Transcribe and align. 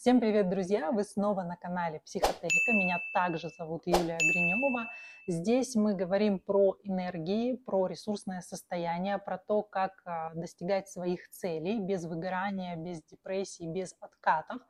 Всем 0.00 0.20
привет, 0.20 0.48
друзья! 0.48 0.92
Вы 0.92 1.02
снова 1.02 1.42
на 1.42 1.56
канале 1.56 1.98
Психотерика. 1.98 2.70
Меня 2.72 3.00
также 3.12 3.48
зовут 3.48 3.82
Юлия 3.84 4.16
Гринева. 4.16 4.88
Здесь 5.26 5.74
мы 5.74 5.96
говорим 5.96 6.38
про 6.38 6.76
энергии, 6.84 7.56
про 7.56 7.88
ресурсное 7.88 8.40
состояние, 8.40 9.18
про 9.18 9.38
то, 9.38 9.62
как 9.62 10.00
а, 10.04 10.32
достигать 10.34 10.88
своих 10.88 11.28
целей 11.30 11.80
без 11.80 12.04
выгорания, 12.04 12.76
без 12.76 13.02
депрессии, 13.02 13.64
без 13.64 13.92
откатов 13.98 14.62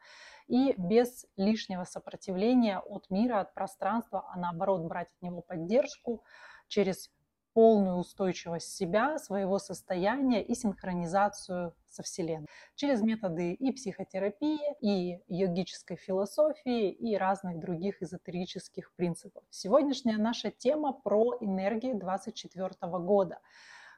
и 0.47 0.73
без 0.79 1.27
лишнего 1.37 1.85
сопротивления 1.85 2.79
от 2.79 3.11
мира, 3.11 3.41
от 3.41 3.53
пространства, 3.53 4.25
а 4.33 4.39
наоборот 4.39 4.81
брать 4.85 5.09
от 5.09 5.21
него 5.21 5.43
поддержку 5.43 6.25
через 6.69 7.11
полную 7.53 7.97
устойчивость 7.97 8.75
себя, 8.75 9.19
своего 9.19 9.59
состояния 9.59 10.43
и 10.43 10.55
синхронизацию 10.55 11.75
со 11.89 12.03
Вселенной. 12.03 12.47
Через 12.75 13.03
методы 13.03 13.53
и 13.53 13.73
психотерапии, 13.73 14.61
и 14.81 15.21
йогической 15.29 15.97
философии, 15.97 16.91
и 16.91 17.17
разных 17.17 17.59
других 17.59 18.03
эзотерических 18.03 18.93
принципов. 18.95 19.43
Сегодняшняя 19.51 20.19
наша 20.19 20.51
тема 20.51 20.93
про 20.93 21.37
энергии 21.41 21.93
24 21.93 22.71
года. 22.99 23.39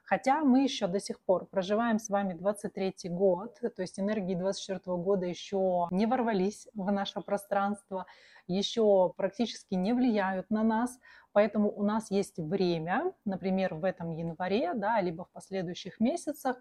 Хотя 0.03 0.43
мы 0.43 0.63
еще 0.63 0.87
до 0.87 0.99
сих 0.99 1.21
пор 1.21 1.45
проживаем 1.45 1.97
с 1.97 2.09
вами 2.09 2.33
23 2.33 2.95
год, 3.05 3.59
то 3.61 3.81
есть 3.81 3.97
энергии 3.97 4.35
24 4.35 4.97
года 4.97 5.25
еще 5.25 5.87
не 5.89 6.05
ворвались 6.05 6.67
в 6.73 6.91
наше 6.91 7.21
пространство, 7.21 8.05
еще 8.45 9.13
практически 9.15 9.75
не 9.75 9.93
влияют 9.93 10.49
на 10.49 10.63
нас, 10.63 10.99
поэтому 11.33 11.71
у 11.71 11.83
нас 11.83 12.11
есть 12.11 12.37
время, 12.37 13.13
например, 13.25 13.75
в 13.75 13.85
этом 13.85 14.11
январе, 14.11 14.73
да, 14.73 15.01
либо 15.01 15.25
в 15.25 15.31
последующих 15.31 15.99
месяцах, 15.99 16.57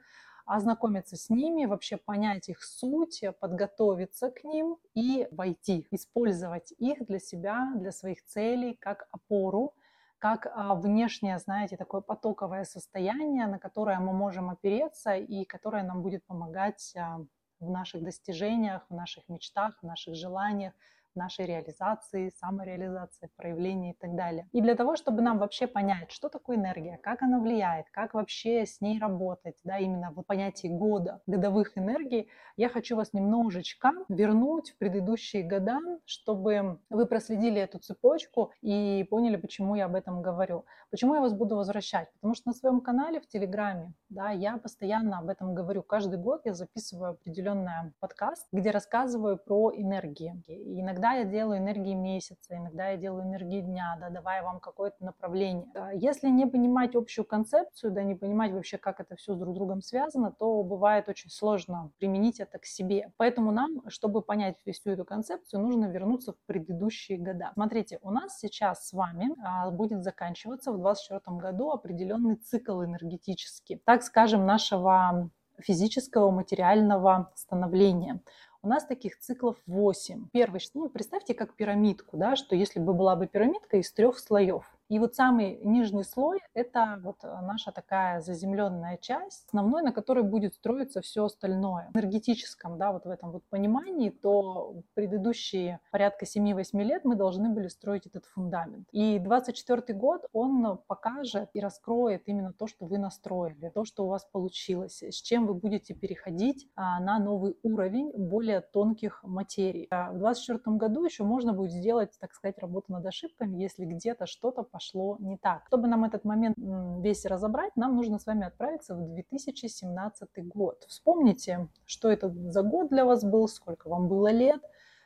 ознакомиться 0.46 1.16
с 1.16 1.30
ними, 1.30 1.66
вообще 1.66 1.96
понять 1.96 2.48
их 2.48 2.62
суть, 2.62 3.22
подготовиться 3.40 4.30
к 4.30 4.42
ним 4.44 4.78
и 4.94 5.28
войти, 5.30 5.86
использовать 5.90 6.72
их 6.78 7.06
для 7.06 7.18
себя, 7.18 7.72
для 7.76 7.92
своих 7.92 8.24
целей, 8.24 8.74
как 8.74 9.06
опору, 9.12 9.74
как 10.18 10.46
а, 10.46 10.74
внешнее, 10.74 11.38
знаете, 11.38 11.76
такое 11.76 12.00
потоковое 12.00 12.64
состояние, 12.64 13.46
на 13.46 13.58
которое 13.58 13.98
мы 14.00 14.12
можем 14.12 14.50
опереться 14.50 15.14
и 15.14 15.44
которое 15.44 15.82
нам 15.82 16.02
будет 16.02 16.24
помогать 16.26 16.94
а, 16.96 17.20
в 17.58 17.70
наших 17.70 18.02
достижениях, 18.02 18.84
в 18.88 18.94
наших 18.94 19.28
мечтах, 19.28 19.78
в 19.80 19.86
наших 19.86 20.14
желаниях, 20.14 20.74
нашей 21.14 21.46
реализации, 21.46 22.32
самореализации, 22.36 23.30
проявлении 23.36 23.92
и 23.92 23.96
так 23.96 24.14
далее. 24.14 24.48
И 24.52 24.60
для 24.60 24.74
того, 24.74 24.96
чтобы 24.96 25.22
нам 25.22 25.38
вообще 25.38 25.66
понять, 25.66 26.10
что 26.10 26.28
такое 26.28 26.56
энергия, 26.56 26.98
как 27.02 27.22
она 27.22 27.40
влияет, 27.40 27.86
как 27.90 28.14
вообще 28.14 28.66
с 28.66 28.80
ней 28.80 28.98
работать, 28.98 29.58
да, 29.64 29.78
именно 29.78 30.10
в 30.10 30.22
понятии 30.22 30.68
года, 30.68 31.20
годовых 31.26 31.76
энергий, 31.76 32.28
я 32.56 32.68
хочу 32.68 32.96
вас 32.96 33.12
немножечко 33.12 33.92
вернуть 34.08 34.70
в 34.70 34.78
предыдущие 34.78 35.42
года, 35.42 35.78
чтобы 36.04 36.78
вы 36.90 37.06
проследили 37.06 37.60
эту 37.60 37.78
цепочку 37.78 38.52
и 38.60 39.06
поняли, 39.10 39.36
почему 39.36 39.76
я 39.76 39.86
об 39.86 39.94
этом 39.94 40.22
говорю. 40.22 40.64
Почему 40.90 41.14
я 41.14 41.20
вас 41.20 41.32
буду 41.32 41.56
возвращать? 41.56 42.12
Потому 42.14 42.34
что 42.34 42.48
на 42.48 42.52
своем 42.52 42.80
канале 42.80 43.20
в 43.20 43.26
Телеграме, 43.28 43.94
да, 44.08 44.30
я 44.30 44.58
постоянно 44.58 45.18
об 45.18 45.28
этом 45.28 45.54
говорю. 45.54 45.82
Каждый 45.82 46.18
год 46.18 46.42
я 46.44 46.52
записываю 46.52 47.12
определенный 47.12 47.92
подкаст, 47.98 48.46
где 48.52 48.70
рассказываю 48.70 49.38
про 49.38 49.72
энергии. 49.74 50.42
И 50.48 50.80
иногда 50.80 50.99
Иногда 51.00 51.16
я 51.16 51.24
делаю 51.24 51.60
энергии 51.60 51.94
месяца, 51.94 52.54
иногда 52.58 52.88
я 52.90 52.98
делаю 52.98 53.24
энергии 53.24 53.62
дня, 53.62 53.96
да, 53.98 54.10
давая 54.10 54.42
вам 54.42 54.60
какое-то 54.60 55.02
направление. 55.02 55.64
Если 55.94 56.28
не 56.28 56.44
понимать 56.44 56.94
общую 56.94 57.24
концепцию, 57.24 57.92
да, 57.92 58.02
не 58.02 58.14
понимать 58.14 58.52
вообще, 58.52 58.76
как 58.76 59.00
это 59.00 59.16
все 59.16 59.34
с 59.34 59.38
друг 59.38 59.54
другом 59.54 59.80
связано, 59.80 60.30
то 60.30 60.62
бывает 60.62 61.08
очень 61.08 61.30
сложно 61.30 61.90
применить 61.98 62.38
это 62.38 62.58
к 62.58 62.66
себе. 62.66 63.12
Поэтому 63.16 63.50
нам, 63.50 63.80
чтобы 63.88 64.20
понять 64.20 64.58
всю 64.70 64.90
эту 64.90 65.06
концепцию, 65.06 65.62
нужно 65.62 65.86
вернуться 65.86 66.34
в 66.34 66.36
предыдущие 66.44 67.16
года. 67.16 67.52
Смотрите, 67.54 67.98
у 68.02 68.10
нас 68.10 68.38
сейчас 68.38 68.88
с 68.88 68.92
вами 68.92 69.30
а, 69.42 69.70
будет 69.70 70.04
заканчиваться 70.04 70.70
в 70.70 70.76
2024 70.76 71.38
году 71.38 71.70
определенный 71.70 72.36
цикл 72.36 72.84
энергетический, 72.84 73.80
так 73.86 74.02
скажем, 74.02 74.44
нашего 74.44 75.30
физического, 75.60 76.30
материального 76.30 77.30
становления. 77.34 78.20
У 78.62 78.68
нас 78.68 78.84
таких 78.84 79.18
циклов 79.18 79.56
8. 79.66 80.28
Первый, 80.32 80.60
ну, 80.74 80.90
представьте 80.90 81.32
как 81.32 81.54
пирамидку, 81.54 82.18
да, 82.18 82.36
что 82.36 82.54
если 82.54 82.78
бы 82.78 82.92
была 82.92 83.16
бы 83.16 83.26
пирамидка 83.26 83.78
из 83.78 83.90
трех 83.90 84.18
слоев. 84.18 84.64
И 84.90 84.98
вот 84.98 85.14
самый 85.14 85.60
нижний 85.62 86.02
слой– 86.02 86.40
это 86.54 86.98
вот 87.04 87.18
э, 87.22 87.28
наша 87.42 87.70
такая 87.70 88.20
заземленная 88.20 88.96
часть, 88.96 89.46
основной, 89.46 89.82
на 89.82 89.92
которой 89.92 90.24
будет 90.24 90.54
строиться 90.54 91.00
все 91.00 91.26
остальное. 91.26 91.90
В 91.94 91.96
энергетическом, 91.96 92.76
да, 92.76 92.90
вот 92.90 93.04
в 93.04 93.08
этом 93.08 93.30
вот 93.30 93.44
понимании, 93.48 94.10
то 94.10 94.82
предыдущие 94.94 95.78
порядка 95.92 96.24
7-8 96.24 96.82
лет 96.82 97.04
мы 97.04 97.14
должны 97.14 97.50
были 97.50 97.68
строить 97.68 98.06
этот 98.06 98.24
фундамент. 98.26 98.88
И 98.90 99.20
24 99.20 99.96
год, 99.96 100.26
он 100.32 100.80
покажет 100.88 101.50
и 101.54 101.60
раскроет 101.60 102.24
именно 102.26 102.52
то, 102.52 102.66
что 102.66 102.84
вы 102.84 102.98
настроили, 102.98 103.68
то, 103.68 103.84
что 103.84 104.06
у 104.06 104.08
вас 104.08 104.24
получилось, 104.24 105.04
с 105.04 105.22
чем 105.22 105.46
вы 105.46 105.54
будете 105.54 105.94
переходить 105.94 106.68
а, 106.74 106.98
на 106.98 107.20
новый 107.20 107.56
уровень 107.62 108.10
более 108.16 108.60
тонких 108.60 109.22
материй. 109.22 109.86
А 109.92 110.10
в 110.10 110.18
24 110.18 110.76
году 110.76 111.04
еще 111.04 111.22
можно 111.22 111.52
будет 111.52 111.70
сделать, 111.70 112.18
так 112.18 112.34
сказать, 112.34 112.58
работу 112.58 112.92
над 112.92 113.06
ошибками, 113.06 113.56
если 113.56 113.84
где-то 113.84 114.26
что-то 114.26 114.64
пошло 114.64 114.79
не 115.18 115.36
так. 115.36 115.64
Чтобы 115.68 115.88
нам 115.88 116.04
этот 116.04 116.24
момент 116.24 116.56
весь 116.58 117.24
разобрать, 117.26 117.76
нам 117.76 117.96
нужно 117.96 118.18
с 118.18 118.26
вами 118.26 118.46
отправиться 118.46 118.94
в 118.94 119.14
2017 119.14 120.28
год. 120.48 120.84
Вспомните, 120.88 121.68
что 121.86 122.10
это 122.10 122.30
за 122.30 122.62
год 122.62 122.88
для 122.88 123.04
вас 123.04 123.24
был, 123.24 123.48
сколько 123.48 123.88
вам 123.88 124.08
было 124.08 124.30
лет, 124.30 124.60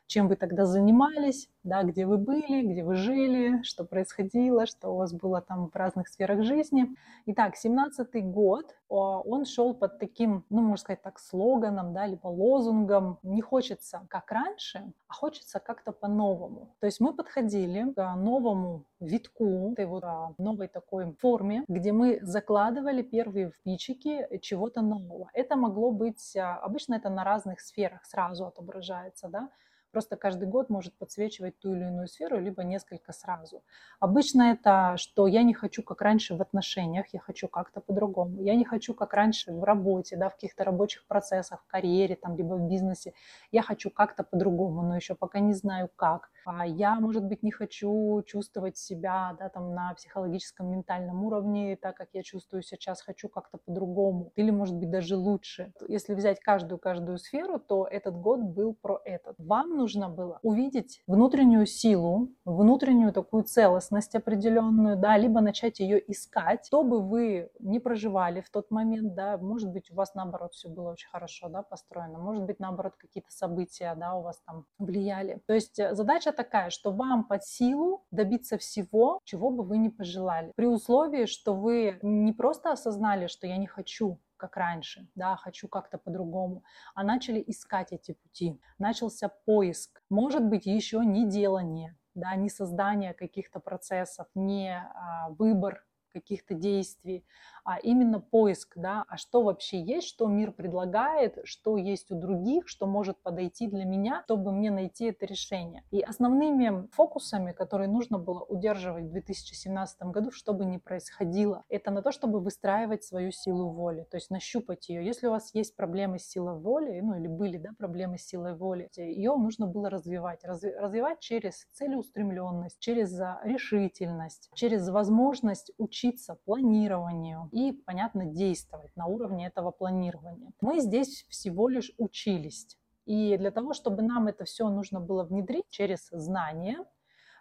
чем 0.07 0.29
вы 0.29 0.37
тогда 0.37 0.67
занимались, 0.67 1.49
да, 1.63 1.83
где 1.83 2.07
вы 2.07 2.19
были, 2.19 2.63
где 2.63 2.83
вы 2.83 2.97
жили, 2.97 3.63
что 3.63 3.85
происходило, 3.85 4.67
что 4.67 4.91
у 4.91 4.97
вас 4.97 5.13
было 5.13 5.41
там 5.41 5.71
в 5.71 5.77
разных 5.77 6.09
сферах 6.09 6.43
жизни. 6.43 6.89
Итак, 7.27 7.55
17-й 7.63 8.21
год, 8.21 8.75
он 8.89 9.45
шел 9.45 9.75
под 9.75 9.99
таким, 9.99 10.45
ну, 10.51 10.61
можно 10.61 10.77
сказать 10.77 11.03
так, 11.03 11.19
слоганом, 11.19 11.95
да, 11.95 12.07
либо 12.07 12.27
лозунгом. 12.27 13.19
Не 13.23 13.41
хочется 13.41 14.07
как 14.09 14.31
раньше, 14.31 14.93
а 15.09 15.15
хочется 15.15 15.61
как-то 15.61 15.93
по-новому. 15.93 16.75
То 16.81 16.87
есть 16.87 17.01
мы 17.01 17.15
подходили 17.15 17.93
к 17.93 18.15
новому 18.17 18.85
витку, 19.01 19.75
этой 19.85 19.87
вот 19.87 20.05
а, 20.05 20.35
новой 20.39 20.69
такой 20.69 21.13
форме, 21.21 21.65
где 21.69 21.93
мы 21.93 22.19
закладывали 22.23 23.03
первые 23.03 23.51
впичики 23.51 24.27
чего-то 24.41 24.83
нового. 24.83 25.29
Это 25.35 25.57
могло 25.57 25.91
быть, 25.91 26.37
а, 26.37 26.57
обычно 26.57 26.95
это 26.95 27.11
на 27.11 27.25
разных 27.25 27.61
сферах 27.61 28.05
сразу 28.05 28.47
отображается, 28.47 29.29
да, 29.29 29.51
просто 29.95 30.17
каждый 30.17 30.49
год 30.49 30.71
может 30.71 30.99
подсвечивать 30.99 31.59
ту 31.61 31.73
или 31.75 31.85
иную 31.85 32.09
сферу, 32.09 32.41
либо 32.41 32.65
несколько 32.65 33.13
сразу. 33.13 33.63
Обычно 34.01 34.43
это, 34.53 34.97
что 34.97 35.29
я 35.29 35.45
не 35.45 35.55
хочу 35.55 35.85
как 35.85 36.03
раньше 36.03 36.35
в 36.35 36.43
отношениях, 36.43 37.07
я 37.13 37.21
хочу 37.21 37.47
как-то 37.47 37.81
по-другому. 37.81 38.43
Я 38.43 38.57
не 38.57 38.65
хочу 38.65 38.93
как 38.95 39.15
раньше 39.15 39.53
в 39.53 39.63
работе, 39.63 40.17
да, 40.17 40.29
в 40.29 40.35
каких-то 40.35 40.65
рабочих 40.65 41.07
процессах, 41.07 41.63
в 41.63 41.67
карьере, 41.69 42.17
там, 42.17 42.37
либо 42.37 42.55
в 42.55 42.69
бизнесе. 42.69 43.13
Я 43.53 43.63
хочу 43.63 43.91
как-то 43.91 44.25
по-другому, 44.25 44.83
но 44.83 44.97
еще 44.97 45.15
пока 45.15 45.39
не 45.39 45.55
знаю 45.55 45.89
как. 45.95 46.31
А 46.45 46.67
я, 46.67 47.01
может 47.01 47.25
быть, 47.25 47.43
не 47.43 47.51
хочу 47.51 48.23
чувствовать 48.27 48.77
себя 48.77 49.37
да, 49.39 49.49
там, 49.49 49.75
на 49.75 49.95
психологическом, 49.95 50.71
ментальном 50.71 51.25
уровне, 51.25 51.77
так 51.77 51.97
как 51.97 52.09
я 52.13 52.23
чувствую 52.23 52.63
сейчас, 52.63 53.03
хочу 53.03 53.29
как-то 53.29 53.59
по-другому. 53.59 54.33
Или, 54.37 54.51
может 54.51 54.77
быть, 54.77 54.91
даже 54.91 55.17
лучше. 55.17 55.73
Если 55.89 56.15
взять 56.15 56.41
каждую-каждую 56.41 57.19
сферу, 57.19 57.59
то 57.59 57.87
этот 57.87 58.17
год 58.17 58.41
был 58.41 58.75
про 58.75 59.01
этот. 59.05 59.37
Вам 59.39 59.77
нужно 59.77 60.09
было 60.09 60.39
увидеть 60.43 61.03
внутреннюю 61.07 61.67
силу, 61.67 62.29
внутреннюю 62.45 63.13
такую 63.13 63.45
целостность 63.45 64.15
определенную, 64.15 64.97
да, 64.97 65.17
либо 65.17 65.41
начать 65.41 65.81
ее 65.81 66.03
искать, 66.11 66.67
что 66.67 66.83
бы 66.83 67.01
вы 67.01 67.51
не 67.61 67.79
проживали 67.79 68.41
в 68.41 68.51
тот 68.51 68.71
момент, 68.71 69.15
да, 69.15 69.39
может 69.39 69.71
быть, 69.71 69.91
у 69.91 69.95
вас, 69.95 70.15
наоборот, 70.15 70.55
все 70.55 70.69
было 70.69 70.91
очень 70.91 71.09
хорошо, 71.09 71.49
да, 71.49 71.63
построено, 71.63 72.19
может 72.19 72.45
быть, 72.45 72.59
наоборот, 72.59 72.95
какие-то 72.97 73.31
события, 73.31 73.95
да, 73.97 74.15
у 74.15 74.23
вас 74.23 74.41
там 74.47 74.67
влияли. 74.79 75.41
То 75.47 75.55
есть 75.55 75.79
э, 75.79 75.95
задача 75.95 76.33
такая, 76.35 76.71
что 76.71 76.93
вам 76.93 77.25
под 77.25 77.45
силу 77.45 78.05
добиться 78.11 78.59
всего, 78.59 79.21
чего 79.25 79.51
бы 79.51 79.65
вы 79.65 79.79
не 79.79 79.89
пожелали. 79.89 80.53
При 80.57 80.67
условии, 80.67 81.27
что 81.27 81.55
вы 81.55 81.99
не 82.03 82.33
просто 82.33 82.73
осознали, 82.73 83.27
что 83.27 83.47
я 83.47 83.57
не 83.57 83.67
хочу 83.67 84.21
как 84.37 84.57
раньше, 84.57 85.09
да, 85.15 85.37
хочу 85.37 85.69
как-то 85.69 85.97
по-другому, 85.97 86.65
а 86.95 87.03
начали 87.03 87.43
искать 87.47 87.93
эти 87.93 88.13
пути. 88.13 88.61
Начался 88.79 89.29
поиск. 89.47 90.03
Может 90.11 90.45
быть, 90.45 90.67
еще 90.67 90.99
не 91.05 91.27
делание, 91.27 91.97
да, 92.15 92.35
не 92.37 92.51
создание 92.51 93.15
каких-то 93.15 93.61
процессов, 93.61 94.27
не 94.35 94.77
а, 94.77 95.31
выбор 95.31 95.85
каких-то 96.13 96.55
действий, 96.55 97.27
а 97.65 97.79
именно 97.79 98.21
поиск, 98.21 98.75
да, 98.77 99.05
а 99.09 99.17
что 99.17 99.43
вообще 99.43 99.81
есть, 99.81 100.07
что 100.07 100.27
мир 100.27 100.53
предлагает, 100.53 101.39
что 101.45 101.77
есть 101.77 102.11
у 102.11 102.15
других, 102.15 102.69
что 102.69 102.87
может 102.87 103.19
подойти 103.23 103.67
для 103.67 103.85
меня, 103.85 104.23
чтобы 104.25 104.53
мне 104.53 104.71
найти 104.71 105.07
это 105.07 105.27
решение. 105.27 105.83
И 105.91 106.01
основными 106.01 106.89
фокусами, 106.93 107.53
которые 107.53 107.89
нужно 107.89 108.19
было 108.19 108.43
удерживать 108.43 109.05
в 109.05 109.11
2017 109.11 110.03
году, 110.03 110.31
что 110.31 110.53
бы 110.53 110.65
ни 110.65 110.77
происходило, 110.77 111.65
это 111.69 111.91
на 111.91 112.03
то, 112.03 112.13
чтобы 112.13 112.41
выстраивать 112.41 113.05
свою 113.05 113.33
силу 113.33 113.71
воли, 113.71 114.07
то 114.11 114.17
есть 114.17 114.31
нащупать 114.31 114.89
ее. 114.89 115.05
Если 115.05 115.27
у 115.27 115.31
вас 115.31 115.55
есть 115.55 115.75
проблемы 115.75 116.19
с 116.19 116.29
силой 116.29 116.59
воли, 116.59 117.01
ну 117.01 117.17
или 117.17 117.27
были 117.27 117.57
да, 117.57 117.71
проблемы 117.79 118.19
с 118.19 118.27
силой 118.27 118.55
воли, 118.55 118.91
ее 118.97 119.35
нужно 119.37 119.67
было 119.67 119.89
развивать. 119.89 120.45
Развивать 120.45 121.21
через 121.21 121.67
целеустремленность, 121.73 122.79
через 122.79 123.19
решительность, 123.43 124.51
через 124.55 124.89
возможность 124.89 125.73
учиться 125.79 126.39
планированию, 126.45 127.49
и, 127.55 127.71
понятно, 127.71 128.25
действовать 128.25 128.91
на 128.97 129.07
уровне 129.07 129.47
этого 129.47 129.71
планирования. 129.71 130.51
Мы 130.61 130.81
здесь 130.81 131.25
всего 131.29 131.69
лишь 131.69 131.93
учились. 131.99 132.77
И 133.07 133.37
для 133.37 133.53
того, 133.53 133.75
чтобы 133.75 134.03
нам 134.03 134.27
это 134.27 134.45
все 134.45 134.69
нужно 134.69 134.99
было 134.99 135.23
внедрить 135.23 135.69
через 135.69 136.09
знания, 136.11 136.85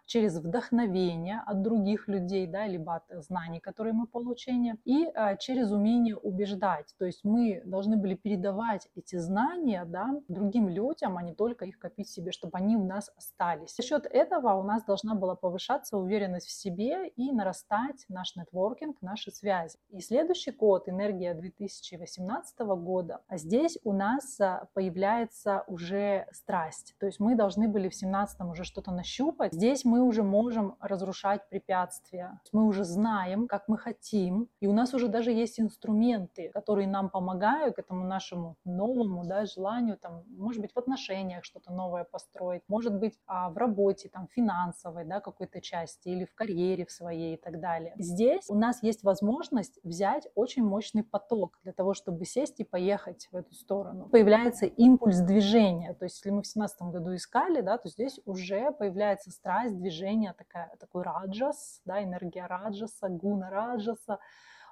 через 0.06 0.38
вдохновение 0.38 1.42
от 1.46 1.62
других 1.62 2.08
людей, 2.08 2.46
да, 2.46 2.66
либо 2.66 2.96
от 2.96 3.24
знаний, 3.24 3.60
которые 3.60 3.92
мы 3.92 4.06
получили, 4.06 4.76
и 4.84 5.06
а, 5.14 5.36
через 5.36 5.70
умение 5.70 6.16
убеждать. 6.16 6.94
То 6.98 7.06
есть 7.06 7.24
мы 7.24 7.62
должны 7.64 7.96
были 7.96 8.14
передавать 8.14 8.88
эти 8.94 9.16
знания 9.16 9.84
да, 9.84 10.20
другим 10.28 10.68
людям, 10.68 11.16
а 11.16 11.22
не 11.22 11.34
только 11.34 11.64
их 11.64 11.78
копить 11.78 12.08
себе, 12.08 12.32
чтобы 12.32 12.58
они 12.58 12.76
у 12.76 12.84
нас 12.84 13.10
остались. 13.16 13.74
За 13.74 13.82
счет 13.82 14.06
этого 14.06 14.54
у 14.54 14.62
нас 14.62 14.84
должна 14.84 15.14
была 15.14 15.34
повышаться 15.34 15.96
уверенность 15.96 16.46
в 16.46 16.52
себе 16.52 17.08
и 17.08 17.32
нарастать 17.32 18.04
наш 18.08 18.36
нетворкинг, 18.36 19.00
наши 19.02 19.30
связи. 19.30 19.78
И 19.90 20.00
следующий 20.00 20.50
год, 20.50 20.88
энергия 20.88 21.34
2018 21.34 22.58
года, 22.58 23.20
а 23.28 23.36
здесь 23.38 23.78
у 23.84 23.92
нас 23.92 24.40
а, 24.40 24.68
появляется 24.74 25.64
уже 25.66 26.26
страсть. 26.32 26.94
То 26.98 27.06
есть 27.06 27.20
мы 27.20 27.34
должны 27.34 27.68
были 27.68 27.88
в 27.88 27.94
2017 27.94 28.40
уже 28.42 28.64
что-то 28.64 28.90
нащупать. 28.90 29.52
Здесь 29.52 29.84
мы 29.84 29.93
мы 29.94 30.02
уже 30.02 30.24
можем 30.24 30.74
разрушать 30.80 31.48
препятствия. 31.48 32.40
Мы 32.50 32.66
уже 32.66 32.82
знаем, 32.82 33.46
как 33.46 33.68
мы 33.68 33.78
хотим, 33.78 34.48
и 34.58 34.66
у 34.66 34.72
нас 34.72 34.92
уже 34.92 35.06
даже 35.06 35.30
есть 35.30 35.60
инструменты, 35.60 36.50
которые 36.52 36.88
нам 36.88 37.10
помогают 37.10 37.76
к 37.76 37.78
этому 37.78 38.04
нашему 38.04 38.56
новому 38.64 39.24
да, 39.24 39.46
желанию, 39.46 39.96
там, 39.96 40.24
может 40.36 40.60
быть, 40.60 40.72
в 40.72 40.76
отношениях 40.76 41.44
что-то 41.44 41.72
новое 41.72 42.02
построить, 42.02 42.62
может 42.66 42.98
быть, 42.98 43.16
а, 43.26 43.50
в 43.50 43.56
работе, 43.56 44.08
там, 44.08 44.26
финансовой, 44.34 45.04
да, 45.04 45.20
какой-то 45.20 45.60
части, 45.60 46.08
или 46.08 46.24
в 46.24 46.34
карьере 46.34 46.84
в 46.84 46.90
своей 46.90 47.34
и 47.34 47.36
так 47.36 47.60
далее. 47.60 47.94
Здесь 47.96 48.50
у 48.50 48.56
нас 48.56 48.82
есть 48.82 49.04
возможность 49.04 49.78
взять 49.84 50.26
очень 50.34 50.64
мощный 50.64 51.04
поток 51.04 51.60
для 51.62 51.72
того, 51.72 51.94
чтобы 51.94 52.24
сесть 52.24 52.58
и 52.58 52.64
поехать 52.64 53.28
в 53.30 53.36
эту 53.36 53.54
сторону. 53.54 54.08
Появляется 54.08 54.66
импульс 54.66 55.20
движения, 55.20 55.94
то 55.94 56.04
есть 56.04 56.16
если 56.16 56.30
мы 56.30 56.42
в 56.42 56.50
2017 56.50 56.82
году 56.82 57.14
искали, 57.14 57.60
да, 57.60 57.78
то 57.78 57.88
здесь 57.88 58.18
уже 58.24 58.72
появляется 58.72 59.30
страсть, 59.30 59.76
движение, 59.84 60.32
такая, 60.32 60.70
такой 60.78 61.02
раджас, 61.02 61.82
да, 61.84 62.02
энергия 62.02 62.46
раджаса, 62.46 63.08
гуна 63.08 63.50
раджаса. 63.50 64.18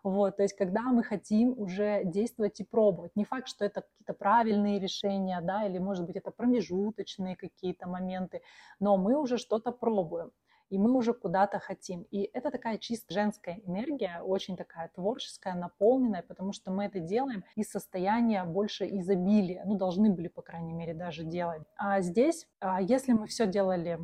Вот, 0.03 0.37
то 0.37 0.43
есть, 0.43 0.57
когда 0.57 0.83
мы 0.83 1.05
хотим 1.05 1.55
уже 1.57 2.03
действовать 2.05 2.61
и 2.61 2.65
пробовать. 2.65 3.15
Не 3.15 3.25
факт, 3.25 3.47
что 3.47 3.65
это 3.65 3.83
какие-то 3.83 4.15
правильные 4.15 4.81
решения, 4.81 5.41
да, 5.43 5.65
или, 5.67 5.79
может 5.79 6.07
быть, 6.07 6.17
это 6.17 6.31
промежуточные 6.31 7.37
какие-то 7.37 7.89
моменты, 7.89 8.41
но 8.81 8.97
мы 8.97 9.17
уже 9.17 9.39
что-то 9.39 9.71
пробуем 9.71 10.33
и 10.73 10.79
мы 10.79 10.93
уже 10.93 11.13
куда-то 11.13 11.59
хотим. 11.59 12.07
И 12.11 12.31
это 12.33 12.51
такая 12.51 12.79
чисто 12.79 13.13
женская 13.13 13.61
энергия, 13.67 14.23
очень 14.23 14.57
такая 14.57 14.89
творческая, 14.95 15.55
наполненная, 15.55 16.23
потому 16.23 16.55
что 16.55 16.71
мы 16.71 16.87
это 16.87 16.99
делаем 16.99 17.45
из 17.57 17.69
состояния 17.69 18.45
больше 18.45 18.87
изобилия, 18.87 19.65
ну, 19.67 19.77
должны 19.77 20.09
были, 20.09 20.29
по 20.29 20.41
крайней 20.41 20.73
мере, 20.73 20.95
даже 20.95 21.25
делать. 21.25 21.63
А 21.77 22.01
здесь, 22.01 22.49
а 22.59 22.81
если 22.81 23.13
мы 23.13 23.27
все 23.27 23.47
делали 23.47 23.99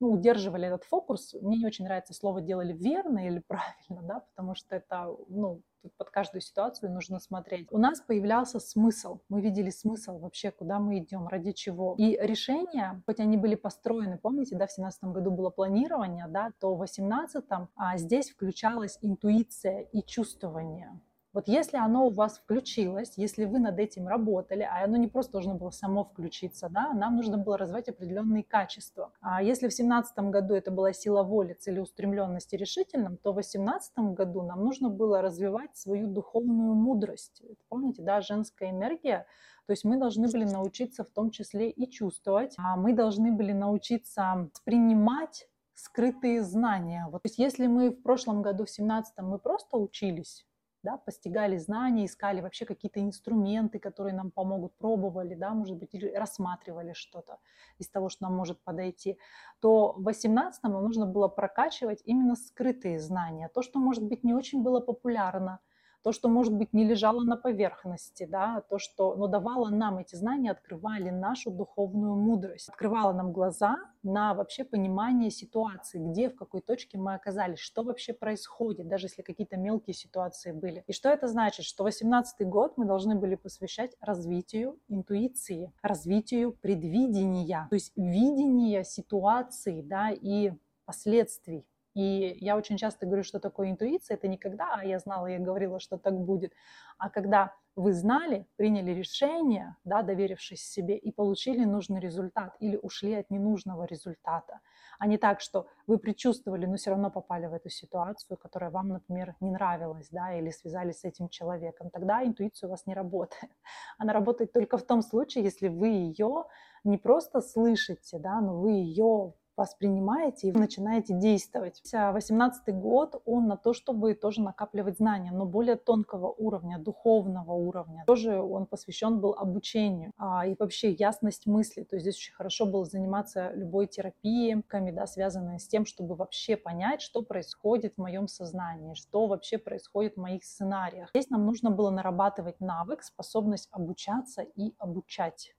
ну, 0.00 0.10
удерживали 0.10 0.66
этот 0.66 0.84
фокус. 0.84 1.34
Мне 1.40 1.58
не 1.58 1.66
очень 1.66 1.84
нравится 1.84 2.14
слово 2.14 2.40
«делали 2.40 2.72
верно» 2.72 3.26
или 3.26 3.38
«правильно», 3.38 4.02
да, 4.02 4.20
потому 4.20 4.54
что 4.54 4.74
это, 4.74 5.14
ну, 5.28 5.62
тут 5.82 5.94
под 5.96 6.10
каждую 6.10 6.40
ситуацию 6.40 6.90
нужно 6.90 7.20
смотреть. 7.20 7.68
У 7.70 7.78
нас 7.78 8.00
появлялся 8.00 8.60
смысл. 8.60 9.20
Мы 9.28 9.42
видели 9.42 9.70
смысл 9.70 10.18
вообще, 10.18 10.50
куда 10.50 10.78
мы 10.78 10.98
идем, 10.98 11.28
ради 11.28 11.52
чего. 11.52 11.94
И 11.98 12.18
решения, 12.20 13.02
хоть 13.06 13.20
они 13.20 13.36
были 13.36 13.54
построены, 13.54 14.18
помните, 14.18 14.56
да, 14.56 14.66
в 14.66 14.74
2017 14.74 15.04
году 15.04 15.30
было 15.30 15.50
планирование, 15.50 16.26
да, 16.28 16.52
то 16.58 16.74
в 16.74 16.78
2018 16.78 17.44
а 17.76 17.96
здесь 17.98 18.30
включалась 18.30 18.98
интуиция 19.02 19.82
и 19.92 20.02
чувствование. 20.02 21.00
Вот 21.32 21.46
если 21.46 21.76
оно 21.76 22.06
у 22.06 22.10
вас 22.10 22.38
включилось, 22.38 23.12
если 23.16 23.44
вы 23.44 23.60
над 23.60 23.78
этим 23.78 24.08
работали, 24.08 24.62
а 24.62 24.84
оно 24.84 24.96
не 24.96 25.06
просто 25.06 25.32
должно 25.32 25.54
было 25.54 25.70
само 25.70 26.02
включиться, 26.02 26.68
да, 26.68 26.92
нам 26.92 27.16
нужно 27.16 27.38
было 27.38 27.56
развивать 27.56 27.88
определенные 27.88 28.42
качества. 28.42 29.12
А 29.20 29.40
если 29.40 29.68
в 29.68 29.70
2017 29.70 30.18
году 30.30 30.54
это 30.54 30.72
была 30.72 30.92
сила 30.92 31.22
воли, 31.22 31.52
целеустремленность 31.52 32.52
и 32.52 32.56
решительность, 32.56 33.22
то 33.22 33.30
в 33.30 33.36
2018 33.36 33.98
году 34.16 34.42
нам 34.42 34.64
нужно 34.64 34.90
было 34.90 35.22
развивать 35.22 35.76
свою 35.76 36.08
духовную 36.08 36.74
мудрость. 36.74 37.42
Помните, 37.68 38.02
да, 38.02 38.20
женская 38.20 38.70
энергия, 38.70 39.26
то 39.66 39.72
есть 39.72 39.84
мы 39.84 39.98
должны 39.98 40.28
были 40.28 40.44
научиться 40.44 41.04
в 41.04 41.10
том 41.10 41.30
числе 41.30 41.70
и 41.70 41.88
чувствовать, 41.88 42.54
а 42.58 42.76
мы 42.76 42.92
должны 42.92 43.30
были 43.30 43.52
научиться 43.52 44.50
принимать 44.64 45.46
скрытые 45.74 46.42
знания. 46.42 47.06
Вот, 47.08 47.22
то 47.22 47.28
есть 47.28 47.38
если 47.38 47.68
мы 47.68 47.90
в 47.90 48.02
прошлом 48.02 48.42
году, 48.42 48.64
в 48.64 48.70
17 48.70 49.14
мы 49.18 49.38
просто 49.38 49.76
учились, 49.76 50.44
да, 50.82 50.96
постигали 50.96 51.56
знания, 51.58 52.06
искали 52.06 52.40
вообще 52.40 52.64
какие-то 52.64 53.00
инструменты, 53.00 53.78
которые 53.78 54.14
нам 54.14 54.30
помогут, 54.30 54.76
пробовали, 54.76 55.34
да, 55.34 55.50
может 55.50 55.76
быть, 55.76 55.94
или 55.94 56.08
рассматривали 56.12 56.92
что-то 56.92 57.38
из 57.78 57.88
того, 57.88 58.08
что 58.08 58.24
нам 58.24 58.34
может 58.34 58.62
подойти, 58.62 59.18
то 59.60 59.92
в 59.92 60.02
18 60.02 60.62
нам 60.62 60.72
нужно 60.72 61.06
было 61.06 61.28
прокачивать 61.28 62.02
именно 62.04 62.36
скрытые 62.36 62.98
знания, 62.98 63.48
то, 63.48 63.62
что, 63.62 63.78
может 63.78 64.04
быть, 64.04 64.24
не 64.24 64.34
очень 64.34 64.62
было 64.62 64.80
популярно, 64.80 65.60
то, 66.02 66.12
что, 66.12 66.28
может 66.28 66.54
быть, 66.54 66.72
не 66.72 66.84
лежало 66.84 67.22
на 67.22 67.36
поверхности, 67.36 68.24
да, 68.24 68.62
то, 68.68 68.78
что 68.78 69.14
но 69.16 69.26
давало 69.26 69.68
нам 69.68 69.98
эти 69.98 70.14
знания, 70.16 70.50
открывали 70.50 71.10
нашу 71.10 71.50
духовную 71.50 72.14
мудрость, 72.14 72.68
открывало 72.68 73.12
нам 73.12 73.32
глаза 73.32 73.76
на 74.02 74.34
вообще 74.34 74.64
понимание 74.64 75.30
ситуации, 75.30 75.98
где, 75.98 76.30
в 76.30 76.36
какой 76.36 76.62
точке 76.62 76.98
мы 76.98 77.14
оказались, 77.14 77.58
что 77.58 77.82
вообще 77.82 78.12
происходит, 78.12 78.88
даже 78.88 79.06
если 79.06 79.22
какие-то 79.22 79.56
мелкие 79.56 79.94
ситуации 79.94 80.52
были. 80.52 80.84
И 80.86 80.92
что 80.92 81.10
это 81.10 81.28
значит? 81.28 81.66
Что 81.66 81.84
18 81.84 82.46
год 82.48 82.74
мы 82.76 82.86
должны 82.86 83.14
были 83.14 83.34
посвящать 83.34 83.94
развитию 84.00 84.78
интуиции, 84.88 85.72
развитию 85.82 86.52
предвидения, 86.52 87.66
то 87.68 87.74
есть 87.74 87.92
видения 87.96 88.84
ситуации, 88.84 89.82
да, 89.82 90.10
и 90.10 90.52
последствий 90.84 91.66
и 92.00 92.38
я 92.40 92.56
очень 92.56 92.78
часто 92.78 93.04
говорю, 93.04 93.24
что 93.24 93.40
такое 93.40 93.70
интуиция. 93.70 94.16
Это 94.16 94.26
не 94.26 94.38
когда 94.38 94.74
а 94.74 94.84
я 94.84 94.98
знала, 94.98 95.26
я 95.26 95.38
говорила, 95.38 95.80
что 95.80 95.98
так 95.98 96.18
будет, 96.18 96.52
а 96.98 97.10
когда 97.10 97.54
вы 97.76 97.92
знали, 97.92 98.46
приняли 98.56 98.92
решение, 98.92 99.76
да, 99.84 100.02
доверившись 100.02 100.62
себе, 100.62 100.96
и 100.96 101.12
получили 101.12 101.64
нужный 101.64 102.00
результат 102.00 102.56
или 102.58 102.78
ушли 102.82 103.14
от 103.14 103.30
ненужного 103.30 103.84
результата. 103.84 104.60
А 104.98 105.06
не 105.06 105.18
так, 105.18 105.40
что 105.40 105.66
вы 105.86 105.98
предчувствовали, 105.98 106.66
но 106.66 106.76
все 106.76 106.90
равно 106.90 107.10
попали 107.10 107.46
в 107.46 107.54
эту 107.54 107.68
ситуацию, 107.68 108.38
которая 108.38 108.70
вам, 108.70 108.88
например, 108.88 109.34
не 109.40 109.50
нравилась, 109.50 110.08
да, 110.10 110.34
или 110.34 110.50
связались 110.50 111.00
с 111.00 111.04
этим 111.04 111.28
человеком. 111.28 111.90
Тогда 111.90 112.24
интуиция 112.24 112.68
у 112.68 112.70
вас 112.70 112.86
не 112.86 112.94
работает. 112.94 113.52
Она 113.98 114.12
работает 114.12 114.52
только 114.52 114.78
в 114.78 114.82
том 114.82 115.02
случае, 115.02 115.44
если 115.44 115.68
вы 115.68 115.88
ее 115.88 116.44
не 116.84 116.96
просто 116.96 117.40
слышите, 117.40 118.18
да, 118.18 118.40
но 118.40 118.58
вы 118.58 118.72
ее 118.72 119.34
воспринимаете 119.60 120.48
и 120.48 120.52
начинаете 120.52 121.14
действовать. 121.14 121.82
18 121.92 122.74
год, 122.74 123.20
он 123.26 123.46
на 123.46 123.56
то, 123.56 123.74
чтобы 123.74 124.14
тоже 124.14 124.40
накапливать 124.40 124.96
знания, 124.96 125.32
но 125.32 125.44
более 125.44 125.76
тонкого 125.76 126.28
уровня, 126.28 126.78
духовного 126.78 127.52
уровня. 127.52 128.04
Тоже 128.06 128.40
он 128.40 128.64
посвящен 128.64 129.20
был 129.20 129.34
обучению 129.34 130.12
а, 130.16 130.46
и 130.46 130.56
вообще 130.58 130.92
ясность 130.92 131.46
мысли. 131.46 131.82
То 131.82 131.96
есть 131.96 132.04
здесь 132.04 132.16
очень 132.16 132.34
хорошо 132.34 132.64
было 132.64 132.86
заниматься 132.86 133.52
любой 133.52 133.86
терапией, 133.86 134.64
да, 134.92 135.06
связанной 135.06 135.60
с 135.60 135.68
тем, 135.68 135.84
чтобы 135.84 136.14
вообще 136.14 136.56
понять, 136.56 137.02
что 137.02 137.22
происходит 137.22 137.94
в 137.94 137.98
моем 137.98 138.28
сознании, 138.28 138.94
что 138.94 139.26
вообще 139.26 139.58
происходит 139.58 140.14
в 140.14 140.20
моих 140.20 140.44
сценариях. 140.44 141.10
Здесь 141.10 141.28
нам 141.28 141.44
нужно 141.44 141.70
было 141.70 141.90
нарабатывать 141.90 142.60
навык, 142.60 143.02
способность 143.02 143.68
обучаться 143.72 144.42
и 144.42 144.74
обучать. 144.78 145.54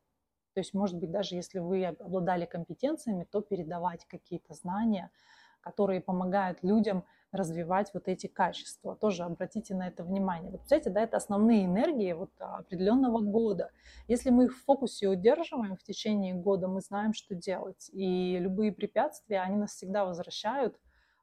То 0.54 0.60
есть, 0.60 0.74
может 0.74 0.98
быть, 0.98 1.12
даже 1.12 1.36
если 1.36 1.60
вы 1.60 1.86
обладали 1.86 2.46
компетенциями, 2.46 3.26
то 3.30 3.42
передавать 3.42 4.06
какие-то 4.06 4.54
знания, 4.54 5.12
которые 5.62 6.02
помогают 6.02 6.64
людям 6.64 7.06
развивать 7.32 7.94
вот 7.94 8.08
эти 8.08 8.28
качества. 8.28 8.96
Тоже 8.96 9.24
обратите 9.24 9.74
на 9.74 9.88
это 9.88 10.04
внимание. 10.04 10.52
Вот, 10.52 10.64
кстати, 10.64 10.90
да, 10.90 11.02
это 11.02 11.18
основные 11.18 11.66
энергии 11.66 12.12
вот 12.14 12.32
определенного 12.40 13.22
года. 13.22 13.72
Если 14.08 14.32
мы 14.32 14.46
их 14.46 14.54
в 14.54 14.66
фокусе 14.66 15.08
удерживаем 15.08 15.78
в 15.78 15.84
течение 15.84 16.34
года, 16.34 16.68
мы 16.68 16.82
знаем, 16.82 17.14
что 17.14 17.36
делать. 17.36 17.90
И 17.94 18.38
любые 18.38 18.74
препятствия, 18.74 19.40
они 19.42 19.58
нас 19.58 19.72
всегда 19.72 20.04
возвращают 20.04 20.78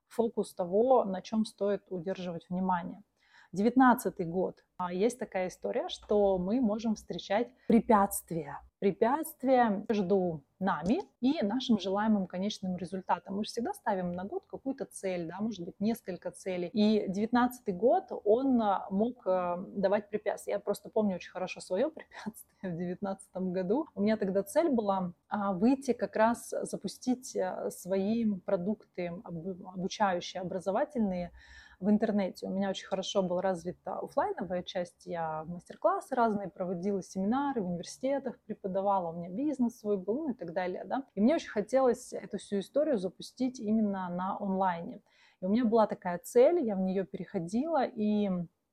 фокус 0.06 0.54
того, 0.54 1.04
на 1.04 1.20
чем 1.20 1.44
стоит 1.44 1.82
удерживать 1.90 2.48
внимание. 2.48 3.02
Девятнадцатый 3.50 4.26
год. 4.26 4.62
А, 4.76 4.92
есть 4.92 5.18
такая 5.18 5.48
история, 5.48 5.88
что 5.88 6.36
мы 6.36 6.60
можем 6.60 6.96
встречать 6.96 7.48
препятствия. 7.66 8.60
Препятствия 8.78 9.86
между 9.88 10.44
нами 10.58 11.00
и 11.20 11.42
нашим 11.42 11.78
желаемым 11.78 12.26
конечным 12.26 12.76
результатом. 12.76 13.36
Мы 13.36 13.44
же 13.44 13.50
всегда 13.50 13.72
ставим 13.72 14.12
на 14.12 14.24
год 14.24 14.44
какую-то 14.46 14.84
цель, 14.84 15.28
да, 15.28 15.40
может 15.40 15.64
быть, 15.64 15.80
несколько 15.80 16.30
целей. 16.30 16.68
И 16.74 17.06
девятнадцатый 17.08 17.72
год, 17.72 18.12
он 18.24 18.60
а, 18.60 18.86
мог 18.90 19.26
а, 19.26 19.64
давать 19.68 20.10
препятствия. 20.10 20.52
Я 20.52 20.58
просто 20.60 20.90
помню 20.90 21.14
очень 21.14 21.30
хорошо 21.30 21.60
свое 21.60 21.90
препятствие 21.90 22.74
в 22.74 22.76
девятнадцатом 22.76 23.54
году. 23.54 23.86
У 23.94 24.02
меня 24.02 24.18
тогда 24.18 24.42
цель 24.42 24.68
была 24.68 25.14
выйти 25.30 25.94
как 25.94 26.16
раз, 26.16 26.52
запустить 26.64 27.34
свои 27.70 28.30
продукты 28.44 29.10
обучающие, 29.24 30.42
образовательные, 30.42 31.32
в 31.80 31.88
интернете. 31.88 32.46
У 32.46 32.50
меня 32.50 32.70
очень 32.70 32.86
хорошо 32.86 33.22
была 33.22 33.42
развита 33.42 33.98
офлайновая 33.98 34.62
часть. 34.62 35.06
Я 35.06 35.44
мастер-классы 35.44 36.14
разные 36.14 36.48
проводила, 36.48 37.02
семинары 37.02 37.62
в 37.62 37.68
университетах 37.68 38.38
преподавала, 38.40 39.12
у 39.12 39.18
меня 39.18 39.28
бизнес 39.28 39.78
свой 39.78 39.96
был, 39.96 40.24
ну 40.24 40.30
и 40.30 40.34
так 40.34 40.52
далее. 40.52 40.84
Да? 40.84 41.04
И 41.14 41.20
мне 41.20 41.34
очень 41.34 41.50
хотелось 41.50 42.12
эту 42.12 42.38
всю 42.38 42.58
историю 42.60 42.98
запустить 42.98 43.60
именно 43.60 44.08
на 44.08 44.36
онлайне. 44.38 45.02
И 45.40 45.44
у 45.44 45.48
меня 45.48 45.64
была 45.64 45.86
такая 45.86 46.18
цель, 46.18 46.64
я 46.64 46.74
в 46.74 46.80
нее 46.80 47.04
переходила, 47.04 47.84
и 47.84 48.28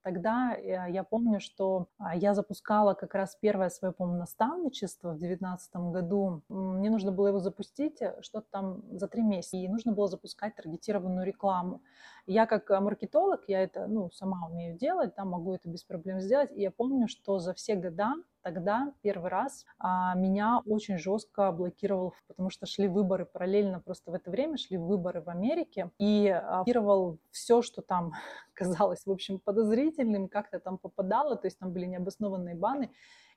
Тогда 0.06 0.56
э, 0.56 0.92
я 0.92 1.04
помню, 1.04 1.40
что 1.40 1.88
а, 1.98 2.16
я 2.16 2.36
запускала 2.36 2.94
как 2.94 3.16
раз 3.16 3.36
первое 3.42 3.70
свое, 3.70 3.92
по-моему, 3.92 4.20
наставничество 4.20 5.14
в 5.14 5.18
2019 5.18 5.76
году. 5.78 6.44
Мне 6.48 6.92
нужно 6.92 7.12
было 7.12 7.30
его 7.30 7.40
запустить 7.40 8.04
э, 8.04 8.16
что-то 8.22 8.46
там 8.52 8.84
за 8.92 9.08
три 9.08 9.24
месяца. 9.24 9.58
И 9.58 9.68
нужно 9.68 9.94
было 9.94 10.08
запускать 10.08 10.56
таргетированную 10.58 11.26
рекламу. 11.26 11.82
Я 12.28 12.48
как 12.48 12.72
э, 12.72 12.80
маркетолог, 12.80 13.44
я 13.48 13.62
это 13.62 13.88
ну, 13.88 14.10
сама 14.12 14.48
умею 14.50 14.78
делать, 14.78 15.14
да, 15.16 15.26
могу 15.26 15.54
это 15.54 15.70
без 15.70 15.84
проблем 15.84 16.20
сделать. 16.20 16.52
И 16.52 16.62
я 16.62 16.72
помню, 16.72 17.08
что 17.08 17.40
за 17.40 17.54
все 17.54 17.76
года 17.76 18.14
тогда 18.42 18.94
первый 19.02 19.32
раз 19.32 19.66
а, 19.80 20.14
меня 20.16 20.62
очень 20.68 21.00
жестко 21.00 21.52
блокировал, 21.52 22.14
потому 22.28 22.52
что 22.52 22.68
шли 22.68 22.88
выборы 22.88 23.26
параллельно, 23.26 23.80
просто 23.80 24.12
в 24.12 24.14
это 24.14 24.30
время 24.30 24.58
шли 24.58 24.78
выборы 24.78 25.22
в 25.22 25.30
Америке, 25.30 25.90
и 25.98 26.28
а, 26.28 26.58
блокировал 26.58 27.18
все, 27.32 27.64
что 27.64 27.82
там 27.82 28.14
казалось, 28.54 29.06
в 29.06 29.12
общем, 29.12 29.40
подозрительным, 29.40 30.28
как-то 30.28 30.60
там 30.60 30.78
попадало, 30.78 31.36
то 31.36 31.48
есть 31.48 31.58
там 31.58 31.74
были 31.74 31.88
необоснованные 31.88 32.56
баны, 32.56 32.92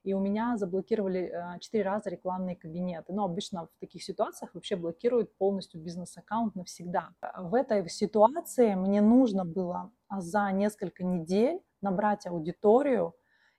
и 0.04 0.14
у 0.14 0.20
меня 0.20 0.56
заблокировали 0.56 1.30
а, 1.30 1.58
четыре 1.58 1.84
раза 1.84 2.10
рекламные 2.10 2.56
кабинеты. 2.56 3.12
Но 3.12 3.24
обычно 3.24 3.66
в 3.66 3.80
таких 3.80 4.02
ситуациях 4.02 4.54
вообще 4.54 4.76
блокируют 4.76 5.36
полностью 5.36 5.80
бизнес-аккаунт 5.80 6.54
навсегда. 6.54 7.10
В 7.36 7.54
этой 7.54 7.88
ситуации 7.88 8.74
мне 8.74 9.00
нужно 9.00 9.44
было 9.44 9.90
за 10.10 10.50
несколько 10.52 11.04
недель 11.04 11.60
набрать 11.80 12.26
аудиторию, 12.26 13.14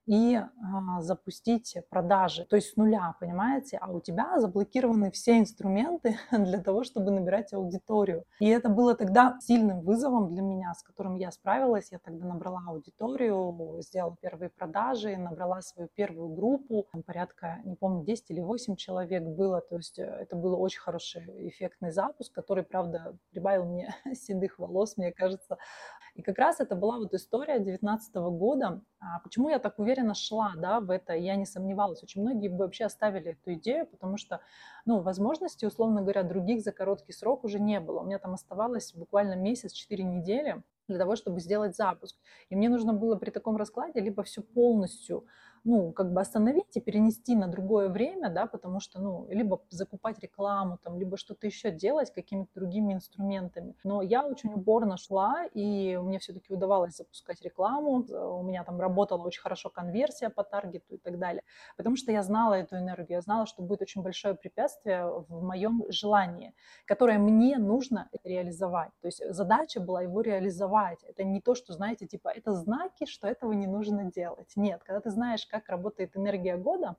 и 0.09 0.37
а, 0.37 1.01
запустить 1.01 1.77
продажи, 1.91 2.43
то 2.45 2.55
есть 2.55 2.73
с 2.73 2.75
нуля, 2.77 3.15
понимаете, 3.19 3.77
а 3.79 3.91
у 3.91 4.01
тебя 4.01 4.39
заблокированы 4.39 5.11
все 5.11 5.37
инструменты 5.37 6.17
для 6.31 6.59
того, 6.59 6.83
чтобы 6.83 7.11
набирать 7.11 7.53
аудиторию. 7.53 8.23
И 8.39 8.47
это 8.47 8.69
было 8.69 8.95
тогда 8.95 9.37
сильным 9.39 9.81
вызовом 9.81 10.29
для 10.29 10.41
меня, 10.41 10.73
с 10.73 10.81
которым 10.81 11.15
я 11.15 11.31
справилась. 11.31 11.91
Я 11.91 11.99
тогда 11.99 12.25
набрала 12.25 12.63
аудиторию, 12.67 13.77
сделала 13.81 14.17
первые 14.19 14.49
продажи, 14.49 15.15
набрала 15.15 15.61
свою 15.61 15.89
первую 15.93 16.29
группу, 16.29 16.87
там 16.91 17.03
порядка, 17.03 17.59
не 17.63 17.75
помню, 17.75 18.03
10 18.03 18.31
или 18.31 18.39
8 18.39 18.77
человек 18.77 19.21
было, 19.21 19.61
то 19.61 19.75
есть 19.75 19.99
э, 19.99 20.05
это 20.05 20.35
был 20.35 20.59
очень 20.59 20.79
хороший 20.79 21.49
эффектный 21.49 21.91
запуск, 21.91 22.33
который, 22.33 22.63
правда, 22.63 23.15
прибавил 23.29 23.65
мне 23.65 23.93
седых 24.15 24.57
волос, 24.57 24.97
мне 24.97 25.11
кажется, 25.11 25.59
и 26.15 26.21
как 26.21 26.37
раз 26.37 26.59
это 26.59 26.75
была 26.75 26.97
вот 26.97 27.13
история 27.13 27.59
2019 27.59 28.15
года. 28.15 28.81
А 28.99 29.19
почему 29.19 29.49
я 29.49 29.59
так 29.59 29.79
уверенно 29.99 30.13
шла 30.13 30.53
да, 30.55 30.79
в 30.79 30.89
это, 30.89 31.13
я 31.13 31.35
не 31.35 31.45
сомневалась. 31.45 32.03
Очень 32.03 32.21
многие 32.21 32.47
бы 32.47 32.57
вообще 32.57 32.85
оставили 32.85 33.31
эту 33.31 33.53
идею, 33.53 33.85
потому 33.85 34.17
что 34.17 34.39
ну, 34.85 35.01
возможностей, 35.01 35.67
условно 35.67 36.01
говоря, 36.01 36.23
других 36.23 36.61
за 36.61 36.71
короткий 36.71 37.13
срок 37.13 37.43
уже 37.43 37.59
не 37.59 37.79
было. 37.79 37.99
У 37.99 38.05
меня 38.05 38.19
там 38.19 38.33
оставалось 38.33 38.93
буквально 38.93 39.35
месяц, 39.35 39.73
4 39.73 40.03
недели 40.03 40.61
для 40.87 40.97
того, 40.97 41.15
чтобы 41.15 41.39
сделать 41.39 41.75
запуск. 41.75 42.17
И 42.49 42.55
мне 42.55 42.69
нужно 42.69 42.93
было 42.93 43.15
при 43.15 43.29
таком 43.29 43.57
раскладе 43.57 43.99
либо 43.99 44.23
все 44.23 44.41
полностью 44.41 45.25
ну, 45.63 45.91
как 45.91 46.13
бы 46.13 46.21
остановить 46.21 46.75
и 46.75 46.81
перенести 46.81 47.35
на 47.35 47.47
другое 47.47 47.89
время, 47.89 48.29
да, 48.29 48.45
потому 48.45 48.79
что, 48.79 49.01
ну, 49.01 49.27
либо 49.29 49.61
закупать 49.69 50.19
рекламу, 50.19 50.77
там, 50.83 50.97
либо 50.97 51.17
что-то 51.17 51.47
еще 51.47 51.71
делать 51.71 52.13
какими-то 52.13 52.49
другими 52.55 52.93
инструментами. 52.93 53.75
Но 53.83 54.01
я 54.01 54.25
очень 54.25 54.53
упорно 54.53 54.97
шла, 54.97 55.45
и 55.53 55.97
мне 55.97 56.19
все-таки 56.19 56.53
удавалось 56.53 56.95
запускать 56.95 57.41
рекламу, 57.41 58.05
у 58.39 58.43
меня 58.43 58.63
там 58.63 58.79
работала 58.79 59.23
очень 59.23 59.41
хорошо 59.41 59.69
конверсия 59.69 60.29
по 60.29 60.43
таргету 60.43 60.95
и 60.95 60.97
так 60.97 61.19
далее, 61.19 61.43
потому 61.77 61.95
что 61.95 62.11
я 62.11 62.23
знала 62.23 62.53
эту 62.53 62.77
энергию, 62.77 63.17
я 63.17 63.21
знала, 63.21 63.45
что 63.45 63.61
будет 63.61 63.81
очень 63.81 64.01
большое 64.01 64.35
препятствие 64.35 65.05
в 65.05 65.41
моем 65.43 65.83
желании, 65.89 66.53
которое 66.85 67.17
мне 67.17 67.57
нужно 67.57 68.09
реализовать. 68.23 68.91
То 69.01 69.07
есть 69.07 69.21
задача 69.33 69.79
была 69.79 70.01
его 70.01 70.21
реализовать. 70.21 71.03
Это 71.03 71.23
не 71.23 71.41
то, 71.41 71.55
что, 71.55 71.73
знаете, 71.73 72.07
типа, 72.07 72.29
это 72.29 72.53
знаки, 72.53 73.05
что 73.05 73.27
этого 73.27 73.53
не 73.53 73.67
нужно 73.67 74.05
делать. 74.11 74.51
Нет, 74.55 74.81
когда 74.83 75.01
ты 75.01 75.09
знаешь, 75.09 75.45
как 75.49 75.69
работает 75.69 76.15
энергия 76.15 76.57
года, 76.57 76.95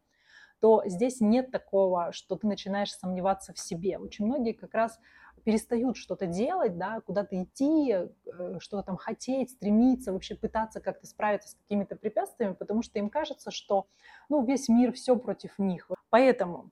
то 0.61 0.83
здесь 0.85 1.21
нет 1.21 1.50
такого, 1.50 2.12
что 2.12 2.37
ты 2.37 2.47
начинаешь 2.47 2.92
сомневаться 2.92 3.52
в 3.54 3.59
себе. 3.59 3.99
Очень 3.99 4.26
многие 4.26 4.52
как 4.52 4.75
раз 4.75 4.99
перестают 5.45 5.97
что-то 5.97 6.26
делать, 6.26 6.76
да, 6.76 7.00
куда-то 7.00 7.42
идти, 7.42 7.92
э, 7.92 8.59
что-то 8.59 8.83
там 8.83 8.97
хотеть, 8.97 9.50
стремиться, 9.50 10.12
вообще 10.12 10.35
пытаться 10.35 10.80
как-то 10.80 11.07
справиться 11.07 11.50
с 11.50 11.54
какими-то 11.54 11.97
препятствиями, 11.97 12.52
потому 12.52 12.83
что 12.83 12.99
им 12.99 13.09
кажется, 13.09 13.50
что 13.50 13.87
ну, 14.28 14.45
весь 14.45 14.69
мир 14.69 14.92
все 14.92 15.16
против 15.16 15.59
них. 15.59 15.90
Поэтому 16.11 16.71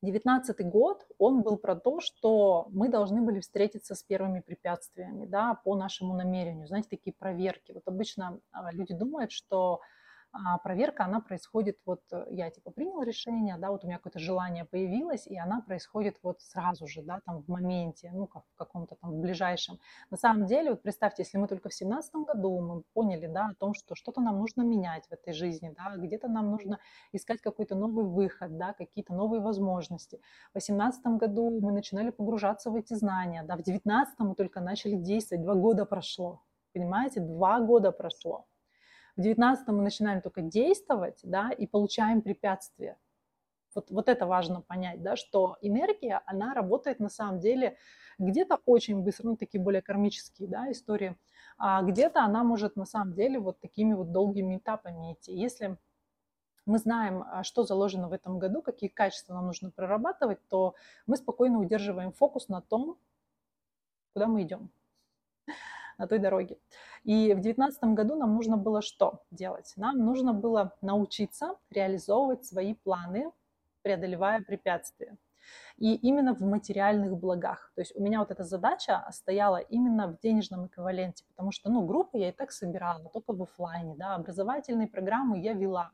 девятнадцатый 0.00 0.64
год, 0.64 1.06
он 1.18 1.42
был 1.42 1.56
про 1.56 1.76
то, 1.76 2.00
что 2.00 2.66
мы 2.70 2.88
должны 2.88 3.20
были 3.20 3.40
встретиться 3.40 3.94
с 3.94 4.02
первыми 4.02 4.40
препятствиями, 4.40 5.26
да, 5.26 5.54
по 5.62 5.76
нашему 5.76 6.14
намерению. 6.14 6.66
Знаете, 6.66 6.88
такие 6.90 7.12
проверки. 7.12 7.72
Вот 7.72 7.82
обычно 7.86 8.40
а, 8.52 8.72
люди 8.72 8.94
думают, 8.94 9.32
что 9.32 9.80
а 10.32 10.56
проверка, 10.58 11.04
она 11.04 11.20
происходит, 11.20 11.78
вот 11.84 12.00
э, 12.10 12.26
я 12.30 12.50
типа 12.50 12.70
принял 12.70 13.02
решение, 13.02 13.58
да, 13.58 13.70
вот 13.70 13.84
у 13.84 13.86
меня 13.86 13.98
какое-то 13.98 14.18
желание 14.18 14.64
появилось, 14.64 15.26
и 15.26 15.36
она 15.36 15.60
происходит 15.60 16.16
вот 16.22 16.40
сразу 16.40 16.86
же, 16.86 17.02
да, 17.02 17.20
там 17.26 17.42
в 17.42 17.48
моменте, 17.48 18.10
ну, 18.14 18.26
как 18.26 18.44
в 18.54 18.56
каком-то 18.56 18.94
там 18.94 19.10
в 19.12 19.20
ближайшем. 19.20 19.78
На 20.10 20.16
самом 20.16 20.46
деле, 20.46 20.70
вот 20.70 20.82
представьте, 20.82 21.22
если 21.22 21.36
мы 21.36 21.48
только 21.48 21.68
в 21.68 21.74
семнадцатом 21.74 22.24
году 22.24 22.58
мы 22.60 22.82
поняли, 22.94 23.26
да, 23.26 23.48
о 23.48 23.54
том, 23.54 23.74
что 23.74 23.94
что-то 23.94 24.22
нам 24.22 24.38
нужно 24.38 24.62
менять 24.62 25.06
в 25.06 25.12
этой 25.12 25.34
жизни, 25.34 25.74
да, 25.76 25.96
где-то 25.96 26.28
нам 26.28 26.50
нужно 26.50 26.78
искать 27.12 27.42
какой-то 27.42 27.74
новый 27.74 28.06
выход, 28.06 28.56
да, 28.56 28.72
какие-то 28.72 29.12
новые 29.12 29.42
возможности. 29.42 30.20
В 30.52 30.54
восемнадцатом 30.54 31.18
году 31.18 31.60
мы 31.60 31.72
начинали 31.72 32.10
погружаться 32.10 32.70
в 32.70 32.76
эти 32.76 32.94
знания, 32.94 33.42
да, 33.42 33.56
в 33.56 33.62
девятнадцатом 33.62 34.28
мы 34.28 34.34
только 34.34 34.60
начали 34.60 34.96
действовать, 34.96 35.44
два 35.44 35.54
года 35.54 35.84
прошло, 35.84 36.42
понимаете, 36.72 37.20
два 37.20 37.60
года 37.60 37.92
прошло. 37.92 38.46
В 39.16 39.20
19 39.20 39.68
мы 39.68 39.82
начинаем 39.82 40.22
только 40.22 40.40
действовать, 40.40 41.20
да, 41.22 41.50
и 41.50 41.66
получаем 41.66 42.22
препятствия. 42.22 42.96
Вот, 43.74 43.90
вот 43.90 44.08
это 44.08 44.26
важно 44.26 44.60
понять, 44.60 45.02
да, 45.02 45.16
что 45.16 45.56
энергия, 45.60 46.22
она 46.26 46.54
работает 46.54 46.98
на 46.98 47.08
самом 47.08 47.40
деле 47.40 47.76
где-то 48.18 48.60
очень 48.66 49.02
быстро, 49.02 49.28
ну, 49.28 49.36
такие 49.36 49.62
более 49.62 49.82
кармические, 49.82 50.48
да, 50.48 50.70
истории, 50.70 51.16
а 51.58 51.82
где-то 51.82 52.22
она 52.22 52.44
может 52.44 52.76
на 52.76 52.86
самом 52.86 53.14
деле 53.14 53.38
вот 53.38 53.60
такими 53.60 53.94
вот 53.94 54.12
долгими 54.12 54.58
этапами 54.58 55.14
идти. 55.14 55.32
Если 55.32 55.78
мы 56.66 56.78
знаем, 56.78 57.22
а, 57.22 57.42
что 57.44 57.64
заложено 57.64 58.08
в 58.08 58.12
этом 58.12 58.38
году, 58.38 58.62
какие 58.62 58.88
качества 58.88 59.34
нам 59.34 59.46
нужно 59.46 59.70
прорабатывать, 59.70 60.38
то 60.48 60.74
мы 61.06 61.16
спокойно 61.16 61.58
удерживаем 61.58 62.12
фокус 62.12 62.48
на 62.48 62.60
том, 62.60 62.98
куда 64.12 64.26
мы 64.26 64.42
идем 64.42 64.70
на 66.02 66.08
той 66.08 66.18
дороге. 66.18 66.56
И 67.04 67.32
в 67.32 67.40
2019 67.40 67.84
году 67.94 68.16
нам 68.16 68.34
нужно 68.34 68.56
было 68.56 68.82
что 68.82 69.20
делать? 69.30 69.72
Нам 69.76 69.98
нужно 69.98 70.32
было 70.34 70.72
научиться 70.82 71.54
реализовывать 71.70 72.44
свои 72.44 72.74
планы, 72.74 73.30
преодолевая 73.82 74.42
препятствия. 74.42 75.16
И 75.76 75.94
именно 75.94 76.34
в 76.34 76.40
материальных 76.40 77.16
благах. 77.16 77.72
То 77.74 77.82
есть 77.82 77.96
у 77.96 78.02
меня 78.02 78.18
вот 78.18 78.30
эта 78.30 78.44
задача 78.44 79.04
стояла 79.10 79.56
именно 79.56 80.08
в 80.08 80.18
денежном 80.20 80.66
эквиваленте, 80.66 81.24
потому 81.28 81.52
что, 81.52 81.70
ну, 81.70 81.86
группы 81.86 82.18
я 82.18 82.28
и 82.28 82.32
так 82.32 82.52
собирала, 82.52 83.08
только 83.08 83.32
в 83.32 83.42
офлайне, 83.42 83.94
да, 83.96 84.14
образовательные 84.14 84.88
программы 84.88 85.40
я 85.40 85.52
вела. 85.52 85.90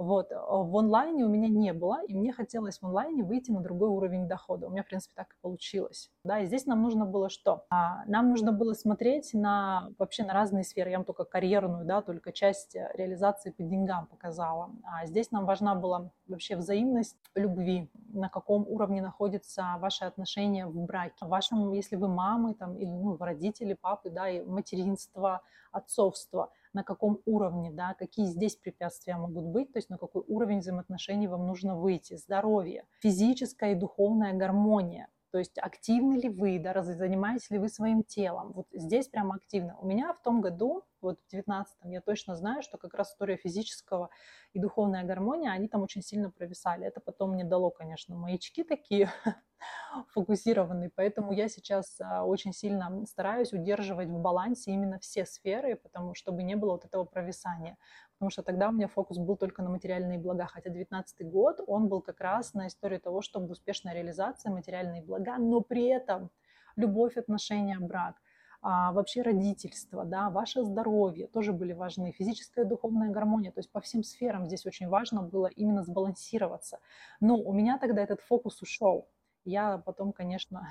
Вот. 0.00 0.32
А 0.32 0.56
в 0.56 0.74
онлайне 0.78 1.26
у 1.26 1.28
меня 1.28 1.48
не 1.48 1.74
было, 1.74 2.02
и 2.08 2.14
мне 2.14 2.32
хотелось 2.32 2.78
в 2.78 2.86
онлайне 2.86 3.22
выйти 3.22 3.50
на 3.50 3.60
другой 3.60 3.90
уровень 3.90 4.26
дохода. 4.26 4.66
У 4.66 4.70
меня, 4.70 4.82
в 4.82 4.86
принципе, 4.86 5.12
так 5.14 5.34
и 5.34 5.36
получилось. 5.42 6.10
Да, 6.24 6.40
и 6.40 6.46
здесь 6.46 6.64
нам 6.64 6.80
нужно 6.80 7.04
было 7.04 7.28
что? 7.28 7.66
А, 7.68 8.06
нам 8.06 8.30
нужно 8.30 8.50
было 8.50 8.72
смотреть 8.72 9.34
на 9.34 9.90
вообще 9.98 10.24
на 10.24 10.32
разные 10.32 10.64
сферы. 10.64 10.88
Я 10.88 10.96
вам 10.96 11.04
только 11.04 11.24
карьерную, 11.24 11.84
да, 11.84 12.00
только 12.00 12.32
часть 12.32 12.74
реализации 12.94 13.50
по 13.50 13.62
деньгам 13.62 14.06
показала. 14.06 14.70
А 14.84 15.04
здесь 15.04 15.30
нам 15.32 15.44
важна 15.44 15.74
была 15.74 16.10
вообще 16.26 16.56
взаимность 16.56 17.18
любви, 17.34 17.90
на 18.08 18.30
каком 18.30 18.66
уровне 18.66 19.02
находится 19.02 19.76
ваше 19.80 20.06
отношение 20.06 20.64
в 20.64 20.80
браке. 20.82 21.26
Вашем, 21.26 21.74
если 21.74 21.96
вы 21.96 22.08
мамы 22.08 22.54
там, 22.54 22.74
или 22.78 22.88
ну, 22.88 23.18
родители, 23.18 23.74
папы, 23.74 24.08
да, 24.08 24.30
и 24.30 24.40
материнство, 24.40 25.42
отцовство– 25.72 26.48
на 26.72 26.84
каком 26.84 27.20
уровне, 27.26 27.70
да, 27.70 27.94
какие 27.94 28.26
здесь 28.26 28.56
препятствия 28.56 29.16
могут 29.16 29.44
быть, 29.46 29.72
то 29.72 29.78
есть 29.78 29.90
на 29.90 29.98
какой 29.98 30.22
уровень 30.26 30.60
взаимоотношений 30.60 31.28
вам 31.28 31.46
нужно 31.46 31.76
выйти, 31.76 32.16
здоровье, 32.16 32.84
физическая 33.00 33.72
и 33.72 33.76
духовная 33.76 34.32
гармония, 34.32 35.08
то 35.30 35.38
есть 35.38 35.58
активны 35.58 36.14
ли 36.14 36.28
вы, 36.28 36.58
да, 36.58 36.82
занимаетесь 36.82 37.50
ли 37.50 37.58
вы 37.58 37.68
своим 37.68 38.02
телом. 38.02 38.52
Вот 38.52 38.66
здесь 38.72 39.08
прямо 39.08 39.36
активно. 39.36 39.76
У 39.80 39.86
меня 39.86 40.12
в 40.12 40.20
том 40.22 40.40
году, 40.40 40.82
вот 41.00 41.20
в 41.28 41.34
19-м, 41.34 41.90
я 41.90 42.00
точно 42.00 42.36
знаю, 42.36 42.62
что 42.62 42.78
как 42.78 42.94
раз 42.94 43.12
история 43.12 43.36
физического 43.36 44.10
и 44.52 44.58
духовная 44.58 45.04
гармония, 45.04 45.52
они 45.52 45.68
там 45.68 45.82
очень 45.82 46.02
сильно 46.02 46.30
провисали. 46.30 46.86
Это 46.86 47.00
потом 47.00 47.32
мне 47.32 47.44
дало, 47.44 47.70
конечно, 47.70 48.16
маячки 48.16 48.64
такие 48.64 49.10
фокусированные, 50.08 50.90
поэтому 50.94 51.32
я 51.32 51.48
сейчас 51.48 52.00
а, 52.00 52.24
очень 52.24 52.52
сильно 52.52 53.06
стараюсь 53.06 53.52
удерживать 53.52 54.08
в 54.08 54.18
балансе 54.18 54.72
именно 54.72 54.98
все 54.98 55.24
сферы, 55.24 55.76
потому 55.76 56.14
чтобы 56.14 56.42
не 56.42 56.56
было 56.56 56.72
вот 56.72 56.84
этого 56.84 57.04
провисания 57.04 57.76
потому 58.20 58.30
что 58.30 58.42
тогда 58.42 58.68
у 58.68 58.72
меня 58.72 58.86
фокус 58.86 59.16
был 59.16 59.38
только 59.38 59.62
на 59.62 59.70
материальные 59.70 60.18
блага, 60.18 60.44
хотя 60.44 60.68
19 60.68 61.26
год, 61.30 61.58
он 61.66 61.88
был 61.88 62.02
как 62.02 62.20
раз 62.20 62.52
на 62.52 62.66
истории 62.66 62.98
того, 62.98 63.22
чтобы 63.22 63.52
успешная 63.52 63.94
реализация, 63.94 64.52
материальные 64.52 65.02
блага, 65.02 65.38
но 65.38 65.62
при 65.62 65.86
этом 65.86 66.30
любовь, 66.76 67.16
отношения, 67.16 67.78
брак, 67.80 68.16
а, 68.60 68.92
вообще 68.92 69.22
родительство, 69.22 70.04
да, 70.04 70.28
ваше 70.28 70.62
здоровье 70.62 71.28
тоже 71.28 71.54
были 71.54 71.72
важны, 71.72 72.12
физическая 72.12 72.66
и 72.66 72.68
духовная 72.68 73.08
гармония, 73.08 73.52
то 73.52 73.60
есть 73.60 73.72
по 73.72 73.80
всем 73.80 74.02
сферам 74.02 74.46
здесь 74.46 74.66
очень 74.66 74.88
важно 74.88 75.22
было 75.22 75.46
именно 75.46 75.82
сбалансироваться. 75.82 76.78
Но 77.20 77.36
у 77.36 77.54
меня 77.54 77.78
тогда 77.78 78.02
этот 78.02 78.20
фокус 78.20 78.60
ушел. 78.60 79.08
Я 79.46 79.78
потом, 79.78 80.12
конечно, 80.12 80.68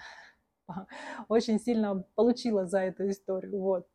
очень 1.30 1.60
сильно 1.60 2.04
получила 2.14 2.68
за 2.68 2.82
эту 2.82 3.10
историю. 3.10 3.60
Вот. 3.60 3.88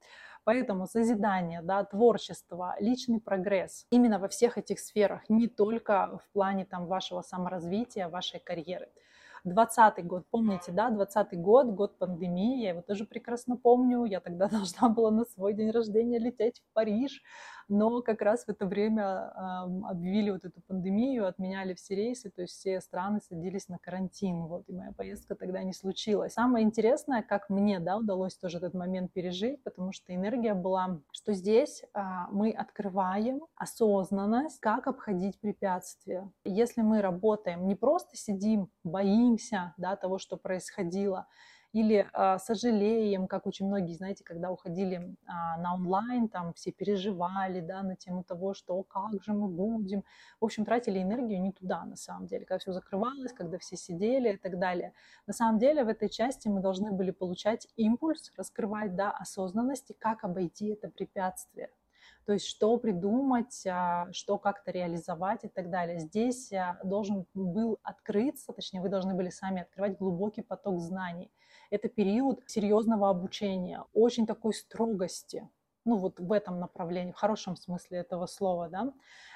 Поэтому 0.45 0.87
созидание, 0.87 1.63
да, 1.63 1.85
творчество, 1.85 2.77
личный 2.79 3.21
прогресс 3.21 3.87
именно 3.91 4.19
во 4.19 4.29
всех 4.29 4.59
этих 4.59 4.79
сферах, 4.79 5.23
не 5.29 5.49
только 5.49 6.19
в 6.23 6.33
плане 6.33 6.67
там, 6.67 6.87
вашего 6.87 7.23
саморазвития, 7.23 8.09
вашей 8.09 8.41
карьеры. 8.41 8.89
20 9.45 10.07
год, 10.07 10.25
помните, 10.31 10.73
да, 10.73 10.91
20 10.91 11.39
год, 11.41 11.67
год 11.69 11.99
пандемии, 11.99 12.63
я 12.63 12.71
его 12.71 12.83
тоже 12.83 13.05
прекрасно 13.05 13.57
помню, 13.57 14.05
я 14.05 14.21
тогда 14.21 14.49
должна 14.51 14.89
была 14.89 15.11
на 15.11 15.25
свой 15.25 15.55
день 15.55 15.71
рождения 15.71 16.19
лететь 16.19 16.61
в 16.61 16.73
Париж, 16.73 17.23
но 17.69 18.03
как 18.03 18.23
раз 18.23 18.45
в 18.45 18.49
это 18.49 18.67
время 18.67 19.31
объявили 19.89 20.31
вот 20.31 20.45
эту 20.45 20.61
пандемию, 20.67 21.27
отменяли 21.27 21.75
все 21.75 21.95
рейсы, 21.95 22.31
то 22.31 22.43
есть 22.43 22.55
все 22.55 22.81
страны 22.81 23.21
садились 23.21 23.69
на 23.69 23.79
карантин, 23.79 24.47
вот, 24.47 24.65
и 24.69 24.73
моя 24.73 24.93
поездка 24.93 25.35
тогда 25.35 25.63
не 25.63 25.73
случилась. 25.73 26.35
Самое 26.35 26.65
интересное, 26.65 27.23
как 27.23 27.49
мне, 27.49 27.81
да, 27.81 27.97
удалось 27.97 28.37
тоже 28.37 28.59
этот 28.59 28.75
момент 28.75 29.13
пережить, 29.13 29.63
потому 29.63 29.93
что 29.93 30.15
энергия 30.15 30.55
была, 30.55 31.01
что 31.13 31.33
здесь 31.33 31.85
а, 31.93 32.29
мы 32.31 32.51
открываем 32.51 33.41
осознанность, 33.57 34.61
как 34.61 34.87
обходить 34.87 35.39
препятствия. 35.41 36.31
Если 36.45 36.83
мы 36.83 37.01
работаем, 37.01 37.67
не 37.67 37.75
просто 37.75 38.17
сидим, 38.17 38.69
боимся, 38.83 39.34
да, 39.77 39.97
того, 39.97 40.19
что 40.19 40.37
происходило, 40.37 41.27
или 41.75 42.09
а, 42.13 42.39
сожалеем, 42.39 43.27
как 43.27 43.47
очень 43.47 43.67
многие, 43.67 43.95
знаете, 43.95 44.23
когда 44.23 44.53
уходили 44.53 45.17
а, 45.27 45.59
на 45.59 45.75
онлайн, 45.75 46.29
там 46.29 46.55
все 46.55 46.71
переживали, 46.71 47.61
да, 47.61 47.83
на 47.83 47.97
тему 47.97 48.23
того, 48.23 48.55
что 48.55 48.81
как 48.85 49.21
же 49.25 49.33
мы 49.33 49.49
будем. 49.49 50.05
В 50.41 50.45
общем, 50.45 50.65
тратили 50.65 51.03
энергию 51.03 51.43
не 51.43 51.51
туда, 51.51 51.85
на 51.85 51.97
самом 51.97 52.27
деле, 52.27 52.47
когда 52.47 52.61
все 52.61 52.73
закрывалось, 52.73 53.33
когда 53.33 53.59
все 53.59 53.77
сидели 53.77 54.35
и 54.35 54.37
так 54.37 54.61
далее. 54.61 54.93
На 55.27 55.33
самом 55.33 55.59
деле 55.59 55.83
в 55.83 55.89
этой 55.89 56.09
части 56.09 56.47
мы 56.47 56.61
должны 56.61 56.93
были 56.93 57.11
получать 57.11 57.67
импульс, 57.75 58.31
раскрывать, 58.37 58.95
да, 58.95 59.11
осознанность 59.11 59.93
как 59.99 60.23
обойти 60.23 60.69
это 60.69 60.89
препятствие. 60.89 61.71
То 62.27 62.33
есть 62.33 62.47
что 62.47 62.77
придумать, 62.79 63.67
а, 63.67 64.09
что 64.13 64.39
как-то 64.39 64.71
реализовать 64.71 65.45
и 65.45 65.49
так 65.49 65.71
далее. 65.71 65.99
Здесь 65.99 66.53
а, 66.53 66.79
должен 66.83 67.27
был 67.35 67.79
открыться, 67.83 68.53
точнее, 68.53 68.81
вы 68.81 68.89
должны 68.89 69.15
были 69.15 69.31
сами 69.31 69.63
открывать 69.63 69.99
глубокий 69.99 70.43
поток 70.43 70.81
знаний– 70.81 71.31
это 71.71 71.89
период 71.89 72.43
серьезного 72.47 73.11
обучения, 73.11 73.85
очень 73.93 74.27
такой 74.27 74.55
строгости, 74.55 75.49
ну 75.85 75.97
вот 75.97 76.19
в 76.19 76.33
этом 76.33 76.61
направлении, 76.61 77.13
в 77.13 77.17
хорошем 77.17 77.57
смысле 77.57 77.99
этого 77.99 78.27
слова, 78.27 78.69
да, 78.69 78.93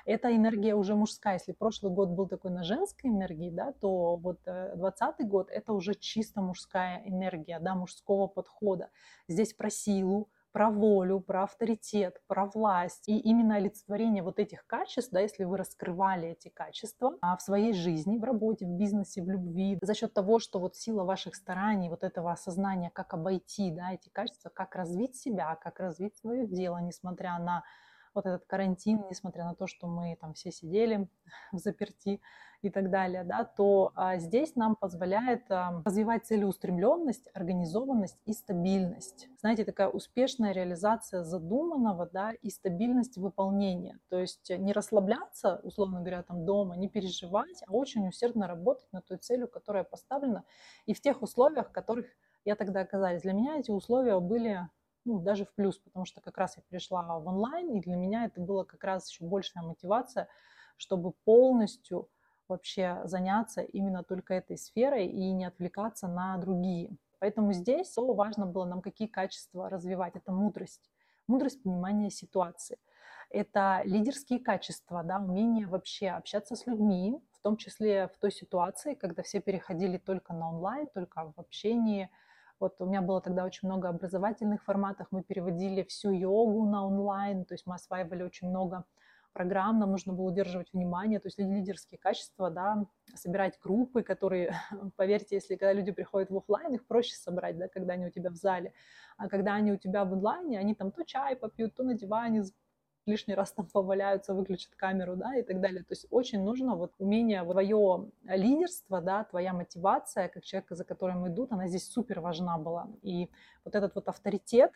это 0.07 0.35
энергия 0.35 0.75
уже 0.75 0.95
мужская. 0.95 1.35
Если 1.35 1.53
прошлый 1.53 1.93
год 1.93 2.11
был 2.11 2.27
такой 2.27 2.51
на 2.51 2.63
женской 2.63 3.11
энергии, 3.11 3.51
да, 3.51 3.73
то 3.73 4.17
вот 4.17 4.41
20 4.45 5.29
год 5.29 5.51
это 5.51 5.73
уже 5.73 5.95
чисто 5.95 6.41
мужская 6.41 7.03
энергия, 7.05 7.59
да, 7.59 7.75
мужского 7.75 8.29
подхода. 8.29 8.89
Здесь 9.27 9.53
про 9.53 9.69
силу, 9.69 10.31
про 10.59 10.71
волю, 10.71 11.21
про 11.21 11.45
авторитет, 11.45 12.21
про 12.27 12.47
власть. 12.47 13.09
И 13.09 13.17
именно 13.17 13.55
олицетворение 13.55 14.25
вот 14.25 14.41
этих 14.41 14.67
качеств, 14.67 15.13
да, 15.13 15.21
если 15.21 15.45
вы 15.45 15.57
раскрывали 15.57 16.31
эти 16.31 16.49
качества 16.49 17.17
а 17.21 17.37
в 17.37 17.43
своей 17.43 17.73
жизни, 17.73 18.19
в 18.19 18.25
работе, 18.25 18.67
в 18.67 18.71
бизнесе, 18.71 19.23
в 19.23 19.31
любви, 19.31 19.79
за 19.81 19.95
счет 19.95 20.13
того, 20.13 20.41
что 20.41 20.59
вот 20.59 20.75
сила 20.75 21.05
ваших 21.05 21.37
стараний, 21.37 21.89
вот 21.89 22.03
этого 22.03 22.33
осознания, 22.33 22.91
как 22.93 23.15
обойти 23.15 23.71
да, 23.71 23.93
эти 23.93 24.09
качества, 24.09 24.49
как 24.49 24.75
развить 24.75 25.15
себя, 25.15 25.55
как 25.55 25.79
развить 25.79 26.17
свое 26.17 26.45
дело, 26.45 26.79
несмотря 26.79 27.39
на 27.39 27.63
вот 28.19 28.27
этот 28.27 28.47
карантин, 28.47 29.05
несмотря 29.09 29.45
на 29.45 29.55
то, 29.55 29.67
что 29.69 29.87
мы 29.87 30.17
там 30.21 30.35
все 30.35 30.51
сидели 30.51 31.09
в 31.53 31.59
заперти 31.59 32.21
и 32.63 32.71
так 32.71 32.91
далее, 32.91 33.23
да, 33.23 33.45
то 33.45 33.93
а, 33.95 34.19
здесь 34.19 34.57
нам 34.57 34.75
позволяет 34.75 35.49
а, 35.49 35.81
развивать 35.85 36.27
целеустремленность, 36.27 37.29
организованность 37.33 38.19
и 38.27 38.33
стабильность. 38.33 39.29
Знаете, 39.39 39.65
такая 39.65 39.89
успешная 39.89 40.53
реализация 40.53 41.23
задуманного, 41.23 42.11
да, 42.13 42.33
и 42.33 42.51
стабильность 42.51 43.17
выполнения. 43.17 44.01
То 44.09 44.19
есть 44.19 44.51
не 44.51 44.73
расслабляться, 44.73 45.61
условно 45.63 46.01
говоря, 46.01 46.25
там 46.25 46.45
дома, 46.45 46.77
не 46.77 46.89
переживать, 46.89 47.63
а 47.69 47.73
очень 47.73 48.09
усердно 48.09 48.49
работать 48.49 48.89
над 48.93 49.07
той 49.07 49.19
целью, 49.19 49.47
которая 49.47 49.85
поставлена, 49.85 50.43
и 50.87 50.95
в 50.95 51.01
тех 51.01 51.23
условиях, 51.23 51.69
в 51.69 51.73
которых 51.73 52.07
я 52.45 52.57
тогда 52.57 52.81
оказались. 52.81 53.23
Для 53.23 53.35
меня 53.35 53.59
эти 53.59 53.71
условия 53.71 54.19
были 54.19 54.69
ну, 55.09 55.21
даже 55.21 55.47
в 55.47 55.55
плюс, 55.55 55.79
потому 55.79 56.05
что 56.05 56.21
как 56.21 56.37
раз 56.37 56.57
я 56.59 56.63
перешла 56.69 57.03
в 57.19 57.27
онлайн, 57.27 57.71
и 57.73 57.81
для 57.81 57.97
меня 57.97 58.27
это 58.27 58.41
была 58.41 58.65
как 58.65 58.85
раз 58.85 59.11
еще 59.11 59.25
большая 59.25 59.65
мотивация, 59.65 60.29
чтобы 60.77 61.13
полностью 61.25 62.09
вообще 62.47 63.01
заняться 63.05 63.63
именно 63.63 64.05
только 64.05 64.35
этой 64.35 64.59
сферой 64.59 65.07
и 65.07 65.33
не 65.33 65.47
отвлекаться 65.47 66.09
на 66.09 66.37
другие. 66.37 66.97
Поэтому 67.21 67.53
здесь 67.53 67.91
то 67.93 68.13
важно 68.13 68.47
было 68.47 68.67
нам 68.67 68.83
какие 68.83 69.09
качества 69.09 69.71
развивать. 69.71 70.15
Это 70.15 70.31
мудрость, 70.31 70.91
мудрость 71.27 71.63
понимания 71.63 72.11
ситуации. 72.11 72.79
Это 73.31 73.81
лидерские 73.85 74.41
качества, 74.41 75.03
да, 75.03 75.19
умение 75.19 75.67
вообще 75.67 76.09
общаться 76.09 76.55
с 76.55 76.67
людьми, 76.67 77.19
в 77.33 77.41
том 77.41 77.57
числе 77.57 78.09
в 78.09 78.19
той 78.19 78.31
ситуации, 78.31 78.95
когда 78.95 79.23
все 79.23 79.41
переходили 79.41 79.99
только 79.99 80.33
на 80.33 80.51
онлайн, 80.51 80.87
только 80.87 81.33
в 81.37 81.41
общении, 81.41 82.11
вот 82.61 82.77
у 82.81 82.87
меня 82.87 83.03
было 83.03 83.21
тогда 83.21 83.45
очень 83.45 83.69
много 83.69 83.89
образовательных 83.89 84.63
форматов, 84.65 85.09
мы 85.11 85.23
переводили 85.23 85.83
всю 85.85 86.11
йогу 86.11 86.65
на 86.69 86.87
онлайн, 86.87 87.45
то 87.45 87.55
есть 87.55 87.67
мы 87.67 87.75
осваивали 87.75 88.23
очень 88.23 88.49
много 88.49 88.85
программ, 89.33 89.79
нам 89.79 89.91
нужно 89.91 90.13
было 90.13 90.27
удерживать 90.27 90.73
внимание, 90.73 91.21
то 91.21 91.29
есть 91.29 91.39
лидерские 91.39 91.99
качества, 91.99 92.51
да, 92.51 92.87
собирать 93.15 93.59
группы, 93.63 94.03
которые, 94.03 94.55
поверьте, 94.97 95.37
если 95.37 95.55
когда 95.57 95.73
люди 95.73 95.93
приходят 95.93 96.31
в 96.31 96.37
офлайн, 96.37 96.75
их 96.75 96.87
проще 96.87 97.15
собрать, 97.15 97.57
да, 97.57 97.69
когда 97.69 97.95
они 97.95 98.07
у 98.07 98.11
тебя 98.11 98.31
в 98.31 98.35
зале, 98.35 98.73
а 99.17 99.29
когда 99.29 99.55
они 99.55 99.73
у 99.73 99.77
тебя 99.77 100.05
в 100.05 100.13
онлайне, 100.13 100.59
они 100.59 100.75
там 100.75 100.91
то 100.91 101.05
чай 101.05 101.37
попьют, 101.37 101.75
то 101.75 101.85
на 101.85 101.95
диване 101.95 102.45
лишний 103.09 103.35
раз 103.35 103.53
там 103.53 103.67
поваляются, 103.67 104.35
выключат 104.35 104.75
камеру, 104.77 105.17
да, 105.17 105.37
и 105.37 105.43
так 105.43 105.61
далее. 105.61 105.83
То 105.83 105.93
есть 105.93 106.07
очень 106.11 106.43
нужно 106.43 106.77
вот 106.77 106.93
умение, 106.99 107.43
твое 107.43 108.11
лидерство, 108.25 109.01
да, 109.01 109.25
твоя 109.25 109.53
мотивация, 109.53 110.29
как 110.29 110.45
человека, 110.45 110.75
за 110.75 110.85
которым 110.85 111.27
идут, 111.27 111.53
она 111.53 111.67
здесь 111.67 111.91
супер 111.91 112.21
важна 112.21 112.59
была. 112.59 112.89
И 113.03 113.31
вот 113.65 113.75
этот 113.75 113.95
вот 113.95 114.09
авторитет, 114.09 114.73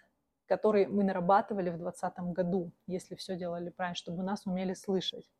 который 0.46 0.86
мы 0.86 1.04
нарабатывали 1.04 1.70
в 1.70 1.78
2020 1.78 2.18
году, 2.34 2.72
если 2.86 3.14
все 3.14 3.36
делали 3.36 3.70
правильно, 3.70 3.94
чтобы 3.94 4.22
нас 4.22 4.46
умели 4.46 4.74
слышать. 4.74 5.30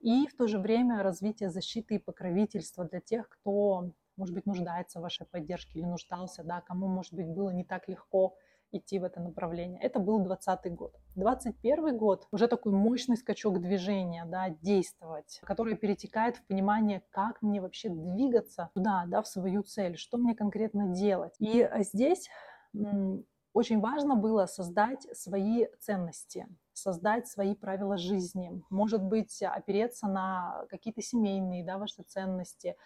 И 0.00 0.26
в 0.28 0.36
то 0.36 0.46
же 0.46 0.58
время 0.58 1.02
развитие 1.02 1.50
защиты 1.50 1.96
и 1.96 1.98
покровительства 1.98 2.84
для 2.84 3.00
тех, 3.00 3.28
кто, 3.28 3.92
может 4.16 4.34
быть, 4.34 4.46
нуждается 4.46 5.00
в 5.00 5.02
вашей 5.02 5.26
поддержке 5.26 5.80
или 5.80 5.86
нуждался, 5.86 6.44
да, 6.44 6.60
кому, 6.60 6.86
может 6.86 7.12
быть, 7.12 7.26
было 7.26 7.50
не 7.50 7.64
так 7.64 7.88
легко 7.88 8.36
идти 8.72 8.98
в 8.98 9.04
это 9.04 9.20
направление. 9.20 9.80
Это 9.80 9.98
был 9.98 10.18
20 10.20 10.74
год. 10.74 10.94
21 11.16 11.96
год 11.96 12.26
уже 12.30 12.48
такой 12.48 12.72
мощный 12.72 13.16
скачок 13.16 13.60
движения, 13.60 14.24
да, 14.26 14.50
действовать, 14.50 15.40
который 15.44 15.76
перетекает 15.76 16.36
в 16.36 16.46
понимание, 16.46 17.02
как 17.10 17.42
мне 17.42 17.60
вообще 17.60 17.88
двигаться 17.88 18.70
туда, 18.74 19.04
да, 19.06 19.22
в 19.22 19.28
свою 19.28 19.62
цель, 19.62 19.96
что 19.96 20.18
мне 20.18 20.34
конкретно 20.34 20.88
делать. 20.94 21.34
И 21.38 21.62
а, 21.62 21.82
здесь 21.82 22.28
очень 23.52 23.80
важно 23.80 24.14
было 24.14 24.46
создать 24.46 25.06
свои 25.16 25.66
ценности, 25.80 26.46
создать 26.72 27.26
свои 27.26 27.54
правила 27.54 27.96
жизни. 27.96 28.62
Может 28.70 29.02
быть, 29.02 29.42
опереться 29.42 30.06
на 30.06 30.64
какие-то 30.68 31.02
семейные, 31.02 31.64
да, 31.64 31.78
ваши 31.78 32.02
ценности, 32.02 32.76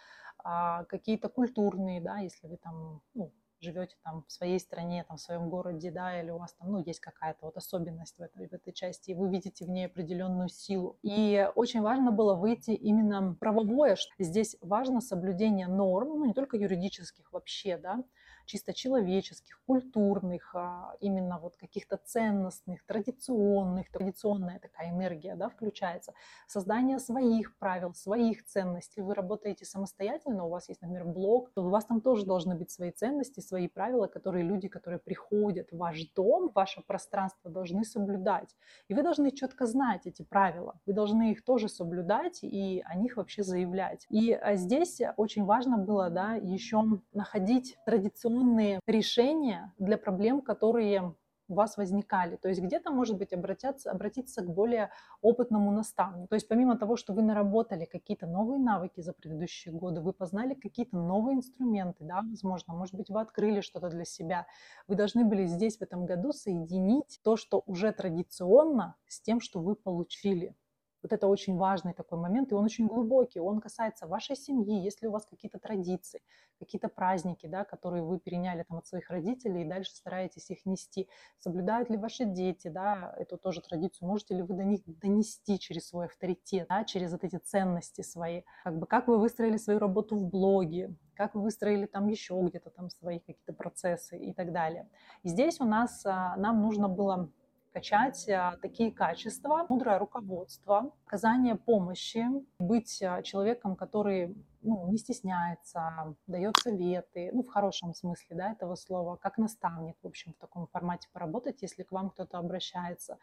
а, 0.45 0.85
какие-то 0.85 1.29
культурные, 1.29 2.01
да, 2.01 2.18
если 2.18 2.47
вы 2.47 2.57
там, 2.57 3.03
ну, 3.14 3.33
живете 3.62 3.96
там 4.05 4.25
в 4.27 4.33
своей 4.33 4.59
стране, 4.59 5.05
там 5.07 5.16
в 5.16 5.20
своем 5.20 5.48
городе, 5.48 5.90
да, 5.90 6.20
или 6.20 6.31
у 6.31 6.38
вас 6.38 6.53
там, 6.55 6.72
ну, 6.72 6.83
есть 6.85 7.01
какая-то 7.01 7.46
вот 7.46 7.57
особенность 7.57 8.18
в 8.18 8.20
этой, 8.20 8.48
в 8.48 8.53
этой 8.53 8.72
части, 8.72 9.12
и 9.12 9.14
вы 9.14 9.31
видите 9.31 9.64
в 9.64 9.70
ней 9.70 9.87
определенную 9.87 10.48
силу. 10.48 10.98
И 11.03 11.48
очень 11.55 11.81
важно 11.81 12.11
было 12.11 12.35
выйти 12.35 12.72
именно 12.72 13.35
правовое, 13.38 13.96
что 13.96 14.12
здесь 14.18 14.57
важно 14.61 15.01
соблюдение 15.01 15.68
норм, 15.68 16.09
ну, 16.09 16.25
не 16.27 16.35
только 16.35 16.57
юридических 16.57 17.33
вообще, 17.33 17.79
да, 17.79 18.05
чисто 18.46 18.72
человеческих, 18.72 19.61
культурных, 19.66 20.55
а, 20.55 20.94
именно 21.00 21.38
вот 21.38 21.57
каких-то 21.57 21.96
ценностных, 21.96 22.85
традиционных, 22.85 23.90
традиционная 23.90 24.59
такая 24.59 24.90
энергия 24.90 25.35
да, 25.37 25.48
включается, 25.48 26.12
создание 26.46 26.98
своих 26.98 27.57
правил, 27.59 27.94
своих 27.94 28.44
ценностей. 28.44 29.00
Вы 29.00 29.14
работаете 29.14 29.64
самостоятельно, 29.64 30.44
у 30.44 30.48
вас 30.48 30.68
есть, 30.68 30.83
например, 30.83 31.05
блог, 31.05 31.50
у 31.57 31.68
вас 31.68 31.85
там 31.85 32.00
тоже 32.00 32.24
должны 32.26 32.55
быть 32.55 32.70
свои 32.70 32.90
ценности, 32.90 33.40
свои 33.40 33.68
правила, 33.68 34.07
которые 34.07 34.44
люди, 34.44 34.68
которые 34.68 34.98
приходят 34.98 35.70
в 35.70 35.76
ваш 35.76 36.12
дом, 36.12 36.50
в 36.50 36.55
ваше 36.55 36.83
пространство, 36.83 37.50
должны 37.50 37.85
соблюдать. 37.85 38.57
И 38.88 38.94
вы 38.94 39.02
должны 39.02 39.31
четко 39.31 39.66
знать 39.66 40.07
эти 40.07 40.22
правила, 40.22 40.78
вы 40.87 40.92
должны 40.92 41.33
их 41.33 41.44
тоже 41.44 41.68
соблюдать 41.68 42.40
и 42.42 42.83
о 42.85 42.94
них 42.96 43.16
вообще 43.16 43.42
заявлять. 43.42 44.07
И 44.09 44.33
а, 44.33 44.57
здесь 44.57 45.00
очень 45.16 45.44
важно 45.44 45.78
было 45.78 46.11
да, 46.11 46.35
еще 46.35 46.83
находить 47.12 47.76
традиционные 47.87 48.32
разумные 48.33 48.81
решения 48.87 49.73
для 49.79 49.99
проблем, 49.99 50.40
которые 50.40 51.14
у 51.49 51.55
вас 51.55 51.77
возникали. 51.77 52.37
То 52.37 52.49
есть 52.49 52.62
где-то, 52.62 52.90
может 52.90 53.18
быть, 53.18 53.35
обратиться, 53.35 53.90
обратиться 53.90 54.42
к 54.42 54.49
более 54.49 54.90
опытному 55.21 55.71
наставнику. 55.71 56.29
То 56.29 56.37
есть 56.37 56.49
помимо 56.49 56.79
того, 56.79 56.97
что 56.97 57.12
вы 57.12 57.23
наработали 57.23 57.85
какие-то 57.85 58.27
новые 58.27 58.59
навыки 58.59 59.03
за 59.03 59.12
предыдущие 59.12 59.75
годы, 59.75 60.01
вы 60.01 60.12
познали 60.14 60.55
какие-то 60.55 60.97
новые 60.97 61.37
инструменты, 61.37 62.05
да, 62.05 62.23
возможно, 62.23 62.73
может 62.73 62.95
быть, 62.95 63.11
вы 63.11 63.21
открыли 63.21 63.61
что-то 63.61 63.90
для 63.90 64.05
себя, 64.05 64.47
вы 64.88 64.95
должны 64.95 65.25
были 65.25 65.45
здесь 65.45 65.77
в 65.77 65.83
этом 65.83 66.07
году 66.07 66.33
соединить 66.33 67.21
то, 67.23 67.37
что 67.37 67.62
уже 67.66 67.92
традиционно, 67.92 68.95
с 69.07 69.21
тем, 69.21 69.40
что 69.40 69.61
вы 69.61 69.75
получили. 69.75 70.55
Вот 71.03 71.12
это 71.12 71.27
очень 71.27 71.57
важный 71.57 71.95
такой 71.95 72.19
момент, 72.19 72.53
и 72.53 72.55
он 72.55 72.65
очень 72.65 72.87
глубокий. 72.87 73.41
Он 73.41 73.61
касается 73.61 74.07
вашей 74.07 74.37
семьи, 74.37 74.83
если 74.83 75.07
у 75.07 75.11
вас 75.11 75.27
какие-то 75.27 75.59
традиции, 75.59 76.23
какие-то 76.59 76.88
праздники, 76.88 77.47
да, 77.47 77.65
которые 77.65 78.03
вы 78.05 78.21
переняли 78.21 78.65
там, 78.69 78.79
от 78.79 78.87
своих 78.87 79.11
родителей 79.11 79.62
и 79.62 79.69
дальше 79.69 79.93
стараетесь 79.93 80.51
их 80.51 80.65
нести. 80.65 81.09
Соблюдают 81.38 81.91
ли 81.91 81.97
ваши 81.97 82.25
дети 82.25 82.69
да, 82.69 83.15
эту 83.19 83.37
тоже 83.37 83.61
традицию? 83.61 84.09
Можете 84.09 84.35
ли 84.35 84.43
вы 84.43 84.55
до 84.55 84.65
них 84.65 84.81
донести 84.87 85.59
через 85.59 85.88
свой 85.88 86.07
авторитет, 86.07 86.67
да, 86.69 86.85
через 86.85 87.12
вот 87.12 87.25
эти 87.25 87.37
ценности 87.37 88.03
свои? 88.03 88.43
Как, 88.65 88.79
бы, 88.79 88.87
как 88.87 89.09
вы 89.09 89.19
выстроили 89.19 89.57
свою 89.57 89.79
работу 89.79 90.17
в 90.17 90.29
блоге, 90.29 90.95
как 91.15 91.35
вы 91.35 91.43
выстроили 91.43 91.87
там 91.87 92.09
еще 92.09 92.41
где-то 92.41 92.71
там 92.71 92.91
свои 92.91 93.19
какие-то 93.19 93.53
процессы 93.53 94.19
и 94.19 94.33
так 94.33 94.53
далее. 94.53 94.88
И 95.23 95.29
здесь 95.29 95.61
у 95.61 95.65
нас, 95.65 96.05
а, 96.07 96.37
нам 96.37 96.62
нужно 96.62 96.88
было 96.88 97.31
качать 97.72 98.28
а, 98.28 98.56
такие 98.61 98.92
качества, 98.92 99.66
мудрое 99.68 99.98
руководство, 99.98 100.92
оказание 101.06 101.56
помощи, 101.56 102.24
быть 102.58 103.02
а, 103.02 103.22
человеком, 103.22 103.76
который 103.76 104.37
ну, 104.62 104.88
не 104.90 104.98
стесняется, 104.98 106.14
дает 106.26 106.56
советы, 106.62 107.30
ну, 107.32 107.42
в 107.42 107.48
хорошем 107.48 107.94
смысле, 107.94 108.37
да, 108.37 108.52
этого 108.52 108.74
слова, 108.76 109.16
как 109.16 109.38
наставник, 109.38 109.96
в 110.02 110.06
общем, 110.06 110.35
в 110.35 110.40
таком 110.40 110.66
формате 110.68 111.08
поработать, 111.12 111.62
если 111.62 111.82
к 111.82 111.92
вам 111.92 112.11
кто-то 112.11 112.38
обращается, 112.38 113.18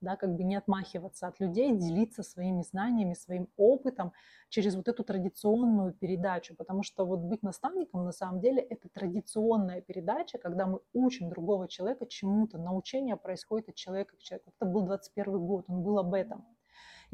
да, 0.00 0.16
как 0.16 0.34
бы 0.34 0.44
не 0.44 0.56
отмахиваться 0.56 1.26
от 1.26 1.40
людей, 1.40 1.76
делиться 1.76 2.22
своими 2.22 2.62
знаниями, 2.62 3.14
своим 3.14 3.48
опытом 3.56 4.12
через 4.48 4.74
вот 4.74 4.88
эту 4.88 5.04
традиционную 5.04 5.92
передачу, 5.92 6.54
потому 6.54 6.82
что 6.82 7.04
вот 7.04 7.20
быть 7.20 7.42
наставником 7.42 8.04
на 8.04 8.12
самом 8.12 8.40
деле 8.40 8.62
это 8.62 8.88
традиционная 8.88 9.80
передача, 9.80 10.38
когда 10.38 10.66
мы 10.66 10.80
учим 10.92 11.28
другого 11.28 11.68
человека 11.68 12.06
чему-то, 12.06 12.58
научение 12.58 13.16
происходит 13.16 13.70
от 13.70 13.74
человека 13.74 14.16
к 14.16 14.20
человеку. 14.20 14.52
Это 14.56 14.70
был 14.70 14.82
21 14.82 15.46
год, 15.46 15.64
он 15.68 15.82
был 15.82 15.98
об 15.98 16.14
этом. 16.14 16.44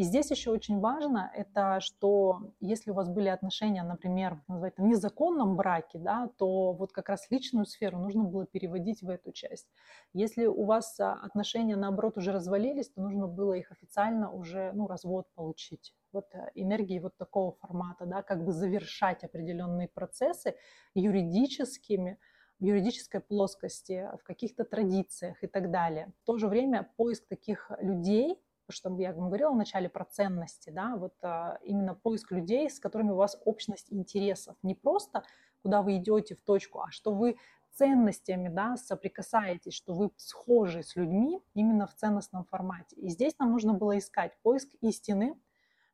И 0.00 0.02
здесь 0.02 0.30
еще 0.30 0.50
очень 0.50 0.80
важно, 0.80 1.30
это 1.34 1.78
что 1.80 2.54
если 2.58 2.90
у 2.90 2.94
вас 2.94 3.10
были 3.10 3.28
отношения, 3.28 3.82
например, 3.82 4.40
называть 4.48 4.78
в 4.78 4.82
незаконном 4.82 5.56
браке, 5.56 5.98
да, 5.98 6.30
то 6.38 6.72
вот 6.72 6.90
как 6.90 7.10
раз 7.10 7.30
личную 7.30 7.66
сферу 7.66 7.98
нужно 7.98 8.24
было 8.24 8.46
переводить 8.46 9.02
в 9.02 9.10
эту 9.10 9.30
часть. 9.30 9.68
Если 10.14 10.46
у 10.46 10.64
вас 10.64 10.98
а, 11.00 11.12
отношения, 11.12 11.76
наоборот, 11.76 12.16
уже 12.16 12.32
развалились, 12.32 12.88
то 12.88 13.02
нужно 13.02 13.26
было 13.26 13.52
их 13.52 13.70
официально 13.72 14.32
уже, 14.32 14.72
ну, 14.72 14.86
развод 14.86 15.26
получить 15.34 15.92
вот 16.12 16.34
э, 16.34 16.48
энергии 16.54 16.98
вот 16.98 17.18
такого 17.18 17.52
формата, 17.52 18.06
да, 18.06 18.22
как 18.22 18.42
бы 18.42 18.52
завершать 18.52 19.22
определенные 19.22 19.88
процессы 19.88 20.54
юридическими, 20.94 22.18
в 22.58 22.64
юридической 22.64 23.20
плоскости, 23.20 24.08
в 24.18 24.22
каких-то 24.22 24.64
традициях 24.64 25.44
и 25.44 25.46
так 25.46 25.70
далее. 25.70 26.10
В 26.22 26.24
то 26.24 26.38
же 26.38 26.48
время 26.48 26.90
поиск 26.96 27.28
таких 27.28 27.70
людей, 27.82 28.38
что 28.70 28.94
я 28.98 29.12
говорила 29.12 29.50
вначале 29.50 29.88
про 29.88 30.04
ценности, 30.04 30.70
да, 30.70 30.96
вот 30.96 31.14
а, 31.22 31.58
именно 31.62 31.94
поиск 31.94 32.32
людей, 32.32 32.70
с 32.70 32.78
которыми 32.78 33.10
у 33.10 33.16
вас 33.16 33.40
общность 33.44 33.92
интересов. 33.92 34.56
Не 34.62 34.74
просто 34.74 35.24
куда 35.62 35.82
вы 35.82 35.96
идете 35.96 36.34
в 36.34 36.40
точку, 36.40 36.80
а 36.80 36.90
что 36.90 37.12
вы 37.12 37.36
ценностями 37.72 38.48
да, 38.48 38.76
соприкасаетесь, 38.76 39.74
что 39.74 39.94
вы 39.94 40.10
схожи 40.16 40.82
с 40.82 40.96
людьми 40.96 41.40
именно 41.54 41.86
в 41.86 41.94
ценностном 41.94 42.44
формате. 42.44 42.96
И 42.96 43.08
здесь 43.08 43.38
нам 43.38 43.52
нужно 43.52 43.74
было 43.74 43.98
искать 43.98 44.36
поиск 44.42 44.74
истины, 44.80 45.38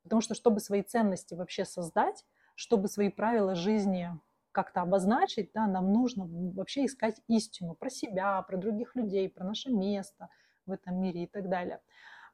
потому 0.02 0.20
что 0.20 0.34
чтобы 0.34 0.60
свои 0.60 0.82
ценности 0.82 1.34
вообще 1.34 1.64
создать, 1.64 2.24
чтобы 2.54 2.88
свои 2.88 3.10
правила 3.10 3.54
жизни 3.54 4.10
как-то 4.52 4.80
обозначить, 4.80 5.50
да, 5.52 5.66
нам 5.66 5.92
нужно 5.92 6.26
вообще 6.54 6.86
искать 6.86 7.20
истину 7.28 7.74
про 7.74 7.90
себя, 7.90 8.40
про 8.42 8.56
других 8.56 8.96
людей, 8.96 9.28
про 9.28 9.44
наше 9.44 9.70
место 9.70 10.28
в 10.64 10.72
этом 10.72 10.98
мире 10.98 11.24
и 11.24 11.26
так 11.26 11.48
далее. 11.48 11.80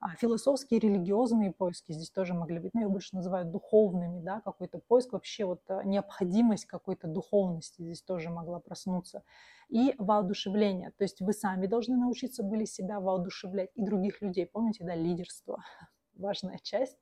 А 0.05 0.17
философские, 0.17 0.81
религиозные 0.81 1.53
поиски 1.53 1.93
здесь 1.93 2.11
тоже 2.11 2.35
могли 2.35 2.59
быть, 2.59 2.75
ну, 2.75 2.81
я 2.81 2.89
больше 2.89 3.15
называю 3.15 3.45
духовными, 3.47 4.19
да, 4.21 4.41
какой-то 4.41 4.81
поиск, 4.81 5.13
вообще 5.13 5.45
вот 5.45 5.61
э, 5.69 5.83
необходимость 5.85 6.67
какой-то 6.67 7.07
духовности 7.07 7.83
здесь 7.83 8.03
тоже 8.03 8.29
могла 8.29 8.59
проснуться. 8.59 9.23
И 9.69 9.95
воодушевление, 9.99 10.91
то 10.91 11.05
есть 11.05 11.21
вы 11.21 11.33
сами 11.33 11.69
должны 11.69 11.97
научиться 11.97 12.43
были 12.43 12.65
себя 12.65 12.99
воодушевлять 12.99 13.71
и 13.77 13.85
других 13.85 14.21
людей. 14.23 14.45
Помните, 14.45 14.83
да, 14.83 14.97
лидерство, 14.97 15.63
важная 16.17 16.59
часть 16.61 16.99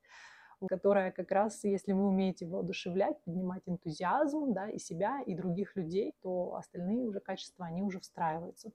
которая 0.68 1.10
как 1.10 1.30
раз, 1.30 1.64
если 1.64 1.92
вы 1.92 2.06
умеете 2.06 2.46
воодушевлять, 2.46 3.24
поднимать 3.24 3.62
энтузиазм, 3.64 4.52
да, 4.52 4.68
и 4.68 4.78
себя, 4.78 5.22
и 5.22 5.34
других 5.34 5.74
людей, 5.74 6.14
то 6.20 6.54
остальные 6.54 7.06
уже 7.06 7.18
качества, 7.20 7.64
они 7.64 7.82
уже 7.82 7.98
встраиваются. 7.98 8.70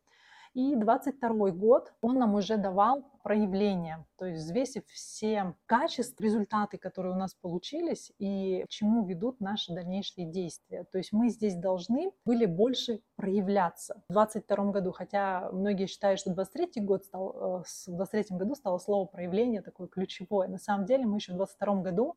И 0.56 0.74
22 0.74 1.52
год, 1.52 1.92
он 2.00 2.18
нам 2.18 2.34
уже 2.36 2.56
давал 2.56 3.04
проявление, 3.24 4.06
то 4.18 4.26
есть 4.26 4.46
взвесив 4.46 4.86
все 4.88 5.54
качества, 5.66 6.24
результаты, 6.24 6.78
которые 6.78 7.14
у 7.14 7.18
нас 7.18 7.34
получились 7.34 8.14
и 8.20 8.64
к 8.64 8.70
чему 8.70 9.06
ведут 9.06 9.42
наши 9.42 9.74
дальнейшие 9.74 10.26
действия. 10.26 10.86
То 10.86 10.98
есть 10.98 11.12
мы 11.12 11.28
здесь 11.28 11.56
должны 11.56 12.12
были 12.24 12.46
больше 12.46 13.02
проявляться. 13.18 14.02
В 14.08 14.14
22 14.14 14.72
году, 14.72 14.94
хотя 14.94 15.50
многие 15.52 15.88
считают, 15.88 16.22
что 16.22 16.34
23 16.34 16.82
год 16.86 17.04
стал, 17.04 17.60
э, 17.60 17.64
в 17.88 17.98
23 17.98 18.38
году 18.38 18.56
стало 18.56 18.78
слово 18.78 19.06
проявление 19.08 19.62
такое 19.62 19.90
ключевое. 19.90 20.48
На 20.48 20.58
самом 20.58 20.86
деле 20.86 21.06
мы 21.06 21.18
еще 21.18 21.34
в 21.34 21.36
22 21.36 21.82
году 21.82 22.16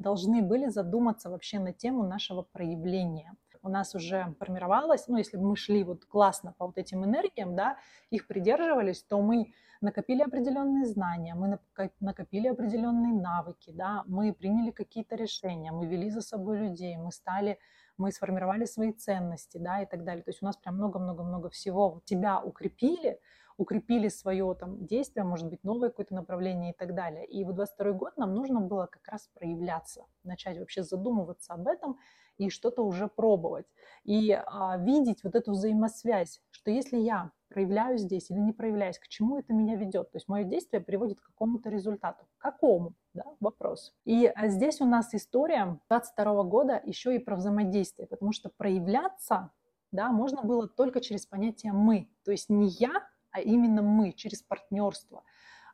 должны 0.00 0.42
были 0.42 0.68
задуматься 0.68 1.30
вообще 1.30 1.60
на 1.60 1.72
тему 1.72 2.02
нашего 2.02 2.42
проявления 2.42 3.36
у 3.66 3.68
нас 3.68 3.94
уже 3.94 4.34
формировалось, 4.38 5.08
ну, 5.08 5.16
если 5.16 5.36
бы 5.36 5.48
мы 5.48 5.56
шли 5.56 5.82
вот 5.84 6.04
классно 6.04 6.54
по 6.56 6.66
вот 6.66 6.78
этим 6.78 7.04
энергиям, 7.04 7.56
да, 7.56 7.76
их 8.10 8.26
придерживались, 8.26 9.02
то 9.02 9.20
мы 9.20 9.52
накопили 9.80 10.22
определенные 10.22 10.86
знания, 10.86 11.34
мы 11.34 11.58
накопили 12.00 12.48
определенные 12.48 13.12
навыки, 13.12 13.72
да, 13.72 14.04
мы 14.06 14.32
приняли 14.32 14.70
какие-то 14.70 15.16
решения, 15.16 15.72
мы 15.72 15.86
вели 15.86 16.10
за 16.10 16.20
собой 16.20 16.58
людей, 16.58 16.96
мы 16.96 17.10
стали, 17.10 17.58
мы 17.98 18.12
сформировали 18.12 18.64
свои 18.66 18.92
ценности, 18.92 19.58
да, 19.58 19.82
и 19.82 19.86
так 19.86 20.04
далее. 20.04 20.22
То 20.22 20.30
есть 20.30 20.42
у 20.42 20.46
нас 20.46 20.56
прям 20.56 20.76
много-много-много 20.76 21.50
всего. 21.50 21.90
Вот 21.90 22.08
себя 22.08 22.40
укрепили, 22.40 23.18
укрепили 23.56 24.08
свое 24.08 24.54
там 24.54 24.86
действие, 24.86 25.24
может 25.24 25.48
быть, 25.48 25.64
новое 25.64 25.88
какое-то 25.88 26.14
направление 26.14 26.72
и 26.72 26.76
так 26.76 26.94
далее. 26.94 27.26
И 27.26 27.44
в 27.44 27.52
22 27.52 27.92
год 27.92 28.16
нам 28.16 28.34
нужно 28.34 28.60
было 28.60 28.86
как 28.86 29.06
раз 29.08 29.28
проявляться, 29.34 30.04
начать 30.24 30.58
вообще 30.58 30.82
задумываться 30.82 31.54
об 31.54 31.66
этом 31.66 31.98
и 32.38 32.50
что-то 32.50 32.82
уже 32.82 33.08
пробовать. 33.08 33.66
И 34.04 34.32
а, 34.32 34.76
видеть 34.78 35.24
вот 35.24 35.34
эту 35.34 35.52
взаимосвязь, 35.52 36.40
что 36.50 36.70
если 36.70 36.98
я 36.98 37.32
проявляюсь 37.48 38.02
здесь 38.02 38.30
или 38.30 38.38
не 38.38 38.52
проявляюсь, 38.52 38.98
к 38.98 39.08
чему 39.08 39.38
это 39.38 39.52
меня 39.52 39.76
ведет. 39.76 40.10
То 40.10 40.16
есть 40.16 40.28
мое 40.28 40.44
действие 40.44 40.82
приводит 40.82 41.20
к 41.20 41.26
какому-то 41.26 41.70
результату. 41.70 42.26
Какому? 42.38 42.94
Да, 43.14 43.24
вопрос. 43.40 43.94
И 44.04 44.26
а 44.26 44.48
здесь 44.48 44.80
у 44.80 44.84
нас 44.84 45.14
история 45.14 45.78
22 45.88 46.42
года 46.44 46.80
еще 46.84 47.14
и 47.14 47.18
про 47.18 47.36
взаимодействие, 47.36 48.06
потому 48.06 48.32
что 48.32 48.50
проявляться 48.56 49.52
да, 49.92 50.10
можно 50.10 50.42
было 50.42 50.68
только 50.68 51.00
через 51.00 51.26
понятие 51.26 51.72
«мы». 51.72 52.10
То 52.24 52.32
есть 52.32 52.50
не 52.50 52.68
я, 52.68 52.92
а 53.30 53.40
именно 53.40 53.82
мы, 53.82 54.12
через 54.12 54.42
партнерство. 54.42 55.22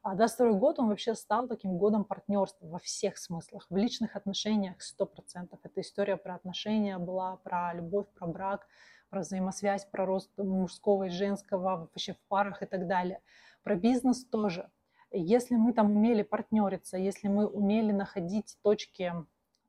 А 0.02 0.16
22 0.16 0.54
год, 0.54 0.80
он 0.80 0.88
вообще 0.88 1.14
стал 1.14 1.46
таким 1.46 1.78
годом 1.78 2.04
партнерства 2.04 2.66
во 2.66 2.80
всех 2.80 3.18
смыслах. 3.18 3.66
В 3.70 3.76
личных 3.76 4.16
отношениях 4.16 4.78
100%. 4.78 5.56
Эта 5.62 5.80
история 5.80 6.16
про 6.16 6.34
отношения 6.34 6.98
была, 6.98 7.36
про 7.36 7.72
любовь, 7.72 8.08
про 8.18 8.26
брак, 8.26 8.66
про 9.10 9.20
взаимосвязь, 9.20 9.84
про 9.84 10.04
рост 10.04 10.30
мужского 10.36 11.04
и 11.04 11.10
женского 11.10 11.76
вообще 11.76 12.14
в 12.14 12.20
парах 12.26 12.64
и 12.64 12.66
так 12.66 12.88
далее. 12.88 13.20
Про 13.62 13.76
бизнес 13.76 14.24
тоже. 14.24 14.68
Если 15.12 15.54
мы 15.54 15.72
там 15.72 15.94
умели 15.94 16.22
партнериться, 16.22 16.96
если 16.96 17.28
мы 17.28 17.46
умели 17.46 17.92
находить 17.92 18.58
точки 18.62 19.14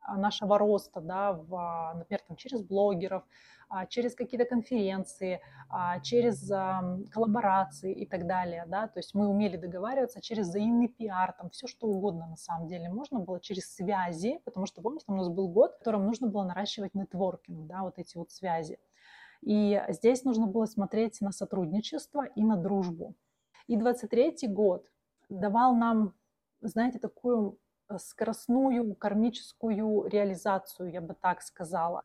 нашего 0.08 0.58
роста, 0.58 1.02
да, 1.02 1.34
в, 1.34 1.56
а, 1.56 1.94
например, 1.94 2.22
там, 2.28 2.38
через 2.38 2.62
блогеров, 2.62 3.24
а, 3.70 3.86
через 3.86 4.16
какие-то 4.16 4.46
конференции, 4.46 5.42
через 6.04 6.48
коллаборации 7.12 7.94
и 7.94 8.06
так 8.06 8.28
далее, 8.28 8.66
да, 8.68 8.88
то 8.88 9.00
есть 9.00 9.16
мы 9.16 9.28
умели 9.28 9.58
договариваться 9.58 10.22
через 10.22 10.48
взаимный 10.50 10.88
пиар, 10.88 11.34
там 11.34 11.50
все 11.50 11.66
что 11.66 11.88
угодно 11.88 12.28
на 12.28 12.36
самом 12.36 12.68
деле 12.68 12.90
можно 12.90 13.20
было 13.20 13.40
через 13.40 13.74
связи, 13.74 14.40
потому 14.46 14.68
что, 14.68 14.82
помните, 14.82 15.06
у 15.08 15.16
нас 15.16 15.30
был 15.30 15.48
год, 15.48 15.74
в 15.74 15.78
котором 15.80 16.06
нужно 16.06 16.28
было 16.28 16.44
наращивать 16.44 16.94
нетворкинг, 16.94 17.66
да, 17.66 17.82
вот 17.82 17.98
эти 17.98 18.18
вот 18.18 18.32
связи. 18.32 18.78
И 19.42 19.82
здесь 19.90 20.24
нужно 20.24 20.48
было 20.48 20.66
смотреть 20.66 21.20
на 21.22 21.32
сотрудничество 21.32 22.26
и 22.26 22.44
на 22.44 22.56
дружбу. 22.56 23.16
И 23.68 23.76
23 23.76 24.48
год 24.48 24.88
давал 25.30 25.76
нам, 25.76 26.14
знаете, 26.62 27.00
такую 27.00 27.58
скоростную 27.98 28.96
кармическую 28.96 30.08
реализацию, 30.08 30.92
я 30.92 31.02
бы 31.02 31.14
так 31.14 31.42
сказала, 31.42 32.04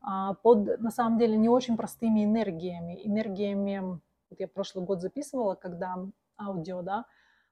а, 0.00 0.34
под, 0.34 0.80
на 0.80 0.90
самом 0.90 1.18
деле, 1.18 1.36
не 1.36 1.48
очень 1.48 1.76
простыми 1.76 2.24
энергиями. 2.24 3.00
Энергиями, 3.06 4.00
вот 4.30 4.40
я 4.40 4.48
прошлый 4.48 4.84
год 4.84 5.00
записывала, 5.00 5.54
когда 5.54 5.96
аудио, 6.38 6.82
да, 6.82 7.06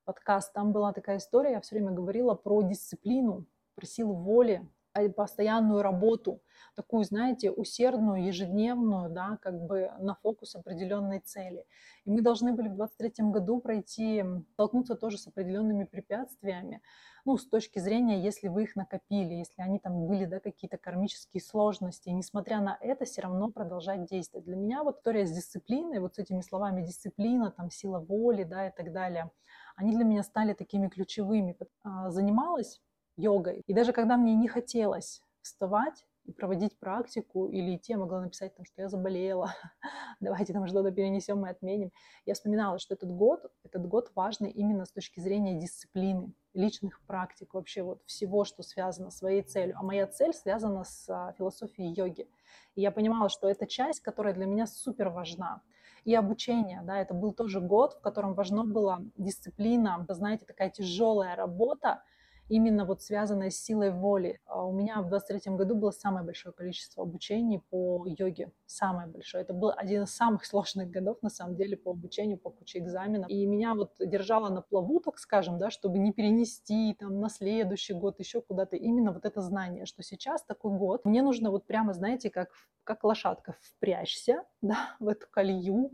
подкаст, 0.05 0.53
там 0.53 0.73
была 0.73 0.92
такая 0.92 1.18
история, 1.18 1.53
я 1.53 1.61
все 1.61 1.77
время 1.77 1.92
говорила 1.92 2.35
про 2.35 2.62
дисциплину, 2.62 3.47
про 3.75 3.87
силу 3.87 4.14
воли, 4.14 4.68
постоянную 5.17 5.83
работу, 5.83 6.41
такую, 6.75 7.05
знаете, 7.05 7.51
усердную, 7.51 8.25
ежедневную, 8.27 9.11
да, 9.11 9.39
как 9.43 9.61
бы 9.61 9.91
на 9.99 10.15
фокус 10.15 10.55
определенной 10.55 11.21
цели. 11.21 11.67
И 12.05 12.11
мы 12.11 12.21
должны 12.21 12.53
были 12.53 12.69
в 12.69 12.75
23 12.75 13.31
году 13.31 13.61
пройти, 13.61 14.25
столкнуться 14.53 14.95
тоже 14.95 15.19
с 15.19 15.27
определенными 15.27 15.85
препятствиями, 15.85 16.83
ну, 17.27 17.39
с 17.39 17.49
точки 17.49 17.79
зрения, 17.79 18.23
если 18.23 18.49
вы 18.49 18.65
их 18.65 18.77
накопили, 18.77 19.33
если 19.33 19.63
они 19.63 19.79
там 19.79 20.07
были, 20.07 20.27
да, 20.27 20.41
какие-то 20.41 20.77
кармические 20.77 21.43
сложности, 21.43 22.11
и 22.11 22.13
несмотря 22.13 22.61
на 22.61 22.77
это, 22.81 23.07
все 23.07 23.23
равно 23.23 23.51
продолжать 23.51 24.05
действовать. 24.05 24.45
Для 24.45 24.57
меня 24.57 24.83
вот 24.83 24.99
история 24.99 25.27
с 25.27 25.33
дисциплиной, 25.33 26.01
вот 26.01 26.17
с 26.17 26.19
этими 26.19 26.43
словами 26.43 26.85
дисциплина, 26.85 27.51
там, 27.51 27.71
сила 27.71 27.99
воли, 27.99 28.45
да, 28.45 28.69
и 28.69 28.71
так 28.71 28.93
далее, 28.93 29.31
они 29.77 29.93
для 29.95 30.05
меня 30.05 30.23
стали 30.23 30.53
такими 30.53 30.89
ключевыми. 30.89 31.57
А, 31.83 32.11
занималась 32.11 32.81
йогой. 33.16 33.62
И 33.66 33.74
даже 33.74 33.92
когда 33.92 34.16
мне 34.16 34.35
не 34.35 34.48
хотелось 34.48 35.22
вставать 35.42 36.07
и 36.24 36.33
проводить 36.33 36.79
практику, 36.79 37.48
или 37.48 37.77
идти, 37.77 37.92
я 37.92 37.98
могла 37.98 38.22
написать, 38.22 38.55
там, 38.55 38.64
что 38.64 38.81
я 38.81 38.88
заболела, 38.88 39.55
давайте 40.20 40.53
там 40.53 40.66
что-то 40.66 40.90
перенесем 40.90 41.44
и 41.44 41.50
отменим. 41.50 41.92
Я 42.24 42.35
вспоминала, 42.35 42.79
что 42.79 42.94
этот 42.94 43.11
год, 43.11 43.53
этот 43.62 43.87
год 43.87 44.11
важный 44.14 44.50
именно 44.50 44.87
с 44.87 44.92
точки 44.92 45.20
зрения 45.20 45.61
дисциплины, 45.61 46.33
личных 46.55 47.03
практик, 47.07 47.53
вообще 47.53 47.83
вот 47.83 48.03
всего, 48.07 48.44
что 48.44 48.62
связано 48.62 49.11
с 49.11 49.18
своей 49.18 49.42
целью. 49.42 49.77
А 49.79 49.83
моя 49.83 50.07
цель 50.07 50.33
связана 50.33 50.85
с 50.85 51.09
а, 51.11 51.33
философией 51.33 51.92
йоги. 51.92 52.27
И 52.74 52.81
я 52.81 52.90
понимала, 52.90 53.29
что 53.29 53.48
это 53.48 53.66
часть, 53.66 54.00
которая 54.00 54.33
для 54.33 54.46
меня 54.46 54.66
супер 54.66 55.11
важна. 55.11 55.61
И 56.05 56.14
обучение, 56.14 56.83
да, 56.85 57.00
это 57.00 57.14
был 57.14 57.33
тоже 57.33 57.61
год, 57.61 57.94
в 57.94 58.00
котором 58.00 58.35
важно 58.35 58.64
было 58.64 59.03
дисциплина, 59.16 60.05
знаете, 60.09 60.44
такая 60.44 60.70
тяжелая 60.70 61.35
работа, 61.35 62.03
именно 62.49 62.85
вот 62.85 63.03
связанная 63.03 63.51
с 63.51 63.57
силой 63.57 63.91
воли. 63.91 64.41
А 64.47 64.65
у 64.65 64.73
меня 64.73 65.01
в 65.01 65.09
23 65.09 65.55
году 65.55 65.75
было 65.75 65.91
самое 65.91 66.25
большое 66.25 66.53
количество 66.55 67.03
обучений 67.03 67.61
по 67.71 68.05
йоге, 68.07 68.53
самое 68.67 69.09
большое. 69.09 69.43
Это 69.45 69.55
был 69.55 69.73
один 69.75 70.03
из 70.03 70.15
самых 70.15 70.45
сложных 70.45 70.91
годов, 70.91 71.19
на 71.23 71.31
самом 71.31 71.57
деле, 71.57 71.77
по 71.77 71.93
обучению, 71.93 72.39
по 72.39 72.51
куче 72.51 72.79
экзаменов. 72.79 73.31
И 73.31 73.47
меня 73.47 73.75
вот 73.75 73.93
держало 73.99 74.51
на 74.51 74.63
плаву, 74.63 75.01
так 75.01 75.19
скажем, 75.19 75.59
да, 75.59 75.71
чтобы 75.71 75.99
не 75.99 76.13
перенести 76.13 76.95
там 76.99 77.21
на 77.21 77.29
следующий 77.29 77.95
год 77.95 78.19
еще 78.19 78.41
куда-то 78.41 78.77
именно 78.77 79.13
вот 79.13 79.25
это 79.25 79.41
знание, 79.41 79.87
что 79.87 80.03
сейчас 80.03 80.45
такой 80.45 80.77
год, 80.77 81.05
мне 81.05 81.23
нужно 81.23 81.51
вот 81.51 81.67
прямо, 81.67 81.93
знаете, 81.93 82.31
как, 82.31 82.51
как 82.85 83.05
лошадка 83.05 83.57
впрячься, 83.61 84.45
да, 84.63 84.97
в 85.01 85.09
эту 85.09 85.27
колею 85.31 85.93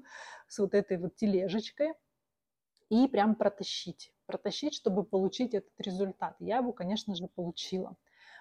с 0.49 0.59
вот 0.59 0.75
этой 0.75 0.99
вот 0.99 1.17
тележечкой 1.17 1.93
и 2.89 3.07
прям 3.07 3.37
протащить 3.37 4.13
протащить, 4.31 4.75
чтобы 4.75 5.05
получить 5.05 5.55
этот 5.55 5.73
результат. 5.79 6.37
Я 6.38 6.59
его, 6.59 6.73
конечно 6.73 7.14
же, 7.14 7.27
получила 7.27 7.97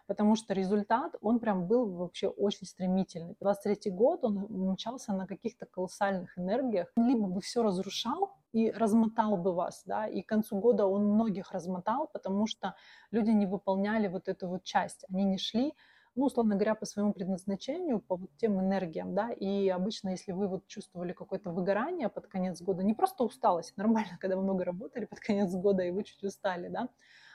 потому 0.10 0.36
что 0.36 0.56
результат, 0.56 1.14
он 1.22 1.40
прям 1.40 1.68
был 1.68 1.86
вообще 1.86 2.30
очень 2.30 2.66
стремительный. 2.66 3.36
23 3.42 3.92
год 3.92 4.24
он 4.24 4.48
мчался 4.50 5.14
на 5.14 5.28
каких-то 5.28 5.68
колоссальных 5.68 6.36
энергиях. 6.36 6.88
Либо 6.96 7.28
бы 7.28 7.42
все 7.42 7.62
разрушал 7.62 8.32
и 8.52 8.72
размотал 8.72 9.38
бы 9.38 9.54
вас, 9.54 9.84
да, 9.86 10.08
и 10.08 10.24
к 10.24 10.28
концу 10.28 10.60
года 10.60 10.88
он 10.88 11.06
многих 11.06 11.52
размотал, 11.52 12.10
потому 12.12 12.48
что 12.48 12.74
люди 13.12 13.30
не 13.30 13.46
выполняли 13.46 14.08
вот 14.08 14.28
эту 14.28 14.48
вот 14.48 14.64
часть, 14.64 15.06
они 15.10 15.26
не 15.26 15.38
шли 15.38 15.76
ну, 16.20 16.26
условно 16.26 16.56
говоря, 16.56 16.76
по 16.76 16.86
своему 16.86 17.14
предназначению, 17.14 18.02
по 18.02 18.18
вот 18.18 18.30
тем 18.36 18.60
энергиям, 18.60 19.16
да, 19.16 19.32
и 19.32 19.70
обычно, 19.70 20.10
если 20.10 20.34
вы 20.34 20.50
вот 20.50 20.68
чувствовали 20.68 21.14
какое-то 21.14 21.50
выгорание 21.50 22.10
под 22.10 22.28
конец 22.28 22.62
года, 22.62 22.84
не 22.84 22.94
просто 22.94 23.24
усталость, 23.24 23.74
нормально, 23.78 24.18
когда 24.20 24.36
вы 24.36 24.44
много 24.44 24.66
работали 24.66 25.06
под 25.06 25.20
конец 25.22 25.54
года 25.54 25.84
и 25.84 25.92
вы 25.92 26.04
чуть 26.04 26.22
устали, 26.24 26.68
да, 26.68 26.90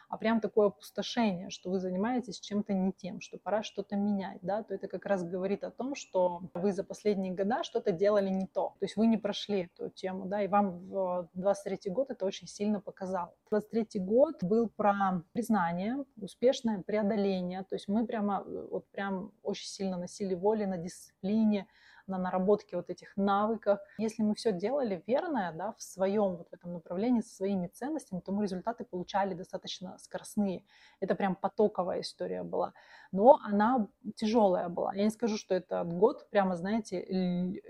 а 0.08 0.16
прям 0.16 0.40
такое 0.40 0.68
опустошение, 0.68 1.50
что 1.50 1.70
вы 1.70 1.78
занимаетесь 1.78 2.40
чем-то 2.40 2.72
не 2.72 2.92
тем, 2.92 3.20
что 3.20 3.38
пора 3.38 3.62
что-то 3.62 3.96
менять, 3.96 4.38
да, 4.42 4.62
то 4.62 4.74
это 4.74 4.88
как 4.88 5.06
раз 5.06 5.24
говорит 5.24 5.64
о 5.64 5.70
том, 5.70 5.94
что 5.94 6.42
вы 6.54 6.72
за 6.72 6.84
последние 6.84 7.32
года 7.32 7.62
что-то 7.62 7.92
делали 7.92 8.28
не 8.28 8.46
то, 8.46 8.74
то 8.78 8.84
есть 8.84 8.96
вы 8.96 9.06
не 9.06 9.16
прошли 9.16 9.70
эту 9.74 9.90
тему, 9.90 10.26
да, 10.26 10.42
и 10.42 10.48
вам 10.48 10.78
в 10.88 11.28
23 11.34 11.90
год 11.92 12.10
это 12.10 12.24
очень 12.24 12.46
сильно 12.46 12.80
показал. 12.80 13.34
23 13.50 14.00
год 14.00 14.42
был 14.42 14.68
про 14.68 15.22
признание, 15.32 16.04
успешное 16.16 16.82
преодоление, 16.82 17.62
то 17.62 17.74
есть 17.74 17.88
мы 17.88 18.06
прямо 18.06 18.44
вот 18.44 18.86
прям 18.88 19.32
очень 19.42 19.66
сильно 19.66 19.96
носили 19.96 20.34
воли 20.34 20.64
на 20.64 20.76
дисциплине, 20.76 21.66
на 22.06 22.18
наработке 22.18 22.76
вот 22.76 22.90
этих 22.90 23.16
навыков. 23.16 23.78
Если 23.98 24.22
мы 24.22 24.34
все 24.34 24.52
делали 24.52 25.02
верное, 25.06 25.52
да, 25.52 25.72
в 25.72 25.82
своем 25.82 26.36
вот 26.36 26.48
в 26.50 26.52
этом 26.52 26.74
направлении, 26.74 27.20
со 27.20 27.34
своими 27.34 27.66
ценностями, 27.68 28.20
то 28.20 28.32
мы 28.32 28.42
результаты 28.42 28.84
получали 28.84 29.34
достаточно 29.34 29.96
скоростные. 29.98 30.64
Это 31.00 31.14
прям 31.14 31.34
потоковая 31.36 32.00
история 32.00 32.42
была. 32.42 32.72
Но 33.12 33.38
она 33.44 33.88
тяжелая 34.16 34.68
была. 34.68 34.94
Я 34.94 35.04
не 35.04 35.10
скажу, 35.10 35.36
что 35.36 35.54
это 35.54 35.84
год 35.84 36.28
прямо, 36.30 36.56
знаете, 36.56 37.04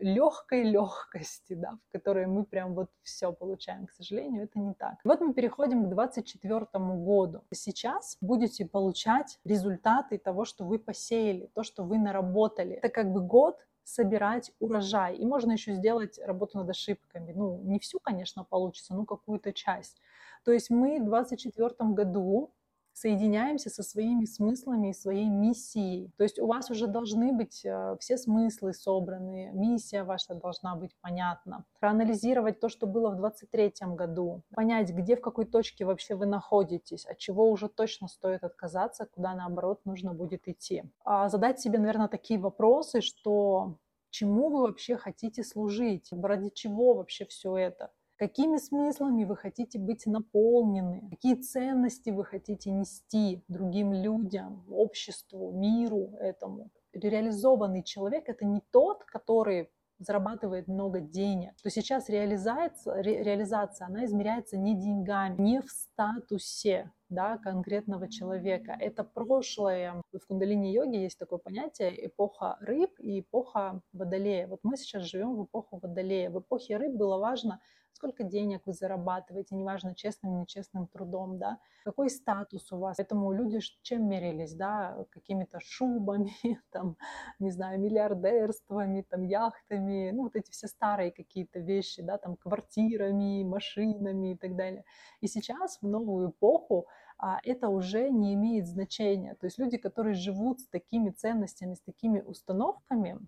легкой 0.01 0.62
легкости, 0.62 1.55
да, 1.55 1.79
в 1.88 1.92
которой 1.92 2.27
мы 2.27 2.44
прям 2.44 2.75
вот 2.75 2.90
все 3.03 3.33
получаем. 3.33 3.87
К 3.87 3.92
сожалению, 3.92 4.44
это 4.44 4.59
не 4.59 4.75
так. 4.75 4.94
Вот 5.05 5.20
мы 5.20 5.35
переходим 5.35 5.85
к 5.85 5.90
24 5.90 6.66
году. 6.75 7.42
Сейчас 7.53 8.16
будете 8.20 8.66
получать 8.66 9.38
результаты 9.44 10.18
того, 10.18 10.44
что 10.44 10.64
вы 10.64 10.79
посеяли, 10.79 11.51
то, 11.55 11.62
что 11.62 11.85
вы 11.85 11.99
наработали. 11.99 12.77
Это 12.77 12.88
как 12.88 13.12
бы 13.12 13.20
год, 13.20 13.59
собирать 13.85 14.53
урожай. 14.61 15.16
И 15.16 15.25
можно 15.27 15.53
еще 15.53 15.75
сделать 15.75 16.18
работу 16.18 16.59
над 16.59 16.70
ошибками. 16.70 17.33
Ну, 17.33 17.61
не 17.62 17.79
всю, 17.79 18.01
конечно, 18.01 18.44
получится, 18.44 18.94
но 18.94 19.05
какую-то 19.05 19.53
часть. 19.53 20.01
То 20.44 20.53
есть 20.53 20.70
мы 20.70 20.99
в 21.01 21.05
2024 21.05 21.90
году 21.92 22.53
соединяемся 22.94 23.70
со 23.70 23.83
своими 23.83 24.24
смыслами 24.24 24.90
и 24.90 24.94
своей 24.94 25.28
миссией. 25.28 26.12
То 26.16 26.22
есть 26.22 26.38
у 26.38 26.46
вас 26.46 26.70
уже 26.70 26.87
должны 26.87 27.33
быть 27.33 27.64
э, 27.64 27.96
все 28.00 28.16
смыслы 28.16 28.72
собраны, 28.72 29.50
миссия 29.52 30.04
ваша 30.04 30.35
должна 30.35 30.76
быть 30.76 30.96
понятна. 31.00 31.64
Проанализировать 31.80 32.61
то, 32.61 32.68
что 32.68 32.87
было 32.87 33.11
в 33.11 33.16
23 33.16 33.72
году, 33.94 34.42
понять, 34.54 34.90
где, 34.90 35.16
в 35.16 35.20
какой 35.20 35.44
точке 35.44 35.85
вообще 35.85 36.14
вы 36.14 36.26
находитесь, 36.26 37.04
от 37.04 37.18
чего 37.18 37.50
уже 37.50 37.68
точно 37.68 38.07
стоит 38.09 38.44
отказаться, 38.44 39.07
куда, 39.07 39.35
наоборот, 39.35 39.80
нужно 39.85 40.14
будет 40.14 40.46
идти. 40.46 40.85
А 41.04 41.28
задать 41.28 41.61
себе, 41.61 41.78
наверное, 41.78 42.09
такие 42.09 42.38
вопросы, 42.38 43.00
что 43.00 43.76
чему 44.11 44.50
вы 44.50 44.62
вообще 44.62 44.96
хотите 44.96 45.42
служить, 45.42 46.11
ради 46.12 46.50
чего 46.50 46.94
вообще 46.94 47.24
все 47.26 47.57
это 47.57 47.90
какими 48.16 48.57
смыслами 48.59 49.24
вы 49.24 49.37
хотите 49.37 49.79
быть 49.79 50.07
наполнены, 50.07 51.09
какие 51.11 51.35
ценности 51.35 52.11
вы 52.11 52.24
хотите 52.24 52.70
нести 52.70 53.44
другим 53.48 53.92
людям, 53.92 54.64
обществу, 54.70 55.53
миру 55.53 56.14
этому. 56.20 56.70
Реализованный 56.92 57.83
человек– 57.83 58.24
это 58.29 58.44
не 58.44 58.61
тот, 58.70 59.05
который 59.05 59.68
зарабатывает 59.98 60.68
много 60.68 61.00
денег, 61.00 61.53
то 61.62 61.70
сейчас 61.70 62.09
реализация, 62.09 63.03
ре, 63.03 63.22
реализация, 63.22 63.87
она 63.87 64.05
измеряется 64.05 64.57
не 64.57 64.74
деньгами, 64.74 65.40
не 65.40 65.61
в 65.61 65.70
статусе 65.70 66.90
да, 67.09 67.38
конкретного 67.38 68.09
человека. 68.09 68.77
Это 68.79 69.05
прошлое. 69.05 70.03
В 70.12 70.27
кундалини-йоге 70.27 71.03
есть 71.03 71.18
такое 71.18 71.38
понятие 71.38 72.07
эпоха 72.07 72.57
рыб 72.61 72.90
и 72.98 73.20
эпоха 73.20 73.81
водолея. 73.92 74.48
Вот 74.48 74.61
мы 74.62 74.77
сейчас 74.77 75.05
живем 75.05 75.37
в 75.37 75.44
эпоху 75.44 75.79
водолея. 75.81 76.31
В 76.31 76.40
эпохе 76.40 76.77
рыб 76.77 76.94
было 76.94 77.18
важно 77.18 77.61
сколько 77.94 78.24
денег 78.24 78.62
вы 78.66 78.72
зарабатываете, 78.72 79.54
неважно, 79.54 79.94
честным, 79.94 80.40
нечестным 80.40 80.87
трудом, 80.87 81.38
да, 81.38 81.59
какой 81.85 82.11
статус 82.11 82.70
у 82.72 82.78
вас. 82.78 82.96
Поэтому 82.96 83.33
люди 83.33 83.61
чем 83.83 84.09
мерились, 84.09 84.54
да, 84.54 85.07
какими-то 85.11 85.61
шубами, 85.61 86.33
там, 86.70 86.96
не 87.38 87.50
знаю, 87.50 87.80
миллиардерствами, 87.80 89.02
там, 89.09 89.22
яхтами, 89.22 90.11
ну, 90.11 90.24
вот 90.24 90.37
эти 90.37 90.50
все 90.50 90.66
старые 90.66 91.12
какие-то 91.12 91.61
вещи, 91.61 92.02
да, 92.02 92.18
там, 92.18 92.37
квартирами, 92.37 93.44
машинами 93.44 94.33
и 94.33 94.37
так 94.37 94.57
далее. 94.57 94.85
И 95.20 95.26
сейчас, 95.26 95.78
в 95.80 95.87
новую 95.87 96.30
эпоху, 96.30 96.87
а, 97.18 97.38
это 97.44 97.68
уже 97.68 98.11
не 98.11 98.35
имеет 98.35 98.66
значения. 98.66 99.35
То 99.37 99.46
есть 99.46 99.59
люди, 99.59 99.78
которые 99.78 100.14
живут 100.14 100.61
с 100.61 100.66
такими 100.66 101.11
ценностями, 101.11 101.74
с 101.74 101.80
такими 101.80 102.20
установками, 102.20 103.18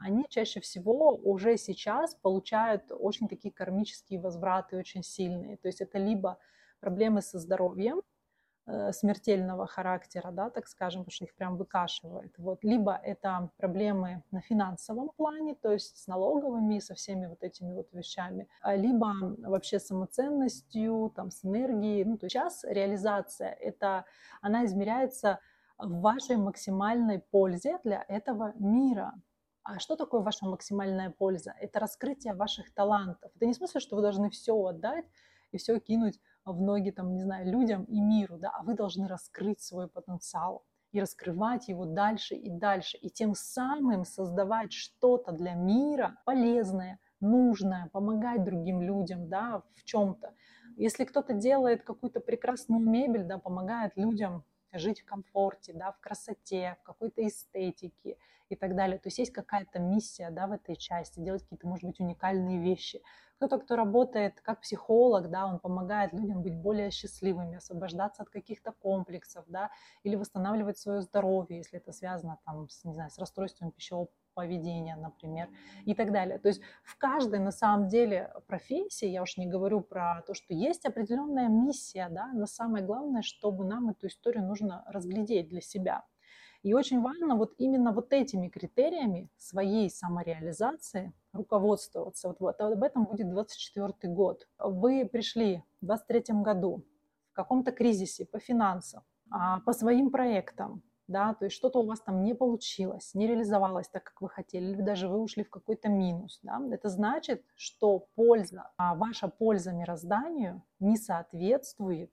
они 0.00 0.26
чаще 0.28 0.60
всего 0.60 1.14
уже 1.14 1.56
сейчас 1.56 2.14
получают 2.16 2.90
очень 2.90 3.28
такие 3.28 3.52
кармические 3.54 4.20
возвраты, 4.20 4.76
очень 4.76 5.04
сильные. 5.04 5.56
То 5.56 5.68
есть 5.68 5.80
это 5.80 5.98
либо 5.98 6.38
проблемы 6.80 7.22
со 7.22 7.38
здоровьем, 7.38 8.02
э, 8.66 8.92
смертельного 8.92 9.66
характера, 9.66 10.30
да, 10.32 10.50
так 10.50 10.66
скажем, 10.66 11.02
потому 11.02 11.12
что 11.12 11.24
их 11.26 11.34
прям 11.36 11.56
выкашивает. 11.56 12.34
Вот. 12.38 12.64
Либо 12.64 12.92
это 13.04 13.50
проблемы 13.56 14.24
на 14.32 14.40
финансовом 14.40 15.10
плане, 15.16 15.54
то 15.54 15.72
есть 15.72 15.96
с 15.96 16.06
налоговыми, 16.08 16.80
со 16.80 16.94
всеми 16.94 17.26
вот 17.26 17.42
этими 17.44 17.72
вот 17.72 17.92
вещами, 17.92 18.48
а, 18.60 18.74
либо 18.74 19.14
вообще 19.46 19.78
самоценностью, 19.78 21.12
там, 21.14 21.30
с 21.30 21.44
энергией. 21.44 22.04
Ну, 22.04 22.18
то 22.18 22.26
есть 22.26 22.34
сейчас 22.34 22.64
реализация, 22.64 23.50
это, 23.50 24.04
она 24.42 24.64
измеряется 24.64 25.38
в 25.78 26.00
вашей 26.00 26.36
максимальной 26.36 27.20
пользе 27.20 27.78
для 27.84 28.04
этого 28.08 28.52
мира. 28.58 29.14
А 29.70 29.78
что 29.80 29.96
такое 29.96 30.22
ваша 30.22 30.46
максимальная 30.46 31.10
польза? 31.10 31.54
Это 31.60 31.78
раскрытие 31.78 32.32
ваших 32.32 32.72
талантов. 32.72 33.30
Это 33.36 33.44
не 33.44 33.52
в 33.52 33.56
смысле, 33.56 33.80
что 33.80 33.96
вы 33.96 34.02
должны 34.02 34.30
все 34.30 34.54
отдать 34.54 35.04
и 35.52 35.58
все 35.58 35.78
кинуть 35.78 36.18
в 36.46 36.58
ноги, 36.58 36.90
там, 36.90 37.12
не 37.12 37.20
знаю, 37.20 37.46
людям 37.46 37.84
и 37.84 38.00
миру, 38.00 38.38
да, 38.38 38.50
а 38.58 38.62
вы 38.62 38.72
должны 38.72 39.06
раскрыть 39.06 39.60
свой 39.60 39.86
потенциал 39.86 40.64
и 40.92 41.02
раскрывать 41.02 41.68
его 41.68 41.84
дальше 41.84 42.34
и 42.34 42.48
дальше, 42.48 42.96
и 42.96 43.10
тем 43.10 43.34
самым 43.34 44.06
создавать 44.06 44.72
что-то 44.72 45.32
для 45.32 45.52
мира 45.52 46.16
полезное, 46.24 46.98
нужное, 47.20 47.90
помогать 47.92 48.44
другим 48.44 48.80
людям, 48.80 49.28
да, 49.28 49.62
в 49.74 49.84
чем-то. 49.84 50.32
Если 50.78 51.04
кто-то 51.04 51.34
делает 51.34 51.82
какую-то 51.82 52.20
прекрасную 52.20 52.80
мебель, 52.80 53.24
да, 53.24 53.36
помогает 53.36 53.92
людям 53.96 54.44
жить 54.72 55.00
в 55.00 55.04
комфорте, 55.04 55.72
да, 55.72 55.92
в 55.92 56.00
красоте, 56.00 56.76
в 56.80 56.82
какой-то 56.84 57.26
эстетике 57.26 58.16
и 58.48 58.56
так 58.56 58.74
далее. 58.74 58.98
То 58.98 59.08
есть 59.08 59.18
есть 59.18 59.32
какая-то 59.32 59.78
миссия 59.78 60.30
да, 60.30 60.46
в 60.46 60.52
этой 60.52 60.76
части, 60.76 61.20
делать 61.20 61.42
какие-то, 61.42 61.66
может 61.66 61.84
быть, 61.84 62.00
уникальные 62.00 62.60
вещи. 62.60 63.02
Кто-то, 63.36 63.58
кто 63.58 63.76
работает 63.76 64.40
как 64.40 64.62
психолог, 64.62 65.30
да, 65.30 65.46
он 65.46 65.60
помогает 65.60 66.12
людям 66.12 66.42
быть 66.42 66.54
более 66.54 66.90
счастливыми, 66.90 67.56
освобождаться 67.56 68.22
от 68.22 68.30
каких-то 68.30 68.72
комплексов, 68.72 69.44
да, 69.46 69.70
или 70.02 70.16
восстанавливать 70.16 70.78
свое 70.78 71.02
здоровье, 71.02 71.58
если 71.58 71.78
это 71.78 71.92
связано 71.92 72.38
там, 72.44 72.68
с, 72.68 72.84
не 72.84 72.94
знаю, 72.94 73.10
с 73.10 73.18
расстройством 73.18 73.70
пищевого 73.70 74.08
поведения, 74.38 74.94
например, 74.94 75.48
и 75.84 75.94
так 75.94 76.12
далее. 76.12 76.38
То 76.38 76.46
есть 76.46 76.60
в 76.84 76.96
каждой, 76.96 77.40
на 77.40 77.50
самом 77.50 77.88
деле, 77.88 78.32
профессии, 78.46 79.08
я 79.08 79.22
уж 79.22 79.36
не 79.36 79.48
говорю 79.48 79.80
про 79.80 80.22
то, 80.28 80.34
что 80.34 80.54
есть 80.54 80.86
определенная 80.86 81.48
миссия, 81.48 82.08
да, 82.08 82.30
но 82.32 82.46
самое 82.46 82.84
главное, 82.84 83.22
чтобы 83.22 83.64
нам 83.64 83.88
эту 83.88 84.06
историю 84.06 84.46
нужно 84.46 84.84
разглядеть 84.86 85.48
для 85.48 85.60
себя. 85.60 86.04
И 86.62 86.72
очень 86.72 87.00
важно 87.00 87.34
вот 87.34 87.54
именно 87.58 87.90
вот 87.92 88.12
этими 88.12 88.48
критериями 88.48 89.28
своей 89.38 89.90
самореализации 89.90 91.12
руководствоваться. 91.32 92.28
Вот, 92.28 92.38
вот 92.38 92.60
об 92.60 92.84
этом 92.84 93.06
будет 93.06 93.28
24 93.30 94.14
год. 94.14 94.46
Вы 94.60 95.04
пришли 95.04 95.64
в 95.80 95.86
23 95.86 96.42
году 96.44 96.84
в 97.32 97.34
каком-то 97.34 97.72
кризисе 97.72 98.24
по 98.24 98.38
финансам, 98.38 99.02
а, 99.30 99.58
по 99.60 99.72
своим 99.72 100.10
проектам, 100.10 100.82
да, 101.08 101.34
то 101.34 101.46
есть 101.46 101.56
что-то 101.56 101.80
у 101.80 101.86
вас 101.86 102.00
там 102.00 102.22
не 102.22 102.34
получилось, 102.34 103.14
не 103.14 103.26
реализовалось 103.26 103.88
так, 103.88 104.04
как 104.04 104.20
вы 104.20 104.28
хотели, 104.28 104.70
или 104.72 104.82
даже 104.82 105.08
вы 105.08 105.18
ушли 105.18 105.42
в 105.42 105.50
какой-то 105.50 105.88
минус, 105.88 106.38
да, 106.42 106.60
это 106.70 106.88
значит, 106.88 107.44
что 107.56 108.06
польза, 108.14 108.70
а 108.76 108.94
ваша 108.94 109.28
польза 109.28 109.72
мирозданию 109.72 110.62
не 110.78 110.96
соответствует 110.96 112.12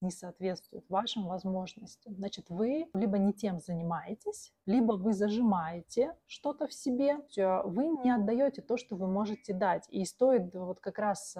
не 0.00 0.10
соответствует 0.10 0.88
вашим 0.88 1.26
возможностям. 1.26 2.16
Значит, 2.16 2.46
вы 2.48 2.88
либо 2.94 3.18
не 3.18 3.32
тем 3.32 3.60
занимаетесь, 3.60 4.52
либо 4.64 4.92
вы 4.92 5.12
зажимаете 5.12 6.16
что-то 6.26 6.66
в 6.66 6.72
себе, 6.72 7.18
вы 7.36 7.88
не 8.02 8.10
отдаете 8.10 8.62
то, 8.62 8.76
что 8.76 8.96
вы 8.96 9.06
можете 9.06 9.52
дать. 9.52 9.86
И 9.90 10.04
стоит 10.04 10.54
вот 10.54 10.80
как 10.80 10.98
раз 10.98 11.36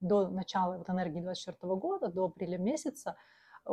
до 0.00 0.28
начала 0.28 0.76
вот 0.76 0.90
энергии 0.90 1.22
24 1.22 1.74
года, 1.76 2.08
до 2.08 2.26
апреля 2.26 2.58
месяца, 2.58 3.16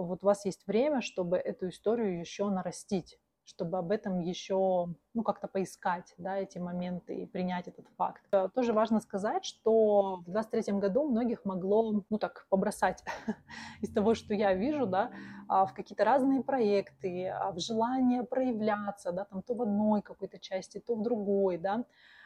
вот 0.01 0.23
у 0.23 0.25
вас 0.25 0.45
есть 0.45 0.67
время, 0.67 1.01
чтобы 1.01 1.37
эту 1.37 1.69
историю 1.69 2.19
еще 2.19 2.49
нарастить 2.49 3.17
чтобы 3.45 3.77
об 3.77 3.91
этом 3.91 4.19
еще, 4.19 4.87
ну, 5.13 5.23
как-то 5.23 5.47
поискать, 5.47 6.13
да, 6.17 6.37
эти 6.37 6.57
моменты 6.57 7.15
и 7.15 7.25
принять 7.25 7.67
этот 7.67 7.87
факт. 7.95 8.23
Э, 8.31 8.49
тоже 8.53 8.73
важно 8.73 8.99
сказать, 8.99 9.45
что 9.45 10.17
в 10.25 10.31
23 10.31 10.73
году 10.79 11.07
многих 11.07 11.45
могло, 11.45 12.03
ну, 12.09 12.17
так, 12.17 12.47
побросать 12.49 13.03
из 13.81 13.93
того, 13.93 14.15
что 14.15 14.33
я 14.33 14.53
вижу, 14.53 14.87
да, 14.87 15.11
а, 15.47 15.65
в 15.65 15.73
какие-то 15.73 16.03
разные 16.03 16.43
проекты, 16.43 17.27
а, 17.27 17.51
в 17.51 17.59
желание 17.59 18.23
проявляться, 18.23 19.11
да, 19.11 19.25
там, 19.25 19.43
то 19.43 19.53
в 19.53 19.61
одной 19.61 20.01
какой-то 20.01 20.39
части, 20.39 20.79
то 20.79 20.95
в 20.95 21.03
другой, 21.03 21.57
да, 21.57 21.85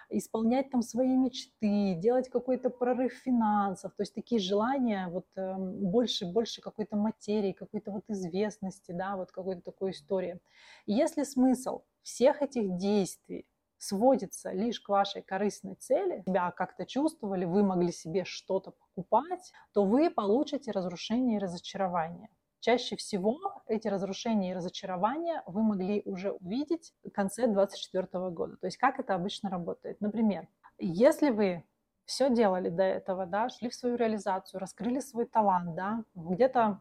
исполнять 0.10 0.72
там 0.72 0.82
свои 0.82 1.16
мечты, 1.16 1.96
делать 1.96 2.30
какой-то 2.30 2.70
прорыв 2.70 3.14
финансов, 3.14 3.94
то 3.96 4.04
есть 4.04 4.14
такие 4.16 4.42
желания, 4.42 5.08
вот 5.10 5.26
эм, 5.36 5.92
больше, 5.92 6.26
больше 6.26 6.62
какой-то 6.62 6.96
материи, 6.96 7.52
какой-то 7.52 7.92
вот 7.92 8.04
известности, 8.08 8.92
да, 8.92 9.16
вот 9.16 9.32
какой-то 9.32 9.62
такой 9.62 9.92
истории. 9.92 10.40
И 10.86 10.94
если 10.94 11.24
смысл 11.24 11.84
всех 12.02 12.42
этих 12.42 12.78
действий 12.78 13.46
сводится 13.78 14.52
лишь 14.52 14.80
к 14.80 14.90
вашей 14.90 15.22
корыстной 15.22 15.76
цели, 15.76 16.24
себя 16.26 16.52
как-то 16.52 16.86
чувствовали, 16.86 17.46
вы 17.46 17.64
могли 17.64 17.92
себе 17.92 18.26
что-то 18.26 18.72
покупать, 18.72 19.52
то 19.74 19.86
вы 19.86 20.10
получите 20.10 20.72
разрушение 20.72 21.38
и 21.38 21.40
разочарование. 21.40 22.30
Чаще 22.62 22.98
всего 22.98 23.40
эти 23.68 23.88
разрушения 23.88 24.52
и 24.52 24.54
разочарования 24.54 25.44
вы 25.46 25.64
могли 25.64 26.02
уже 26.06 26.32
увидеть 26.32 26.94
в 27.04 27.10
конце 27.10 27.48
2024 27.48 28.30
года. 28.32 28.58
То 28.58 28.68
есть 28.68 28.78
как 28.78 29.00
это 29.00 29.16
обычно 29.16 29.50
работает? 29.50 30.02
Например, 30.02 30.48
если 30.78 31.30
вы 31.30 31.64
все 32.06 32.30
делали 32.30 32.70
до 32.70 32.84
этого, 32.84 33.26
да, 33.26 33.50
шли 33.50 33.70
в 33.70 33.76
свою 33.76 33.96
реализацию, 33.96 34.60
раскрыли 34.60 35.00
свой 35.00 35.26
талант, 35.26 35.76
да, 35.76 36.04
где-то 36.16 36.80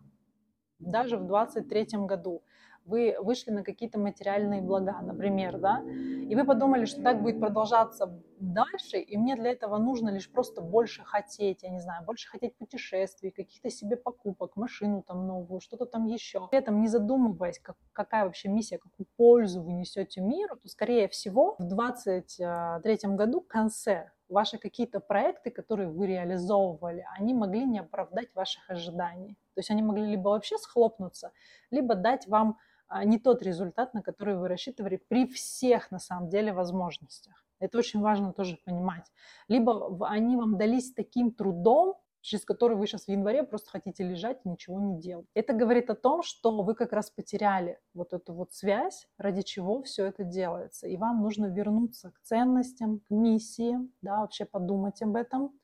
даже 0.79 1.17
в 1.17 1.27
2023 1.27 2.07
году 2.07 2.43
вы 2.89 3.17
вышли 3.21 3.51
на 3.51 3.63
какие-то 3.63 3.99
материальные 3.99 4.63
блага, 4.63 5.01
например, 5.03 5.59
да, 5.59 5.83
и 5.83 6.35
вы 6.35 6.45
подумали, 6.45 6.87
что 6.87 7.03
так 7.03 7.23
будет 7.23 7.39
продолжаться 7.39 8.21
дальше, 8.41 8.99
и 8.99 9.17
мне 9.17 9.37
для 9.37 9.51
этого 9.51 9.79
нужно 9.79 10.11
лишь 10.11 10.31
просто 10.31 10.61
больше 10.61 11.05
хотеть, 11.05 11.63
я 11.63 11.71
не 11.71 11.81
знаю, 11.81 12.05
больше 12.05 12.29
хотеть 12.29 12.57
путешествий, 12.57 13.31
каких-то 13.31 13.71
себе 13.71 13.97
покупок, 13.97 14.57
машину 14.57 15.03
там 15.03 15.27
новую, 15.27 15.61
что-то 15.61 15.87
там 15.87 16.07
еще. 16.07 16.49
При 16.49 16.59
этом 16.59 16.81
не 16.81 16.89
задумываясь, 16.89 17.59
как, 17.59 17.77
какая 17.93 18.25
вообще 18.25 18.49
миссия, 18.49 18.79
какую 18.79 19.07
пользу 19.17 19.63
вы 19.63 19.73
несете 19.73 20.21
миру, 20.21 20.57
то, 20.57 20.69
скорее 20.69 21.09
всего, 21.09 21.57
в 21.59 21.65
2023 21.65 23.17
году, 23.17 23.41
в 23.41 23.47
конце, 23.47 24.11
ваши 24.29 24.59
какие-то 24.59 25.01
проекты, 25.01 25.51
которые 25.51 25.89
вы 25.89 26.07
реализовывали, 26.07 27.05
они 27.19 27.35
могли 27.35 27.65
не 27.65 27.81
оправдать 27.81 28.35
ваших 28.35 28.69
ожиданий. 28.71 29.37
То 29.55 29.61
есть 29.61 29.71
они 29.71 29.83
могли 29.83 30.05
либо 30.07 30.29
вообще 30.29 30.59
схлопнуться, 30.59 31.33
либо 31.71 31.95
дать 31.95 32.27
вам 32.29 32.59
не 33.05 33.19
тот 33.19 33.43
результат, 33.43 33.95
на 33.95 34.03
который 34.03 34.37
вы 34.37 34.49
рассчитывали 34.49 34.97
при 34.97 35.27
всех, 35.27 35.91
на 35.91 35.99
самом 35.99 36.29
деле, 36.29 36.53
возможностях. 36.53 37.45
Это 37.61 37.79
очень 37.79 38.01
важно 38.01 38.33
тоже 38.33 38.59
понимать. 38.65 39.11
Либо 39.49 40.09
они 40.09 40.37
вам 40.37 40.57
дались 40.59 40.93
таким 40.93 41.33
трудом, 41.33 41.97
через 42.21 42.45
который 42.45 42.77
вы 42.77 42.87
сейчас 42.87 43.05
в 43.05 43.09
январе 43.09 43.43
просто 43.43 43.71
хотите 43.71 44.05
лежать 44.05 44.41
и 44.45 44.49
ничего 44.49 44.81
не 44.81 44.99
делать. 45.01 45.27
Это 45.35 45.53
говорит 45.53 45.91
о 45.91 45.95
том, 45.95 46.23
что 46.23 46.63
вы 46.63 46.75
как 46.75 46.93
раз 46.93 47.11
потеряли 47.11 47.79
вот 47.95 48.13
эту 48.13 48.35
вот 48.35 48.53
связь, 48.53 49.09
ради 49.19 49.43
чего 49.43 49.83
все 49.83 50.07
это 50.07 50.25
делается. 50.25 50.87
И 50.87 50.97
вам 50.97 51.23
нужно 51.23 51.47
вернуться 51.47 52.11
к 52.11 52.21
ценностям, 52.23 53.01
к 53.01 53.11
миссии, 53.11 53.79
да, 54.03 54.21
вообще 54.21 54.45
подумать 54.45 55.01
об 55.03 55.17
этом, 55.17 55.59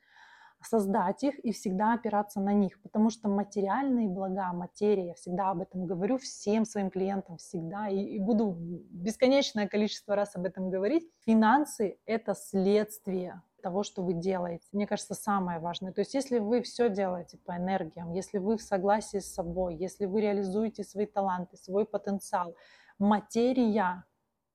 создать 0.64 1.22
их 1.22 1.38
и 1.40 1.52
всегда 1.52 1.94
опираться 1.94 2.40
на 2.40 2.52
них, 2.52 2.80
потому 2.82 3.10
что 3.10 3.28
материальные 3.28 4.08
блага, 4.08 4.52
материя, 4.52 5.08
я 5.08 5.14
всегда 5.14 5.50
об 5.50 5.60
этом 5.60 5.86
говорю 5.86 6.18
всем 6.18 6.64
своим 6.64 6.90
клиентам, 6.90 7.36
всегда, 7.36 7.88
и, 7.88 7.98
и 7.98 8.18
буду 8.18 8.56
бесконечное 8.58 9.68
количество 9.68 10.14
раз 10.16 10.36
об 10.36 10.44
этом 10.44 10.70
говорить. 10.70 11.08
Финансы– 11.24 11.98
это 12.06 12.34
следствие 12.34 13.42
того, 13.62 13.82
что 13.82 14.02
вы 14.02 14.12
делаете. 14.12 14.66
Мне 14.72 14.86
кажется, 14.86 15.14
самое 15.14 15.58
важное. 15.58 15.92
То 15.92 16.00
есть 16.00 16.12
если 16.12 16.38
вы 16.38 16.60
все 16.60 16.90
делаете 16.90 17.38
по 17.38 17.56
энергиям, 17.56 18.12
если 18.12 18.38
вы 18.38 18.58
в 18.58 18.62
согласии 18.62 19.20
с 19.20 19.32
собой, 19.32 19.76
если 19.76 20.04
вы 20.04 20.20
реализуете 20.20 20.84
свои 20.84 21.06
таланты, 21.06 21.56
свой 21.56 21.86
потенциал, 21.86 22.54
материя 22.98 24.04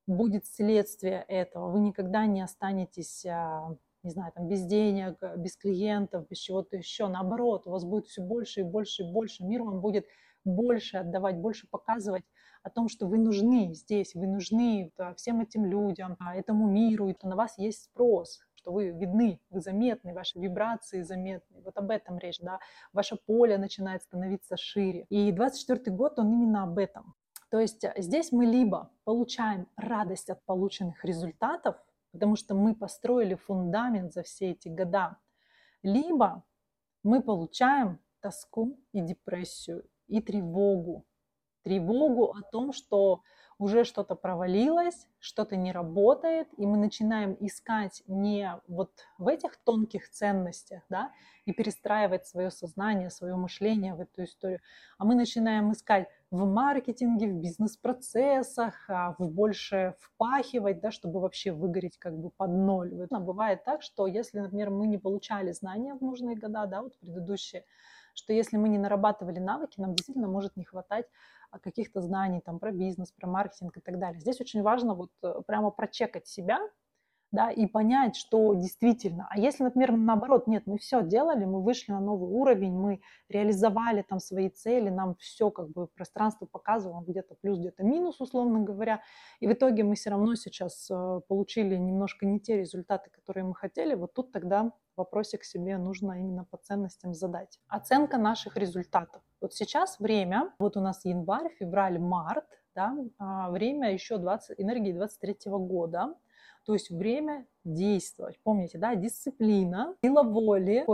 будет 0.10 0.46
следствие 0.46 1.24
этого. 1.28 1.72
Вы 1.72 1.80
никогда 1.80 2.26
не 2.26 2.42
останетесь 2.42 3.26
а, 3.26 3.76
не 4.04 4.12
знаю, 4.12 4.32
там, 4.34 4.48
без 4.48 4.66
денег, 4.66 5.18
э, 5.22 5.36
без 5.38 5.56
клиентов, 5.58 6.28
без 6.28 6.38
чего-то 6.38 6.78
еще. 6.78 7.08
Наоборот, 7.08 7.68
у 7.68 7.72
вас 7.72 7.84
будет 7.84 8.08
все 8.08 8.22
больше 8.22 8.62
и 8.62 8.64
больше 8.64 9.04
и 9.04 9.12
больше. 9.12 9.44
Мир 9.44 9.64
вам 9.64 9.82
будет 9.82 10.06
больше 10.46 10.98
отдавать, 10.98 11.38
больше 11.38 11.68
показывать 11.70 12.24
о 12.64 12.70
том, 12.70 12.90
что 12.90 13.08
вы 13.08 13.18
нужны 13.18 13.74
здесь, 13.74 14.16
вы 14.16 14.28
нужны 14.28 14.92
да, 14.98 15.14
всем 15.14 15.42
этим 15.42 15.66
людям, 15.66 16.18
а, 16.20 16.36
этому 16.36 16.70
миру, 16.70 17.08
и 17.08 17.16
на 17.24 17.36
вас 17.36 17.58
есть 17.58 17.86
спрос, 17.86 18.42
что 18.56 18.72
вы 18.72 18.90
видны, 18.90 19.40
вы 19.50 19.62
заметны, 19.62 20.14
ваши 20.14 20.40
вибрации 20.40 21.02
заметны. 21.02 21.62
Вот 21.64 21.78
об 21.78 21.90
этом 21.90 22.18
речь, 22.18 22.40
да. 22.40 22.60
Ваше 22.94 23.16
поле 23.16 23.58
начинает 23.58 24.04
становиться 24.04 24.58
шире. 24.58 25.06
И 25.10 25.32
24 25.32 25.96
год, 25.96 26.20
он 26.20 26.34
именно 26.34 26.64
об 26.64 26.78
этом. 26.78 27.16
То 27.50 27.60
есть 27.60 27.84
э, 27.84 27.94
здесь 27.98 28.32
мы 28.32 28.46
либо 28.46 28.92
получаем 29.06 29.68
радость 29.76 30.30
от 30.30 30.44
полученных 30.46 31.04
результатов, 31.04 31.78
потому 32.12 32.36
что 32.36 32.56
мы 32.56 32.76
построили 32.76 33.36
фундамент 33.36 34.14
за 34.14 34.24
все 34.24 34.52
эти 34.52 34.68
года. 34.68 35.18
Либо 35.82 36.44
мы 37.04 37.22
получаем 37.22 38.00
тоску 38.20 38.80
и 38.92 39.02
депрессию, 39.02 39.88
и 40.08 40.22
тревогу. 40.22 41.06
Тревогу 41.64 42.32
о 42.32 42.42
том, 42.42 42.74
что 42.74 43.22
уже 43.60 43.84
что-то 43.84 44.16
провалилось, 44.16 45.06
что-то 45.20 45.58
не 45.58 45.74
работает, 45.74 46.48
и 46.58 46.66
мы 46.66 46.78
начинаем 46.78 47.36
искать 47.42 48.02
не 48.08 48.58
вот 48.68 48.92
в 49.18 49.28
этих 49.28 49.58
тонких 49.58 50.10
ценностях, 50.10 50.82
да, 50.90 51.12
и 51.46 51.52
перестраивать 51.52 52.26
свое 52.26 52.52
сознание, 52.52 53.10
свое 53.10 53.36
мышление 53.36 53.96
в 53.96 54.00
эту 54.00 54.24
историю, 54.24 54.62
а 54.98 55.04
мы 55.04 55.14
начинаем 55.14 55.74
искать 55.74 56.08
в 56.32 56.46
маркетинге, 56.46 57.28
в 57.28 57.34
бизнес-процессах, 57.34 58.90
а, 58.90 59.16
в 59.20 59.30
больше 59.30 59.96
впахивать, 60.00 60.80
да, 60.80 60.92
чтобы 60.92 61.20
вообще 61.20 61.52
выгореть 61.52 61.98
как 61.98 62.18
бы 62.18 62.30
под 62.30 62.52
ноль. 62.52 63.08
Но 63.10 63.20
бывает 63.20 63.66
так, 63.66 63.82
что 63.82 64.08
если, 64.08 64.40
например, 64.40 64.70
мы 64.70 64.88
не 64.88 64.98
получали 64.98 65.52
знания 65.52 65.96
в 65.96 66.02
нужные 66.02 66.38
года, 66.38 66.66
да, 66.66 66.82
вот 66.82 66.98
предыдущие, 67.00 67.66
что 68.14 68.32
если 68.32 68.58
мы 68.58 68.70
не 68.70 68.78
нарабатывали 68.78 69.40
навыки, 69.40 69.80
нам 69.80 69.96
действительно 69.96 70.28
может 70.28 70.56
не 70.56 70.64
хватать 70.64 71.06
а, 71.06 71.39
каких-то 71.58 72.02
знаний 72.02 72.42
там 72.42 72.60
про 72.60 72.72
бизнес, 72.72 73.12
про 73.12 73.28
маркетинг 73.28 73.78
и 73.78 73.82
так 73.82 73.98
далее. 73.98 74.20
Здесь 74.20 74.40
очень 74.40 74.62
важно 74.62 74.94
вот 74.94 75.12
э, 75.24 75.42
прямо 75.48 75.72
прочекать 75.72 76.28
себя, 76.28 76.60
да, 77.32 77.52
и 77.52 77.68
понять, 77.68 78.16
что 78.16 78.54
действительно. 78.56 79.28
А 79.30 79.40
если, 79.40 79.64
например, 79.64 79.92
наоборот, 79.92 80.48
нет, 80.48 80.64
мы 80.66 80.78
все 80.78 81.04
делали, 81.04 81.46
мы 81.46 81.62
вышли 81.62 81.92
на 81.92 82.00
новый 82.00 82.30
уровень, 82.30 82.74
мы 82.74 83.02
реализовали 83.30 84.02
там 84.02 84.20
свои 84.20 84.50
цели, 84.50 84.90
нам 84.90 85.16
все 85.16 85.52
как 85.52 85.70
бы 85.70 85.88
пространство 85.88 86.46
показывало 86.46 87.04
где-то 87.08 87.36
плюс, 87.36 87.60
где-то 87.60 87.84
минус, 87.84 88.20
условно 88.20 88.62
говоря, 88.62 89.02
и 89.40 89.48
в 89.48 89.54
итоге 89.54 89.84
мы 89.84 89.96
все 89.96 90.10
равно 90.10 90.36
сейчас 90.36 90.90
э, 90.90 91.22
получили 91.28 91.76
немножко 91.76 92.26
не 92.26 92.40
те 92.40 92.58
результаты, 92.58 93.10
которые 93.12 93.44
мы 93.44 93.54
хотели, 93.54 93.94
вот 93.94 94.14
тут 94.14 94.32
тогда 94.32 94.72
вопросик 94.96 95.44
себе 95.44 95.78
нужно 95.78 96.20
именно 96.20 96.46
по 96.46 96.58
ценностям 96.58 97.14
задать. 97.14 97.60
Оценка 97.68 98.18
наших 98.18 98.58
результатов. 98.58 99.22
Вот 99.40 99.54
сейчас 99.54 100.00
время, 100.00 100.52
вот 100.60 100.78
у 100.78 100.82
нас 100.82 101.06
январь, 101.06 101.50
февраль, 101.60 102.00
март, 102.00 102.46
да, 102.76 102.96
а, 103.18 103.50
время 103.50 103.94
еще 103.94 104.18
20, 104.18 104.60
энергии 104.60 104.92
23 104.92 105.38
года, 105.46 106.16
то 106.66 106.74
есть 106.74 106.90
время 106.90 107.46
действовать. 107.64 108.40
Помните, 108.44 108.78
да, 108.78 108.96
дисциплина, 108.96 109.96
сила 110.04 110.24
воли, 110.24 110.86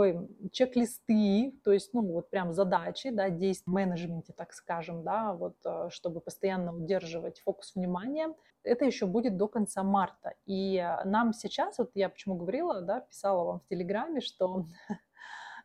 чек-листы, 0.52 1.58
то 1.64 1.72
есть, 1.72 1.92
ну, 1.94 2.02
вот 2.02 2.30
прям 2.30 2.52
задачи, 2.52 3.10
да, 3.10 3.30
действий 3.30 3.70
в 3.70 3.74
менеджменте, 3.74 4.32
так 4.32 4.52
скажем, 4.52 5.02
да, 5.02 5.32
вот, 5.32 5.56
э, 5.64 5.88
чтобы 5.90 6.20
постоянно 6.20 6.74
удерживать 6.74 7.40
фокус 7.40 7.74
внимания. 7.74 8.34
Это 8.62 8.84
еще 8.84 9.06
будет 9.06 9.36
до 9.36 9.48
конца 9.48 9.82
марта. 9.82 10.34
И 10.44 10.84
нам 11.04 11.32
сейчас, 11.32 11.78
вот 11.78 11.92
я 11.94 12.08
почему 12.08 12.36
говорила, 12.36 12.80
да, 12.80 13.00
писала 13.00 13.44
вам 13.44 13.60
в 13.60 13.68
Телеграме, 13.68 14.20
что 14.20 14.66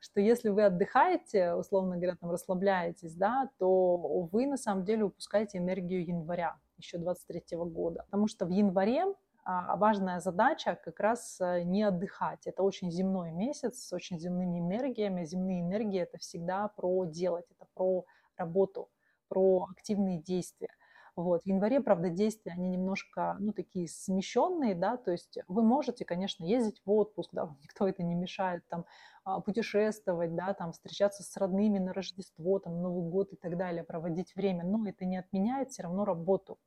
что 0.02 0.20
если 0.20 0.49
вы 0.49 0.66
отдыхаете, 0.66 1.54
условно 1.54 1.95
говоря, 1.95 2.18
там 2.20 2.32
расслабляетесь, 2.32 3.16
да, 3.16 3.49
то 3.60 3.97
вы 4.32 4.47
на 4.47 4.58
самом 4.58 4.84
деле 4.84 5.06
упускаете 5.06 5.60
энергию 5.60 6.06
января 6.06 6.58
еще 6.78 6.97
23 6.97 7.58
года. 7.58 8.04
Потому 8.06 8.28
что 8.28 8.45
в 8.45 8.49
январе 8.49 9.06
важная 9.46 10.20
задача 10.20 10.76
как 10.76 11.00
раз 11.00 11.39
э, 11.39 11.64
не 11.64 11.84
отдыхать. 11.84 12.46
Это 12.46 12.64
очень 12.64 12.92
земной 12.92 13.32
месяц 13.32 13.88
с 13.88 13.94
очень 13.94 14.20
земными 14.20 14.60
энергиями. 14.60 15.26
Земные 15.26 15.62
энергии– 15.62 16.00
это 16.02 16.18
всегда 16.18 16.68
про 16.68 17.06
делать, 17.06 17.46
это 17.50 17.66
про 17.74 18.06
работу, 18.38 18.89
про 19.28 19.68
активные 19.72 20.20
действия. 20.20 20.70
Вот. 21.16 21.44
В 21.44 21.46
январе, 21.46 21.82
правда, 21.82 22.10
действия, 22.10 22.54
они 22.54 22.70
немножко, 22.70 23.36
ну, 23.39 23.52
такие 23.52 23.88
смещенные, 23.89 24.76
да, 24.76 24.96
то 24.96 25.12
есть 25.12 25.39
вы 25.48 25.62
можете, 25.62 26.06
конечно, 26.06 26.46
ездить 26.46 26.82
в 26.86 26.92
отпуск, 26.92 27.32
да, 27.34 27.54
никто 27.62 27.88
это 27.88 28.02
не 28.02 28.16
мешает, 28.16 28.66
там, 28.70 28.86
а, 29.26 29.42
путешествовать, 29.42 30.36
да, 30.36 30.54
там, 30.54 30.72
встречаться 30.72 31.24
с 31.24 31.36
родными 31.36 31.80
на 31.80 31.94
Рождество, 31.94 32.60
там, 32.60 32.82
Новый 32.82 33.04
год 33.04 33.34
и 33.34 33.36
так 33.36 33.58
далее, 33.58 33.84
проводить 33.84 34.36
время, 34.36 34.64
но 34.64 34.88
это 34.88 35.04
не 35.06 35.18
отменяет 35.18 35.72
все 35.72 35.84
равно 35.84 36.06
работу. 36.06 36.58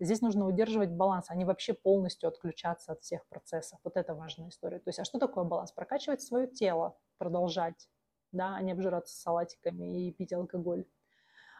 Здесь 0.00 0.22
нужно 0.22 0.46
удерживать 0.46 0.90
баланс, 0.90 1.26
а 1.28 1.34
не 1.34 1.44
вообще 1.44 1.74
полностью 1.74 2.28
отключаться 2.28 2.92
от 2.92 3.02
всех 3.02 3.26
процессов. 3.28 3.78
Вот 3.84 3.96
это 3.96 4.14
важная 4.14 4.48
история. 4.48 4.78
То 4.78 4.88
есть, 4.88 4.98
а 4.98 5.04
что 5.04 5.18
такое 5.18 5.44
баланс? 5.44 5.72
Прокачивать 5.72 6.22
свое 6.22 6.46
тело, 6.46 6.96
продолжать, 7.18 7.88
да, 8.32 8.56
а 8.56 8.62
не 8.62 8.72
обжираться 8.72 9.14
салатиками 9.14 10.06
и 10.06 10.12
пить 10.12 10.32
алкоголь. 10.32 10.86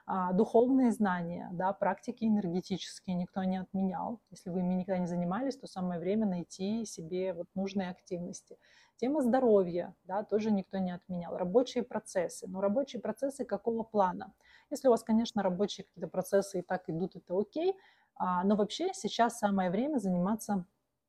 А, 0.06 0.32
духовные 0.32 0.90
знания, 0.90 1.50
да, 1.52 1.72
практики 1.72 2.24
энергетические 2.24 3.14
никто 3.14 3.44
не 3.44 3.58
отменял. 3.58 4.20
Если 4.30 4.50
вы 4.50 4.60
ими 4.60 4.74
никогда 4.74 4.98
не 4.98 5.06
занимались, 5.06 5.56
то 5.56 5.66
самое 5.66 6.00
время 6.00 6.26
найти 6.26 6.84
себе 6.84 7.32
вот 7.32 7.46
нужные 7.54 7.90
активности. 7.90 8.58
Тема 8.96 9.22
здоровья, 9.22 9.94
да, 10.04 10.24
тоже 10.24 10.50
никто 10.50 10.78
не 10.78 10.90
отменял. 10.90 11.36
Рабочие 11.36 11.84
процессы. 11.84 12.48
Но 12.48 12.60
рабочие 12.60 13.00
процессы 13.00 13.44
какого 13.44 13.82
плана? 13.82 14.32
Если 14.70 14.88
у 14.88 14.90
вас, 14.90 15.02
конечно, 15.02 15.42
рабочие 15.42 15.84
какие-то 15.84 16.08
процессы 16.08 16.60
и 16.60 16.62
так 16.62 16.88
идут, 16.88 17.16
это 17.16 17.38
окей, 17.38 17.76
а, 18.14 18.44
но 18.44 18.56
вообще 18.56 18.92
сейчас 18.94 19.38
самое 19.38 19.70
время 19.70 19.98
заниматься 19.98 20.66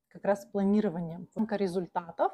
как 0.08 0.26
раз 0.26 0.46
планированием 0.46 1.28
результатов, 1.52 2.32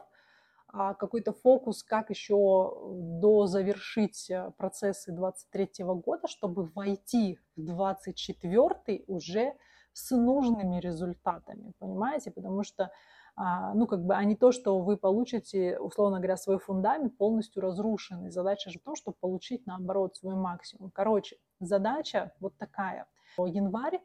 а, 0.69 0.93
какой-то 0.93 1.32
фокус, 1.32 1.84
как 1.84 2.09
еще 2.09 2.78
дозавершить 3.21 4.30
э, 4.30 4.51
процессы 4.57 5.13
23 5.13 5.86
года, 5.95 6.28
чтобы 6.28 6.65
войти 6.65 7.39
в 7.55 7.63
24 7.63 9.05
уже 9.07 9.53
с 9.93 10.15
нужными 10.15 10.80
результатами, 10.80 11.71
понимаете? 11.80 12.32
Потому 12.32 12.63
что, 12.63 12.91
ну, 13.38 13.85
как 13.85 14.03
бы, 14.03 14.15
а 14.15 14.23
не 14.23 14.35
то, 14.35 14.51
что 14.51 14.79
вы 14.79 14.97
получите, 14.97 15.77
условно 15.79 16.17
говоря, 16.17 16.38
свой 16.38 16.57
фундамент 16.57 17.17
полностью 17.17 17.61
разрушенный. 17.61 18.31
Задача 18.31 18.71
же 18.71 18.79
в 18.79 18.83
том, 18.83 18.95
чтобы 18.95 19.17
получить, 19.19 19.65
наоборот, 19.67 20.15
свой 20.15 20.35
максимум. 20.35 20.89
Короче, 20.91 21.38
задача 21.59 22.33
вот 22.39 22.57
такая. 22.57 23.05
Январь 23.38 23.99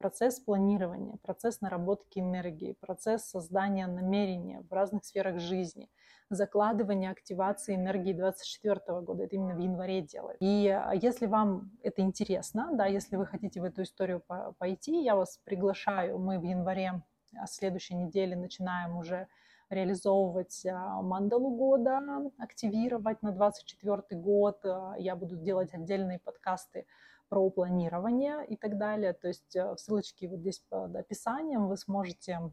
процесс 0.00 0.40
планирования, 0.40 1.18
процесс 1.22 1.60
наработки 1.60 2.18
энергии, 2.18 2.74
процесс 2.80 3.28
создания 3.28 3.86
намерения 3.86 4.64
в 4.68 4.72
разных 4.72 5.04
сферах 5.04 5.38
жизни, 5.38 5.90
закладывание 6.30 7.10
активации 7.10 7.74
энергии 7.76 8.14
2024 8.14 9.02
года. 9.02 9.24
Это 9.24 9.36
именно 9.36 9.54
в 9.54 9.58
январе 9.58 10.00
делает. 10.00 10.38
И 10.40 10.68
а, 10.68 10.92
если 10.94 11.26
вам 11.26 11.70
это 11.82 12.00
интересно, 12.00 12.70
да, 12.72 12.86
если 12.86 13.16
вы 13.16 13.26
хотите 13.26 13.60
в 13.60 13.64
эту 13.64 13.82
историю 13.82 14.22
пойти, 14.58 15.02
я 15.02 15.16
вас 15.16 15.38
приглашаю. 15.44 16.18
Мы 16.18 16.38
в 16.38 16.44
январе 16.44 17.02
а, 17.36 17.46
следующей 17.46 17.94
недели 17.94 18.34
начинаем 18.34 18.96
уже 18.96 19.28
реализовывать 19.68 20.66
а, 20.66 21.02
мандалу 21.02 21.50
года, 21.50 22.00
активировать 22.38 23.22
на 23.22 23.32
24 23.32 24.20
год. 24.20 24.64
Я 24.98 25.16
буду 25.16 25.36
делать 25.36 25.74
отдельные 25.74 26.18
подкасты 26.18 26.86
про 27.30 27.48
планирование 27.48 28.44
и 28.46 28.56
так 28.56 28.76
далее. 28.76 29.12
То 29.12 29.28
есть 29.28 29.54
э, 29.56 29.76
ссылочки 29.76 30.26
вот 30.26 30.40
здесь 30.40 30.58
под 30.68 30.94
описанием 30.96 31.68
вы 31.68 31.76
сможете 31.76 32.52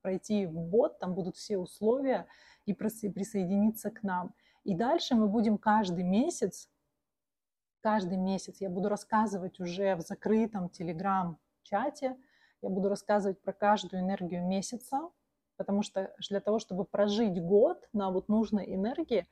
пройти 0.00 0.46
в 0.46 0.58
бот, 0.58 0.98
там 0.98 1.14
будут 1.14 1.36
все 1.36 1.58
условия 1.58 2.26
и 2.64 2.72
присоединиться 2.72 3.90
к 3.90 4.02
нам. 4.02 4.34
И 4.64 4.74
дальше 4.74 5.14
мы 5.14 5.28
будем 5.28 5.58
каждый 5.58 6.02
месяц, 6.02 6.70
каждый 7.80 8.16
месяц 8.16 8.60
я 8.60 8.70
буду 8.70 8.88
рассказывать 8.88 9.60
уже 9.60 9.94
в 9.96 10.00
закрытом 10.00 10.70
телеграм-чате, 10.70 12.16
я 12.66 12.70
буду 12.70 12.88
рассказывать 12.88 13.40
про 13.40 13.52
каждую 13.52 14.02
энергию 14.02 14.44
месяца, 14.44 14.98
потому 15.56 15.82
что 15.82 16.12
для 16.28 16.40
того, 16.40 16.58
чтобы 16.58 16.84
прожить 16.84 17.40
год 17.40 17.88
на 17.92 18.10
вот 18.10 18.28
нужной 18.28 18.74
энергии, 18.74 19.28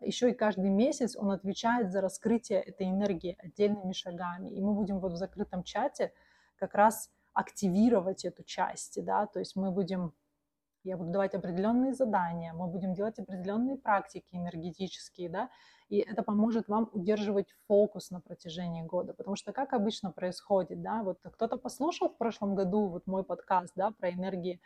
еще 0.00 0.30
и 0.30 0.34
каждый 0.34 0.70
месяц 0.70 1.14
он 1.14 1.30
отвечает 1.30 1.92
за 1.92 2.00
раскрытие 2.00 2.62
этой 2.62 2.88
энергии 2.88 3.36
отдельными 3.38 3.92
шагами. 3.92 4.48
И 4.48 4.60
мы 4.62 4.72
будем 4.72 5.00
вот 5.00 5.12
в 5.12 5.16
закрытом 5.16 5.64
чате 5.64 6.12
как 6.56 6.74
раз 6.74 7.10
активировать 7.34 8.24
эту 8.24 8.42
часть, 8.42 9.04
да, 9.04 9.26
то 9.26 9.38
есть 9.38 9.54
мы 9.54 9.70
будем, 9.70 10.14
я 10.84 10.96
буду 10.96 11.10
давать 11.10 11.34
определенные 11.34 11.92
задания, 11.92 12.52
мы 12.52 12.66
будем 12.66 12.94
делать 12.94 13.18
определенные 13.18 13.76
практики 13.76 14.26
энергетические, 14.32 15.28
да, 15.28 15.50
и 15.88 15.98
это 15.98 16.22
поможет 16.22 16.68
вам 16.68 16.90
удерживать 16.92 17.48
фокус 17.66 18.10
на 18.10 18.20
протяжении 18.20 18.82
года, 18.82 19.14
потому 19.14 19.36
что 19.36 19.52
как 19.52 19.72
обычно 19.72 20.12
происходит, 20.12 20.82
да, 20.82 21.02
вот 21.02 21.18
кто-то 21.22 21.56
послушал 21.56 22.08
в 22.08 22.16
прошлом 22.16 22.54
году 22.54 22.88
вот 22.88 23.06
мой 23.06 23.24
подкаст, 23.24 23.72
да, 23.74 23.90
про 23.90 24.10
энергии 24.10 24.60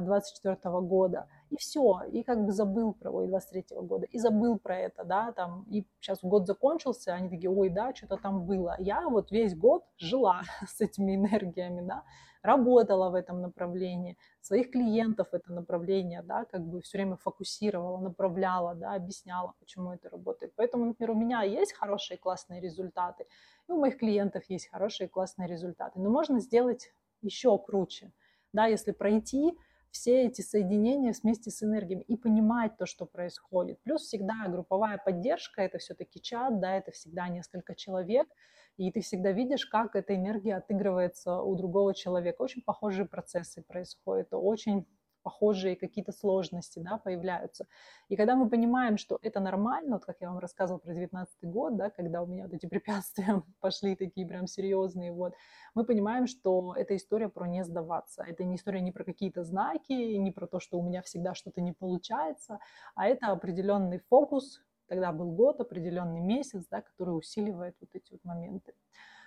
24 0.00 0.56
а, 0.62 0.80
года, 0.80 1.28
и 1.50 1.56
все, 1.56 2.00
и 2.10 2.22
как 2.22 2.44
бы 2.44 2.52
забыл 2.52 2.94
про, 2.94 3.10
ой, 3.10 3.28
23 3.28 3.76
года, 3.82 4.06
и 4.06 4.18
забыл 4.18 4.58
про 4.58 4.78
это, 4.78 5.04
да, 5.04 5.32
там, 5.32 5.64
и 5.68 5.86
сейчас 6.00 6.20
год 6.22 6.46
закончился, 6.46 7.12
они 7.12 7.28
такие, 7.28 7.50
ой, 7.50 7.68
да, 7.68 7.94
что-то 7.94 8.16
там 8.16 8.46
было. 8.46 8.76
Я 8.78 9.08
вот 9.08 9.30
весь 9.30 9.54
год 9.54 9.84
жила 9.98 10.42
с 10.66 10.80
этими 10.80 11.16
энергиями, 11.16 11.86
да, 11.86 12.02
работала 12.44 13.08
в 13.08 13.14
этом 13.14 13.40
направлении, 13.40 14.18
своих 14.40 14.70
клиентов 14.70 15.30
в 15.30 15.34
это 15.34 15.52
направление, 15.52 16.22
да, 16.22 16.44
как 16.44 16.60
бы 16.60 16.82
все 16.82 16.98
время 16.98 17.16
фокусировала, 17.16 17.98
направляла, 17.98 18.74
да, 18.74 18.94
объясняла, 18.94 19.54
почему 19.58 19.92
это 19.92 20.10
работает. 20.10 20.52
Поэтому, 20.54 20.84
например, 20.84 21.12
у 21.12 21.18
меня 21.18 21.42
есть 21.42 21.72
хорошие 21.72 22.18
классные 22.18 22.60
результаты, 22.60 23.26
и 23.66 23.72
у 23.72 23.80
моих 23.80 23.96
клиентов 23.96 24.44
есть 24.48 24.68
хорошие 24.68 25.08
классные 25.08 25.48
результаты. 25.48 25.98
Но 25.98 26.10
можно 26.10 26.38
сделать 26.38 26.92
еще 27.22 27.58
круче, 27.58 28.12
да, 28.52 28.66
если 28.66 28.92
пройти 28.92 29.58
все 29.90 30.26
эти 30.26 30.42
соединения 30.42 31.14
вместе 31.22 31.50
с 31.50 31.62
энергиями 31.62 32.02
и 32.02 32.16
понимать 32.16 32.76
то, 32.76 32.84
что 32.84 33.06
происходит. 33.06 33.80
Плюс 33.84 34.02
всегда 34.02 34.34
групповая 34.48 34.98
поддержка, 34.98 35.62
это 35.62 35.78
все-таки 35.78 36.20
чат, 36.20 36.60
да, 36.60 36.76
это 36.76 36.90
всегда 36.90 37.28
несколько 37.28 37.74
человек, 37.74 38.28
и 38.76 38.90
ты 38.90 39.00
всегда 39.00 39.32
видишь, 39.32 39.66
как 39.66 39.96
эта 39.96 40.14
энергия 40.14 40.56
отыгрывается 40.56 41.40
у 41.40 41.54
другого 41.54 41.94
человека. 41.94 42.42
Очень 42.42 42.62
похожие 42.62 43.06
процессы 43.06 43.62
происходят, 43.62 44.28
очень 44.32 44.86
похожие 45.24 45.74
какие-то 45.74 46.12
сложности 46.12 46.78
да, 46.78 46.98
появляются. 46.98 47.66
И 48.08 48.16
когда 48.16 48.36
мы 48.36 48.48
понимаем, 48.48 48.98
что 48.98 49.18
это 49.22 49.40
нормально, 49.40 49.96
вот 49.96 50.04
как 50.04 50.16
я 50.20 50.28
вам 50.28 50.38
рассказывала 50.38 50.78
про 50.78 50.94
19 50.94 51.44
год, 51.44 51.76
да, 51.76 51.90
когда 51.90 52.22
у 52.22 52.26
меня 52.26 52.44
вот 52.44 52.52
эти 52.52 52.66
препятствия 52.74 53.42
пошли 53.60 53.96
такие 53.96 54.26
прям 54.26 54.46
серьезные, 54.46 55.12
вот, 55.12 55.32
мы 55.74 55.84
понимаем, 55.84 56.26
что 56.26 56.74
это 56.76 56.94
история 56.94 57.28
про 57.28 57.46
не 57.48 57.64
сдаваться. 57.64 58.22
Это 58.22 58.44
не 58.44 58.56
история 58.56 58.80
не 58.82 58.92
про 58.92 59.04
какие-то 59.04 59.42
знаки, 59.42 59.92
не 59.92 60.30
про 60.30 60.46
то, 60.46 60.60
что 60.60 60.78
у 60.78 60.82
меня 60.82 61.00
всегда 61.02 61.34
что-то 61.34 61.60
не 61.62 61.72
получается, 61.72 62.58
а 62.94 63.06
это 63.06 63.28
определенный 63.28 64.00
фокус, 64.10 64.60
тогда 64.86 65.12
был 65.12 65.32
год, 65.32 65.60
определенный 65.60 66.20
месяц, 66.20 66.64
да, 66.70 66.82
который 66.82 67.16
усиливает 67.16 67.76
вот 67.80 67.90
эти 67.92 68.12
вот 68.12 68.24
моменты. 68.24 68.74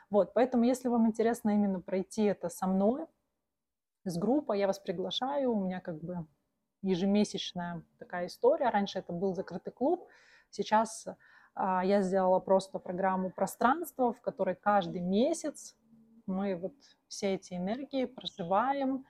Вот, 0.09 0.33
поэтому, 0.33 0.63
если 0.63 0.87
вам 0.87 1.07
интересно 1.07 1.49
именно 1.49 1.81
пройти 1.81 2.23
это 2.23 2.49
со 2.49 2.67
мной, 2.67 3.05
с 4.05 4.17
группой, 4.17 4.59
я 4.59 4.67
вас 4.67 4.79
приглашаю, 4.79 5.51
у 5.51 5.65
меня 5.65 5.81
как 5.81 6.01
бы 6.01 6.25
ежемесячная 6.81 7.83
такая 7.99 8.27
история. 8.27 8.69
Раньше 8.69 8.99
это 8.99 9.11
был 9.11 9.33
закрытый 9.33 9.73
клуб, 9.73 10.07
сейчас 10.49 11.07
а, 11.55 11.83
я 11.83 12.01
сделала 12.01 12.39
просто 12.39 12.79
программу 12.79 13.31
пространства, 13.31 14.13
в 14.13 14.21
которой 14.21 14.55
каждый 14.55 15.01
месяц 15.01 15.75
мы 16.25 16.55
вот 16.55 16.75
все 17.07 17.35
эти 17.35 17.53
энергии 17.53 18.05
проживаем, 18.05 19.05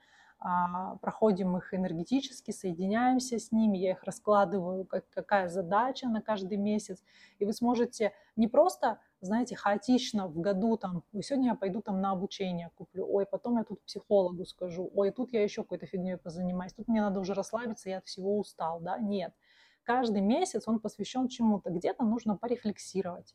проходим 1.00 1.56
их 1.56 1.74
энергетически, 1.74 2.52
соединяемся 2.52 3.38
с 3.38 3.50
ними, 3.50 3.76
я 3.78 3.92
их 3.92 4.04
раскладываю, 4.04 4.84
как, 4.84 5.08
какая 5.10 5.48
задача 5.48 6.08
на 6.08 6.22
каждый 6.22 6.58
месяц, 6.58 7.02
и 7.38 7.44
вы 7.44 7.52
сможете 7.52 8.12
не 8.36 8.46
просто, 8.46 9.00
знаете, 9.20 9.56
хаотично 9.56 10.28
в 10.28 10.38
году 10.38 10.76
там, 10.76 11.02
ой, 11.12 11.22
сегодня 11.24 11.48
я 11.48 11.54
пойду 11.56 11.82
там 11.82 12.00
на 12.00 12.12
обучение 12.12 12.70
куплю, 12.76 13.04
ой, 13.10 13.26
потом 13.26 13.58
я 13.58 13.64
тут 13.64 13.82
психологу 13.82 14.44
скажу, 14.44 14.88
ой, 14.94 15.10
тут 15.10 15.32
я 15.32 15.42
еще 15.42 15.62
какой-то 15.62 15.86
фигней 15.86 16.16
позанимаюсь, 16.16 16.72
тут 16.72 16.86
мне 16.86 17.00
надо 17.00 17.18
уже 17.18 17.34
расслабиться, 17.34 17.90
я 17.90 17.98
от 17.98 18.06
всего 18.06 18.38
устал, 18.38 18.80
да, 18.80 18.98
нет. 18.98 19.34
Каждый 19.82 20.20
месяц 20.20 20.68
он 20.68 20.78
посвящен 20.78 21.28
чему-то, 21.28 21.70
где-то 21.70 22.04
нужно 22.04 22.36
порефлексировать, 22.36 23.34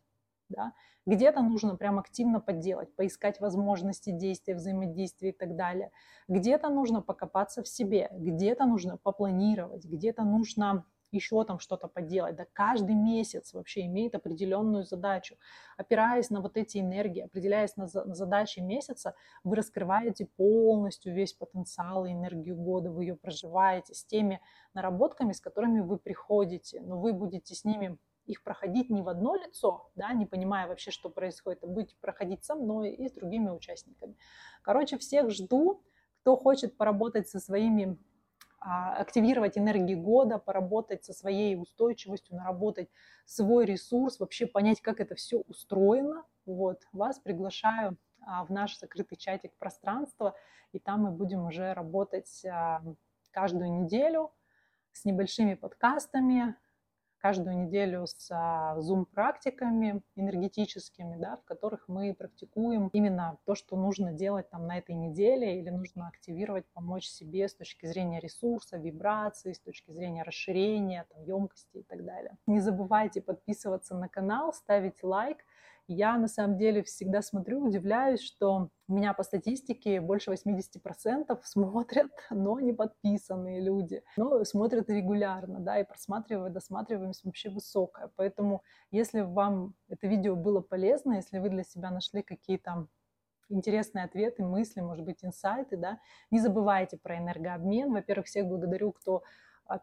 да, 0.56 0.74
где-то 1.06 1.42
нужно 1.42 1.76
прям 1.76 2.00
активно 2.00 2.40
подделать, 2.40 2.96
поискать 2.96 3.40
возможности 3.40 4.12
действия, 4.12 4.56
взаимодействия 4.56 5.30
и 5.30 5.38
так 5.38 5.56
далее. 5.56 5.92
Где-то 6.28 6.70
нужно 6.70 7.02
покопаться 7.02 7.62
в 7.62 7.68
себе, 7.68 8.10
где-то 8.14 8.66
нужно 8.66 8.98
попланировать, 8.98 9.86
где-то 9.86 10.24
нужно 10.24 10.86
еще 11.14 11.44
там 11.44 11.60
что-то 11.60 11.88
поделать. 11.88 12.36
Да 12.36 12.46
каждый 12.54 12.96
месяц 12.96 13.54
вообще 13.54 13.86
имеет 13.86 14.16
определенную 14.16 14.84
задачу. 14.84 15.36
Опираясь 15.78 16.30
на 16.30 16.42
вот 16.42 16.58
эти 16.58 16.80
энергии, 16.80 17.22
определяясь 17.22 17.76
на, 17.78 17.88
на 17.94 18.16
задачи 18.16 18.60
месяца, 18.60 19.16
вы 19.44 19.56
раскрываете 19.56 20.26
полностью 20.26 21.14
весь 21.14 21.34
потенциал 21.34 22.06
и 22.06 22.12
энергию 22.12 22.56
года, 22.56 22.92
вы 22.92 23.04
ее 23.04 23.16
проживаете 23.16 23.94
с 23.94 24.04
теми 24.04 24.42
наработками, 24.74 25.34
с 25.34 25.40
которыми 25.40 25.82
вы 25.82 25.98
приходите, 25.98 26.82
но 26.82 27.00
вы 27.00 27.14
будете 27.14 27.56
с 27.56 27.64
ними 27.64 27.98
их 28.26 28.44
проходить 28.44 28.90
не 28.90 29.02
в 29.02 29.10
одно 29.10 29.36
лицо, 29.36 29.90
да, 29.96 30.14
не 30.14 30.26
понимая 30.26 30.68
вообще, 30.68 30.92
что 30.92 31.10
происходит, 31.10 31.64
а 31.64 31.68
будете 31.68 31.96
проходить 32.00 32.44
со 32.44 32.56
мной 32.56 32.92
и 32.92 33.08
с 33.08 33.12
другими 33.12 33.50
участниками. 33.50 34.16
Короче, 34.62 34.98
всех 34.98 35.30
жду, 35.30 35.84
кто 36.22 36.38
хочет 36.38 36.78
поработать 36.78 37.28
со 37.28 37.40
своими, 37.40 37.98
а, 38.60 38.96
активировать 38.96 39.58
энергии 39.58 39.96
года, 39.96 40.38
поработать 40.38 41.04
со 41.04 41.14
своей 41.14 41.56
устойчивостью, 41.58 42.38
наработать 42.38 42.90
свой 43.26 43.66
ресурс, 43.66 44.20
вообще 44.20 44.48
понять, 44.48 44.82
как 44.82 45.02
это 45.02 45.16
все 45.16 45.40
устроено. 45.40 46.24
Вот, 46.46 46.82
вас 46.94 47.20
приглашаю 47.20 47.98
а, 48.26 48.46
в 48.46 48.50
наш 48.50 48.78
закрытый 48.78 49.18
чатик 49.18 49.54
пространства, 49.58 50.36
и 50.72 50.80
там 50.80 51.02
мы 51.02 51.12
будем 51.12 51.46
уже 51.46 51.74
работать 51.74 52.46
а, 52.46 52.82
каждую 53.32 53.72
неделю 53.72 54.32
с 54.94 55.06
небольшими 55.06 55.56
подкастами, 55.56 56.56
каждую 57.24 57.58
неделю 57.68 58.06
с 58.06 58.76
зум-практиками 58.80 60.02
энергетическими, 60.18 61.16
да, 61.16 61.38
в 61.38 61.46
которых 61.46 61.88
мы 61.88 62.14
практикуем 62.14 62.90
именно 62.92 63.38
то, 63.46 63.56
что 63.56 63.78
нужно 63.78 64.12
делать 64.12 64.50
там 64.50 64.68
на 64.68 64.78
этой 64.78 64.94
неделе 64.94 65.58
или 65.58 65.70
нужно 65.70 66.10
активировать, 66.10 66.66
помочь 66.74 67.08
себе 67.08 67.48
с 67.48 67.56
точки 67.56 67.86
зрения 67.86 68.20
ресурса, 68.20 68.76
вибраций, 68.78 69.56
с 69.56 69.60
точки 69.60 69.92
зрения 69.92 70.24
расширения, 70.24 71.06
там, 71.14 71.24
емкости 71.24 71.78
и 71.78 71.84
так 71.84 72.04
далее. 72.04 72.38
Не 72.46 72.60
забывайте 72.60 73.22
подписываться 73.22 73.96
на 73.96 74.10
канал, 74.10 74.52
ставить 74.52 75.02
лайк, 75.02 75.38
я 75.88 76.18
на 76.18 76.28
самом 76.28 76.58
деле 76.58 76.84
всегда 76.84 77.22
смотрю, 77.22 77.64
удивляюсь, 77.64 78.22
что 78.22 78.70
у 78.88 78.94
меня 78.94 79.14
по 79.14 79.24
статистике 79.24 80.02
больше 80.02 80.32
80% 80.32 81.40
смотрят, 81.44 82.12
но 82.30 82.60
не 82.60 82.74
подписанные 82.74 83.62
люди. 83.62 84.04
Но 84.18 84.44
смотрят 84.44 84.90
регулярно, 84.90 85.60
да, 85.60 85.80
и 85.80 85.84
просматривают, 85.84 86.54
досматриваемость 86.54 87.24
вообще 87.24 87.50
высокая. 87.50 88.12
Поэтому, 88.16 88.64
если 88.92 89.22
вам 89.22 89.76
это 89.90 90.08
видео 90.08 90.36
было 90.36 90.62
полезно, 90.62 91.14
если 91.14 91.40
вы 91.40 91.50
для 91.50 91.64
себя 91.64 91.92
нашли 91.92 92.22
какие-то 92.22 92.88
интересные 93.50 94.06
ответы, 94.06 94.44
мысли, 94.44 94.82
может 94.82 95.06
быть, 95.06 95.24
инсайты, 95.24 95.78
да, 95.78 96.00
не 96.32 96.40
забывайте 96.40 96.98
про 96.98 97.18
энергообмен. 97.18 97.92
Во-первых, 97.92 98.28
всех 98.28 98.48
благодарю, 98.48 98.92
кто 98.92 99.24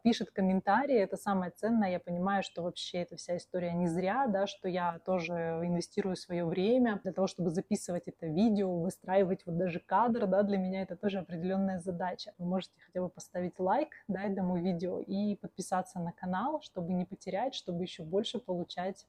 пишет 0.03 0.31
комментарии, 0.31 0.97
это 0.97 1.17
самое 1.17 1.51
ценное. 1.51 1.91
Я 1.91 2.01
понимаю, 2.01 2.43
что 2.43 2.63
вообще 2.63 2.99
эта 2.99 3.17
вся 3.17 3.37
история 3.37 3.73
не 3.73 3.87
зря, 3.87 4.27
да, 4.27 4.47
что 4.47 4.69
я 4.69 4.99
тоже 5.01 5.33
инвестирую 5.65 6.17
свое 6.17 6.45
время 6.45 7.01
для 7.03 7.13
того, 7.13 7.27
чтобы 7.27 7.51
записывать 7.51 8.05
это 8.07 8.27
видео, 8.27 8.81
выстраивать 8.81 9.45
вот 9.47 9.57
даже 9.57 9.81
кадр, 9.81 10.27
да, 10.27 10.43
для 10.43 10.59
меня 10.59 10.83
это 10.83 10.97
тоже 10.97 11.19
определенная 11.19 11.81
задача. 11.81 12.33
Вы 12.39 12.47
можете 12.47 12.75
хотя 12.87 13.01
бы 13.01 13.09
поставить 13.09 13.59
лайк, 13.59 13.91
да, 14.09 14.23
этому 14.23 14.59
видео 14.59 15.01
и 15.01 15.37
подписаться 15.37 15.99
на 15.99 16.13
канал, 16.13 16.61
чтобы 16.63 16.93
не 16.93 17.05
потерять, 17.05 17.55
чтобы 17.55 17.83
еще 17.83 18.03
больше 18.03 18.39
получать 18.39 19.07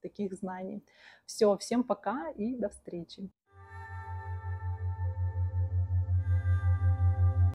таких 0.00 0.34
знаний. 0.34 0.84
Все, 1.24 1.56
всем 1.56 1.82
пока 1.82 2.30
и 2.30 2.56
до 2.56 2.68
встречи. 2.68 3.30